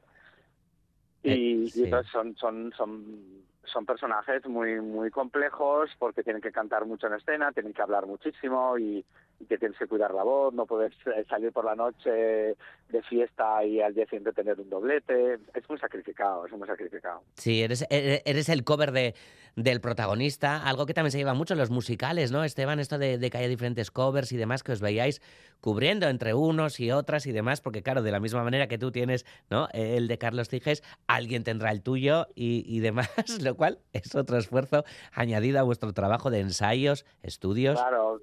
Y, 1.22 1.30
Eh, 1.30 1.36
y 1.36 1.68
sí. 1.68 1.84
entonces 1.84 2.10
son, 2.12 2.36
son, 2.36 2.72
son, 2.76 3.44
son 3.64 3.86
personajes 3.86 4.46
muy, 4.46 4.80
muy 4.80 5.10
complejos 5.10 5.90
porque 5.98 6.22
tienen 6.22 6.42
que 6.42 6.52
cantar 6.52 6.86
mucho 6.86 7.06
en 7.06 7.14
escena, 7.14 7.52
tienen 7.52 7.72
que 7.72 7.82
hablar 7.82 8.06
muchísimo 8.06 8.78
y, 8.78 9.04
y 9.40 9.46
que 9.46 9.56
tienes 9.58 9.78
que 9.78 9.86
cuidar 9.86 10.12
la 10.12 10.24
voz, 10.24 10.52
no 10.52 10.66
puedes 10.66 10.92
eh, 11.06 11.24
salir 11.28 11.52
por 11.52 11.64
la 11.64 11.76
noche 11.76 12.10
de 12.10 13.02
fiesta 13.08 13.64
y 13.64 13.80
al 13.80 13.94
día 13.94 14.04
siguiente 14.06 14.32
tener 14.32 14.58
un 14.60 14.68
doblete. 14.68 15.34
Es 15.54 15.68
muy 15.68 15.78
sacrificado, 15.78 16.46
es 16.46 16.52
muy 16.52 16.66
sacrificado. 16.66 17.22
Sí, 17.36 17.62
eres, 17.62 17.82
e- 17.90 18.22
eres 18.24 18.48
el 18.48 18.64
cover 18.64 18.90
de, 18.90 19.14
del 19.54 19.80
protagonista, 19.80 20.66
algo 20.68 20.86
que 20.86 20.94
también 20.94 21.12
se 21.12 21.18
lleva 21.18 21.34
mucho 21.34 21.54
en 21.54 21.58
los 21.60 21.70
musicales, 21.70 22.32
¿no, 22.32 22.42
Esteban? 22.42 22.80
Esto 22.80 22.98
de, 22.98 23.18
de 23.18 23.30
que 23.30 23.38
haya 23.38 23.48
diferentes 23.48 23.90
covers 23.92 24.32
y 24.32 24.36
demás 24.36 24.62
que 24.64 24.72
os 24.72 24.80
veíais 24.80 25.22
cubriendo 25.60 26.08
entre 26.08 26.34
unos 26.34 26.80
y 26.80 26.90
otras 26.90 27.26
y 27.26 27.32
demás, 27.32 27.60
porque 27.60 27.82
claro, 27.82 28.02
de 28.02 28.10
la 28.10 28.20
misma 28.20 28.42
manera 28.42 28.66
que 28.68 28.78
tú 28.78 28.90
tienes 28.90 29.24
¿no? 29.50 29.68
el 29.72 30.08
de 30.08 30.18
Carlos 30.18 30.48
Tiges, 30.48 30.82
alguien 31.06 31.44
tendrá 31.44 31.70
el 31.70 31.82
tuyo 31.82 32.26
y, 32.34 32.64
y 32.66 32.80
demás, 32.80 33.08
lo 33.42 33.56
cual 33.56 33.78
es 33.92 34.14
otro 34.14 34.36
esfuerzo 34.38 34.84
añadido 35.12 35.60
a 35.60 35.62
vuestro 35.62 35.92
trabajo 35.92 36.30
de 36.30 36.40
ensayos, 36.40 37.04
estudios. 37.22 37.78
Claro, 37.80 38.20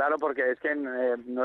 claro, 0.00 0.16
porque 0.18 0.52
es 0.52 0.58
que 0.60 0.70
eh, 0.72 1.16
no- 1.26 1.44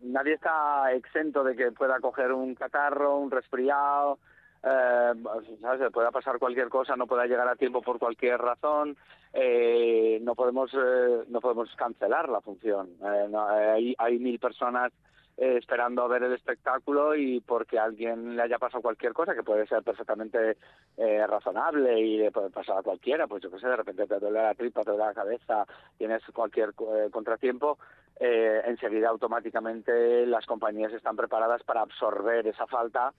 nadie 0.00 0.32
está 0.32 0.90
exento 0.94 1.44
de 1.44 1.54
que 1.54 1.70
pueda 1.70 2.00
coger 2.00 2.32
un 2.32 2.54
catarro, 2.54 3.18
un 3.18 3.30
resfriado, 3.30 4.18
eh, 4.62 5.12
¿sabes? 5.60 5.92
Pueda 5.92 6.10
pasar 6.10 6.38
cualquier 6.38 6.70
cosa, 6.70 6.96
no 6.96 7.06
pueda 7.06 7.26
llegar 7.26 7.46
a 7.46 7.56
tiempo 7.56 7.82
por 7.82 7.98
cualquier 7.98 8.38
razón, 8.40 8.96
eh, 9.34 10.18
no 10.22 10.34
podemos 10.34 10.70
eh, 10.72 11.24
no 11.28 11.40
podemos 11.42 11.68
cancelar 11.76 12.30
la 12.30 12.40
función. 12.40 12.88
Eh, 13.04 13.26
no, 13.28 13.54
eh, 13.58 13.70
hay, 13.70 13.94
hay 13.98 14.18
mil 14.18 14.38
personas 14.38 14.92
eh, 15.40 15.56
esperando 15.56 16.02
a 16.02 16.08
ver 16.08 16.22
el 16.22 16.34
espectáculo 16.34 17.16
y 17.16 17.40
porque 17.40 17.78
a 17.78 17.84
alguien 17.84 18.36
le 18.36 18.42
haya 18.42 18.58
pasado 18.58 18.82
cualquier 18.82 19.14
cosa, 19.14 19.34
que 19.34 19.42
puede 19.42 19.66
ser 19.66 19.82
perfectamente 19.82 20.58
eh, 20.98 21.26
razonable 21.26 21.98
y 21.98 22.18
le 22.18 22.30
puede 22.30 22.50
pasar 22.50 22.76
a 22.76 22.82
cualquiera, 22.82 23.26
pues 23.26 23.42
yo 23.42 23.50
qué 23.50 23.58
sé, 23.58 23.66
de 23.66 23.76
repente 23.76 24.06
te 24.06 24.18
duele 24.20 24.42
la 24.42 24.54
tripa, 24.54 24.82
te 24.82 24.90
duele 24.90 25.06
la 25.06 25.14
cabeza, 25.14 25.66
tienes 25.96 26.22
cualquier 26.34 26.74
eh, 26.78 27.08
contratiempo, 27.10 27.78
eh, 28.18 28.60
enseguida 28.66 29.08
automáticamente 29.08 30.26
las 30.26 30.44
compañías 30.44 30.92
están 30.92 31.16
preparadas 31.16 31.62
para 31.64 31.80
absorber 31.80 32.46
esa 32.46 32.66
falta 32.66 33.14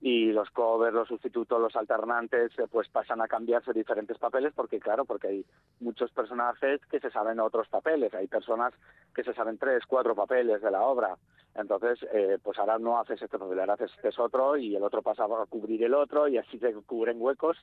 y 0.00 0.32
los 0.32 0.50
covers, 0.50 0.94
los 0.94 1.08
sustitutos, 1.08 1.60
los 1.60 1.74
alternantes, 1.74 2.52
eh, 2.58 2.66
pues 2.70 2.88
pasan 2.88 3.22
a 3.22 3.28
cambiarse 3.28 3.72
diferentes 3.72 4.18
papeles 4.18 4.52
porque, 4.54 4.78
claro, 4.78 5.04
porque 5.04 5.28
hay 5.28 5.46
muchos 5.80 6.10
personajes 6.10 6.80
que 6.90 7.00
se 7.00 7.10
saben 7.10 7.40
otros 7.40 7.68
papeles, 7.68 8.12
hay 8.14 8.26
personas 8.26 8.74
que 9.14 9.24
se 9.24 9.32
saben 9.32 9.58
tres, 9.58 9.84
cuatro 9.86 10.14
papeles 10.14 10.60
de 10.60 10.70
la 10.70 10.82
obra. 10.82 11.16
Entonces, 11.54 11.98
eh, 12.12 12.38
pues 12.42 12.58
ahora 12.58 12.78
no 12.78 12.98
haces 12.98 13.22
este 13.22 13.38
papel, 13.38 13.58
ahora 13.58 13.74
haces 13.74 13.90
este 14.02 14.20
otro 14.20 14.58
y 14.58 14.76
el 14.76 14.82
otro 14.82 15.00
pasa 15.00 15.24
a 15.24 15.46
cubrir 15.46 15.82
el 15.82 15.94
otro 15.94 16.28
y 16.28 16.36
así 16.36 16.58
se 16.58 16.74
cubren 16.74 17.20
huecos 17.20 17.56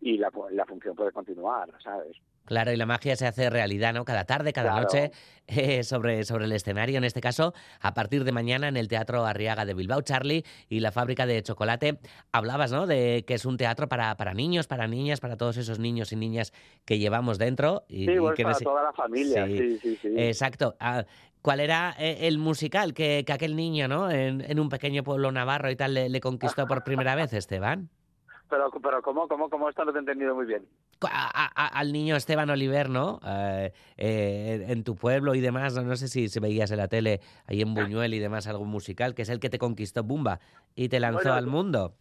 y 0.00 0.18
la, 0.18 0.30
la 0.52 0.66
función 0.66 0.94
puede 0.94 1.10
continuar, 1.10 1.68
¿sabes? 1.82 2.16
Claro, 2.50 2.72
y 2.72 2.76
la 2.76 2.84
magia 2.84 3.14
se 3.14 3.28
hace 3.28 3.48
realidad, 3.48 3.94
¿no? 3.94 4.04
Cada 4.04 4.24
tarde, 4.24 4.52
cada 4.52 4.70
Claro. 4.72 4.82
noche, 4.82 5.12
eh, 5.46 5.84
sobre, 5.84 6.24
sobre 6.24 6.46
el 6.46 6.52
escenario, 6.52 6.98
en 6.98 7.04
este 7.04 7.20
caso, 7.20 7.54
a 7.80 7.94
partir 7.94 8.24
de 8.24 8.32
mañana 8.32 8.66
en 8.66 8.76
el 8.76 8.88
Teatro 8.88 9.24
Arriaga 9.24 9.64
de 9.64 9.72
Bilbao, 9.72 10.02
Charlie, 10.02 10.44
y 10.68 10.80
la 10.80 10.90
fábrica 10.90 11.26
de 11.26 11.44
chocolate. 11.44 12.00
Hablabas, 12.32 12.72
¿no? 12.72 12.88
De 12.88 13.24
que 13.24 13.34
es 13.34 13.44
un 13.44 13.56
teatro 13.56 13.88
para, 13.88 14.16
para 14.16 14.34
niños, 14.34 14.66
para 14.66 14.88
niñas, 14.88 15.20
para 15.20 15.36
todos 15.36 15.58
esos 15.58 15.78
niños 15.78 16.10
y 16.10 16.16
niñas 16.16 16.52
que 16.84 16.98
llevamos 16.98 17.38
dentro. 17.38 17.84
Y, 17.88 18.06
Sí, 18.06 18.12
y 18.14 18.34
que 18.34 18.42
para 18.42 18.58
toda 18.58 18.82
la 18.82 18.92
familia, 18.94 19.46
sí, 19.46 19.78
sí, 19.80 19.96
sí. 20.02 20.08
Exacto. 20.16 20.74
Ah, 20.80 21.04
¿Cuál 21.42 21.60
era 21.60 21.94
eh, 22.00 22.26
el 22.26 22.38
musical 22.38 22.94
que, 22.94 23.22
que 23.24 23.32
aquel 23.32 23.54
niño, 23.54 23.86
¿no? 23.86 24.10
En, 24.10 24.40
en 24.40 24.58
un 24.58 24.68
pequeño 24.68 25.04
pueblo 25.04 25.30
navarro 25.30 25.70
y 25.70 25.76
tal, 25.76 25.94
le, 25.94 26.08
le 26.08 26.20
conquistó 26.20 26.66
por 26.66 26.82
primera 26.82 27.14
vez, 27.14 27.32
Esteban? 27.32 27.90
Pero, 28.50 28.70
pero 28.82 29.00
¿cómo, 29.00 29.28
cómo, 29.28 29.48
cómo? 29.48 29.68
Esto 29.68 29.84
no 29.84 29.92
te 29.92 29.98
he 29.98 30.00
entendido 30.00 30.34
muy 30.34 30.44
bien. 30.46 30.66
a- 31.02 31.50
a- 31.54 31.78
al 31.78 31.92
niño 31.92 32.16
Esteban 32.16 32.50
Oliver, 32.50 32.90
¿no? 32.90 33.20
Eh, 33.26 33.72
eh, 33.96 34.66
en 34.68 34.84
tu 34.84 34.96
pueblo 34.96 35.34
y 35.34 35.40
demás, 35.40 35.74
no, 35.74 35.82
no 35.82 35.96
sé 35.96 36.08
si, 36.08 36.28
si 36.28 36.40
veías 36.40 36.70
en 36.72 36.76
la 36.78 36.88
tele, 36.88 37.20
ahí 37.46 37.62
en 37.62 37.72
Buñuel 37.74 38.12
y 38.12 38.18
demás, 38.18 38.46
algún 38.48 38.68
musical, 38.68 39.14
que 39.14 39.22
es 39.22 39.28
el 39.30 39.40
que 39.40 39.48
te 39.48 39.58
conquistó 39.58 40.02
Bumba 40.02 40.40
y 40.74 40.88
te 40.90 41.00
lanzó 41.00 41.20
Bueno, 41.20 41.34
al 41.34 41.46
mundo. 41.46 41.94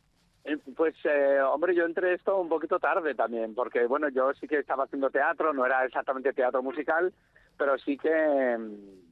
Eh, 0.43 0.57
Pues, 0.75 0.95
eh, 1.05 1.39
hombre, 1.41 1.75
yo 1.75 1.85
entré 1.85 2.13
esto 2.15 2.37
un 2.41 2.49
poquito 2.49 2.79
tarde 2.79 3.13
también, 3.15 3.53
porque, 3.55 3.85
bueno, 3.85 4.09
yo 4.09 4.33
sí 4.33 4.47
que 4.47 4.57
estaba 4.59 4.85
haciendo 4.85 5.09
teatro, 5.11 5.53
no 5.53 5.65
era 5.65 5.85
exactamente 5.85 6.33
teatro 6.33 6.61
musical, 6.63 7.13
pero 7.57 7.77
sí 7.77 7.95
que 7.97 8.57
mm, 8.57 9.08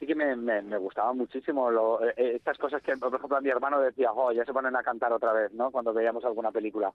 sí 0.00 0.06
que 0.06 0.14
me, 0.14 0.34
me, 0.34 0.62
me 0.62 0.78
gustaba 0.78 1.12
muchísimo 1.12 1.70
lo, 1.70 2.02
eh, 2.02 2.14
eh, 2.16 2.32
estas 2.36 2.56
cosas 2.56 2.82
que, 2.82 2.96
por 2.96 3.14
ejemplo, 3.14 3.36
a 3.36 3.40
mi 3.42 3.50
hermano 3.50 3.78
decía, 3.78 4.10
oh, 4.12 4.32
ya 4.32 4.46
se 4.46 4.52
ponen 4.52 4.74
a 4.74 4.82
cantar 4.82 5.12
otra 5.12 5.34
vez, 5.34 5.52
¿no? 5.52 5.70
Cuando 5.70 5.92
veíamos 5.92 6.24
alguna 6.24 6.50
película. 6.50 6.90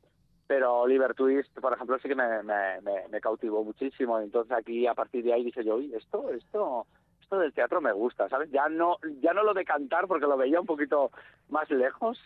Pero 0.47 0.79
Oliver 0.79 1.13
Twist, 1.13 1.53
por 1.59 1.71
ejemplo, 1.71 1.99
sí 1.99 2.09
que 2.09 2.15
me, 2.15 2.41
me, 2.43 3.21
cautivó 3.21 3.63
muchísimo. 3.63 4.19
Entonces 4.19 4.57
aquí, 4.57 4.87
a 4.87 4.95
partir 4.95 5.23
de 5.23 5.33
ahí, 5.33 5.43
dije 5.43 5.63
yo, 5.63 5.75
uy, 5.75 5.93
esto, 5.93 6.31
esto, 6.31 6.87
esto 7.21 7.37
del 7.37 7.53
teatro 7.53 7.79
me 7.79 7.93
gusta, 7.93 8.27
¿sabes? 8.27 8.49
Ya 8.49 8.67
no, 8.69 8.97
ya 9.21 9.33
no 9.33 9.43
lo 9.43 9.53
de 9.53 9.65
cantar, 9.65 10.07
porque 10.07 10.25
lo 10.25 10.35
veía 10.35 10.59
un 10.59 10.65
poquito 10.65 11.11
más 11.49 11.69
lejos, 11.69 12.19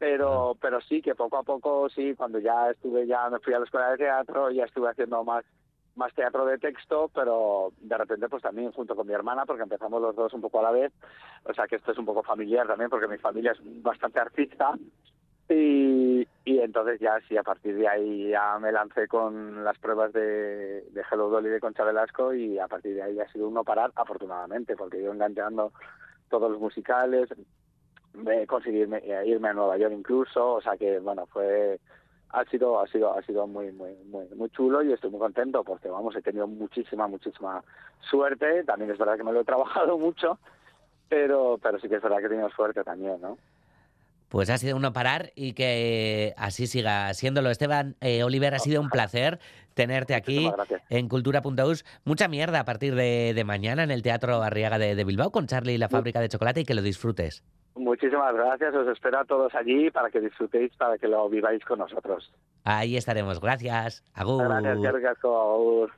pero 0.00 0.56
pero 0.60 0.80
sí 0.80 1.00
que 1.00 1.14
poco 1.14 1.36
a 1.36 1.44
poco 1.44 1.88
sí 1.88 2.14
cuando 2.16 2.40
ya 2.40 2.70
estuve 2.70 3.06
ya 3.06 3.30
me 3.30 3.38
fui 3.38 3.54
a 3.54 3.60
la 3.60 3.64
escuela 3.64 3.90
de 3.90 3.98
teatro 3.98 4.50
ya 4.50 4.64
estuve 4.64 4.90
haciendo 4.90 5.22
más 5.22 5.44
más 5.96 6.12
teatro 6.14 6.44
de 6.44 6.58
texto 6.58 7.10
pero 7.14 7.72
de 7.80 7.96
repente 7.96 8.28
pues 8.28 8.42
también 8.42 8.72
junto 8.72 8.96
con 8.96 9.06
mi 9.06 9.12
hermana 9.12 9.46
porque 9.46 9.62
empezamos 9.62 10.00
los 10.00 10.16
dos 10.16 10.32
un 10.32 10.40
poco 10.40 10.60
a 10.60 10.64
la 10.64 10.70
vez. 10.70 10.92
O 11.44 11.54
sea 11.54 11.66
que 11.66 11.76
esto 11.76 11.92
es 11.92 11.98
un 11.98 12.06
poco 12.06 12.22
familiar 12.22 12.66
también 12.66 12.90
porque 12.90 13.08
mi 13.08 13.18
familia 13.18 13.52
es 13.52 13.82
bastante 13.82 14.20
artista. 14.20 14.72
Y, 15.48 16.26
y 16.46 16.58
entonces 16.58 16.98
ya 17.00 17.20
sí, 17.28 17.36
a 17.36 17.42
partir 17.42 17.76
de 17.76 17.86
ahí 17.86 18.28
ya 18.30 18.58
me 18.58 18.72
lancé 18.72 19.06
con 19.08 19.62
las 19.62 19.78
pruebas 19.78 20.12
de, 20.12 20.84
Hello 21.10 21.28
Dolly 21.28 21.50
de 21.50 21.60
Concha 21.60 21.84
Velasco 21.84 22.32
y 22.32 22.58
a 22.58 22.66
partir 22.66 22.94
de 22.94 23.02
ahí 23.02 23.20
ha 23.20 23.28
sido 23.28 23.48
uno 23.48 23.62
parar, 23.62 23.92
afortunadamente, 23.94 24.74
porque 24.74 25.02
yo 25.02 25.12
enganchando 25.12 25.72
todos 26.30 26.50
los 26.50 26.60
musicales, 26.60 27.28
me 28.14 28.46
conseguirme 28.46 28.98
eh, 29.04 29.26
irme 29.26 29.48
a 29.48 29.52
Nueva 29.52 29.76
York 29.76 29.92
incluso, 29.94 30.54
o 30.54 30.60
sea 30.62 30.76
que 30.78 30.98
bueno, 31.00 31.26
fue 31.26 31.78
ha 32.34 32.44
sido 32.46 32.80
ha 32.80 32.86
sido 32.88 33.16
ha 33.16 33.22
sido 33.22 33.46
muy 33.46 33.70
muy 33.72 33.94
muy 34.06 34.26
muy 34.34 34.50
chulo 34.50 34.82
y 34.82 34.92
estoy 34.92 35.10
muy 35.10 35.20
contento 35.20 35.62
porque 35.62 35.88
vamos 35.88 36.16
he 36.16 36.22
tenido 36.22 36.46
muchísima 36.46 37.06
muchísima 37.06 37.62
suerte 38.00 38.64
también 38.64 38.90
es 38.90 38.98
verdad 38.98 39.16
que 39.16 39.24
me 39.24 39.32
lo 39.32 39.40
he 39.40 39.44
trabajado 39.52 39.96
mucho 39.98 40.38
pero 41.08 41.58
pero 41.62 41.78
sí 41.78 41.88
que 41.88 41.96
es 41.96 42.02
verdad 42.02 42.18
que 42.18 42.26
he 42.26 42.30
tenido 42.30 42.50
suerte 42.50 42.82
también 42.82 43.20
no 43.20 43.38
Pues 44.28 44.50
ha 44.50 44.58
sido 44.58 44.76
uno 44.76 44.92
parar 44.92 45.30
y 45.36 45.52
que 45.52 46.34
así 46.36 46.66
siga 46.66 47.14
siéndolo. 47.14 47.50
Esteban 47.50 47.94
eh, 48.00 48.24
Oliver, 48.24 48.52
ha 48.54 48.58
sido 48.58 48.80
un 48.80 48.88
placer 48.88 49.38
tenerte 49.74 50.16
aquí 50.16 50.50
en 50.90 51.08
Cultura.us. 51.08 51.84
Mucha 52.04 52.26
mierda 52.26 52.58
a 52.58 52.64
partir 52.64 52.96
de, 52.96 53.32
de 53.32 53.44
mañana 53.44 53.84
en 53.84 53.92
el 53.92 54.02
Teatro 54.02 54.42
Arriaga 54.42 54.80
de, 54.80 54.96
de 54.96 55.04
Bilbao 55.04 55.30
con 55.30 55.46
Charlie 55.46 55.74
y 55.74 55.78
la 55.78 55.88
fábrica 55.88 56.20
de 56.20 56.28
chocolate 56.28 56.62
y 56.62 56.64
que 56.64 56.74
lo 56.74 56.82
disfrutes. 56.82 57.44
Muchísimas 57.74 58.34
gracias 58.34 58.74
os 58.74 58.88
espero 58.88 59.18
a 59.18 59.24
todos 59.24 59.54
allí 59.54 59.90
para 59.90 60.10
que 60.10 60.20
disfrutéis 60.20 60.74
para 60.76 60.98
que 60.98 61.08
lo 61.08 61.28
viváis 61.28 61.64
con 61.64 61.78
nosotros 61.78 62.32
Ahí 62.64 62.96
estaremos. 62.96 63.40
Gracias. 63.40 64.02
Agur. 64.14 64.48
gracias 64.48 65.18
agur. 65.22 65.92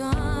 I'm 0.00 0.37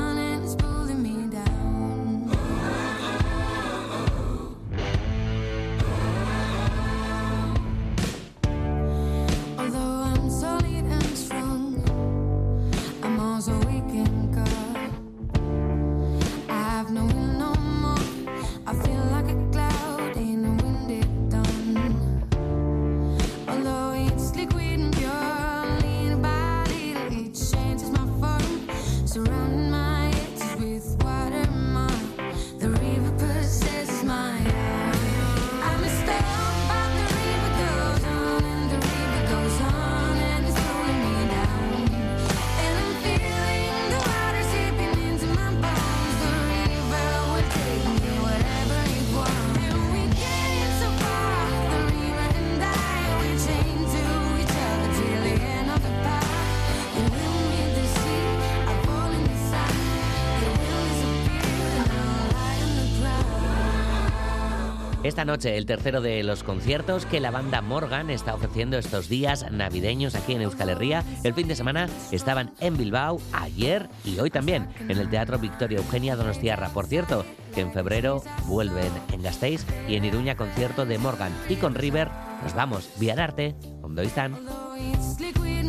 Esta 65.08 65.24
noche 65.24 65.56
el 65.56 65.64
tercero 65.64 66.02
de 66.02 66.22
los 66.22 66.42
conciertos 66.42 67.06
que 67.06 67.18
la 67.18 67.30
banda 67.30 67.62
Morgan 67.62 68.10
está 68.10 68.34
ofreciendo 68.34 68.76
estos 68.76 69.08
días 69.08 69.50
navideños 69.50 70.14
aquí 70.14 70.34
en 70.34 70.42
Euskal 70.42 70.68
Herria. 70.68 71.02
El 71.24 71.32
fin 71.32 71.48
de 71.48 71.56
semana 71.56 71.88
estaban 72.12 72.52
en 72.60 72.76
Bilbao 72.76 73.18
ayer 73.32 73.88
y 74.04 74.18
hoy 74.18 74.28
también 74.28 74.68
en 74.80 74.98
el 74.98 75.08
Teatro 75.08 75.38
Victoria 75.38 75.78
Eugenia 75.78 76.14
Donostiarra. 76.14 76.68
Por 76.74 76.88
cierto, 76.88 77.24
que 77.54 77.62
en 77.62 77.72
febrero 77.72 78.22
vuelven 78.48 78.92
en 79.10 79.22
Gasteiz 79.22 79.64
y 79.88 79.94
en 79.94 80.04
Iruña 80.04 80.36
concierto 80.36 80.84
de 80.84 80.98
Morgan. 80.98 81.32
Y 81.48 81.56
con 81.56 81.74
River 81.74 82.10
nos 82.42 82.54
vamos. 82.54 82.90
Viararte, 83.00 83.56
¿dónde 83.80 84.04
están? 84.04 84.36
It's 84.76 85.18
liquid 85.18 85.64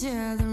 each 0.00 0.47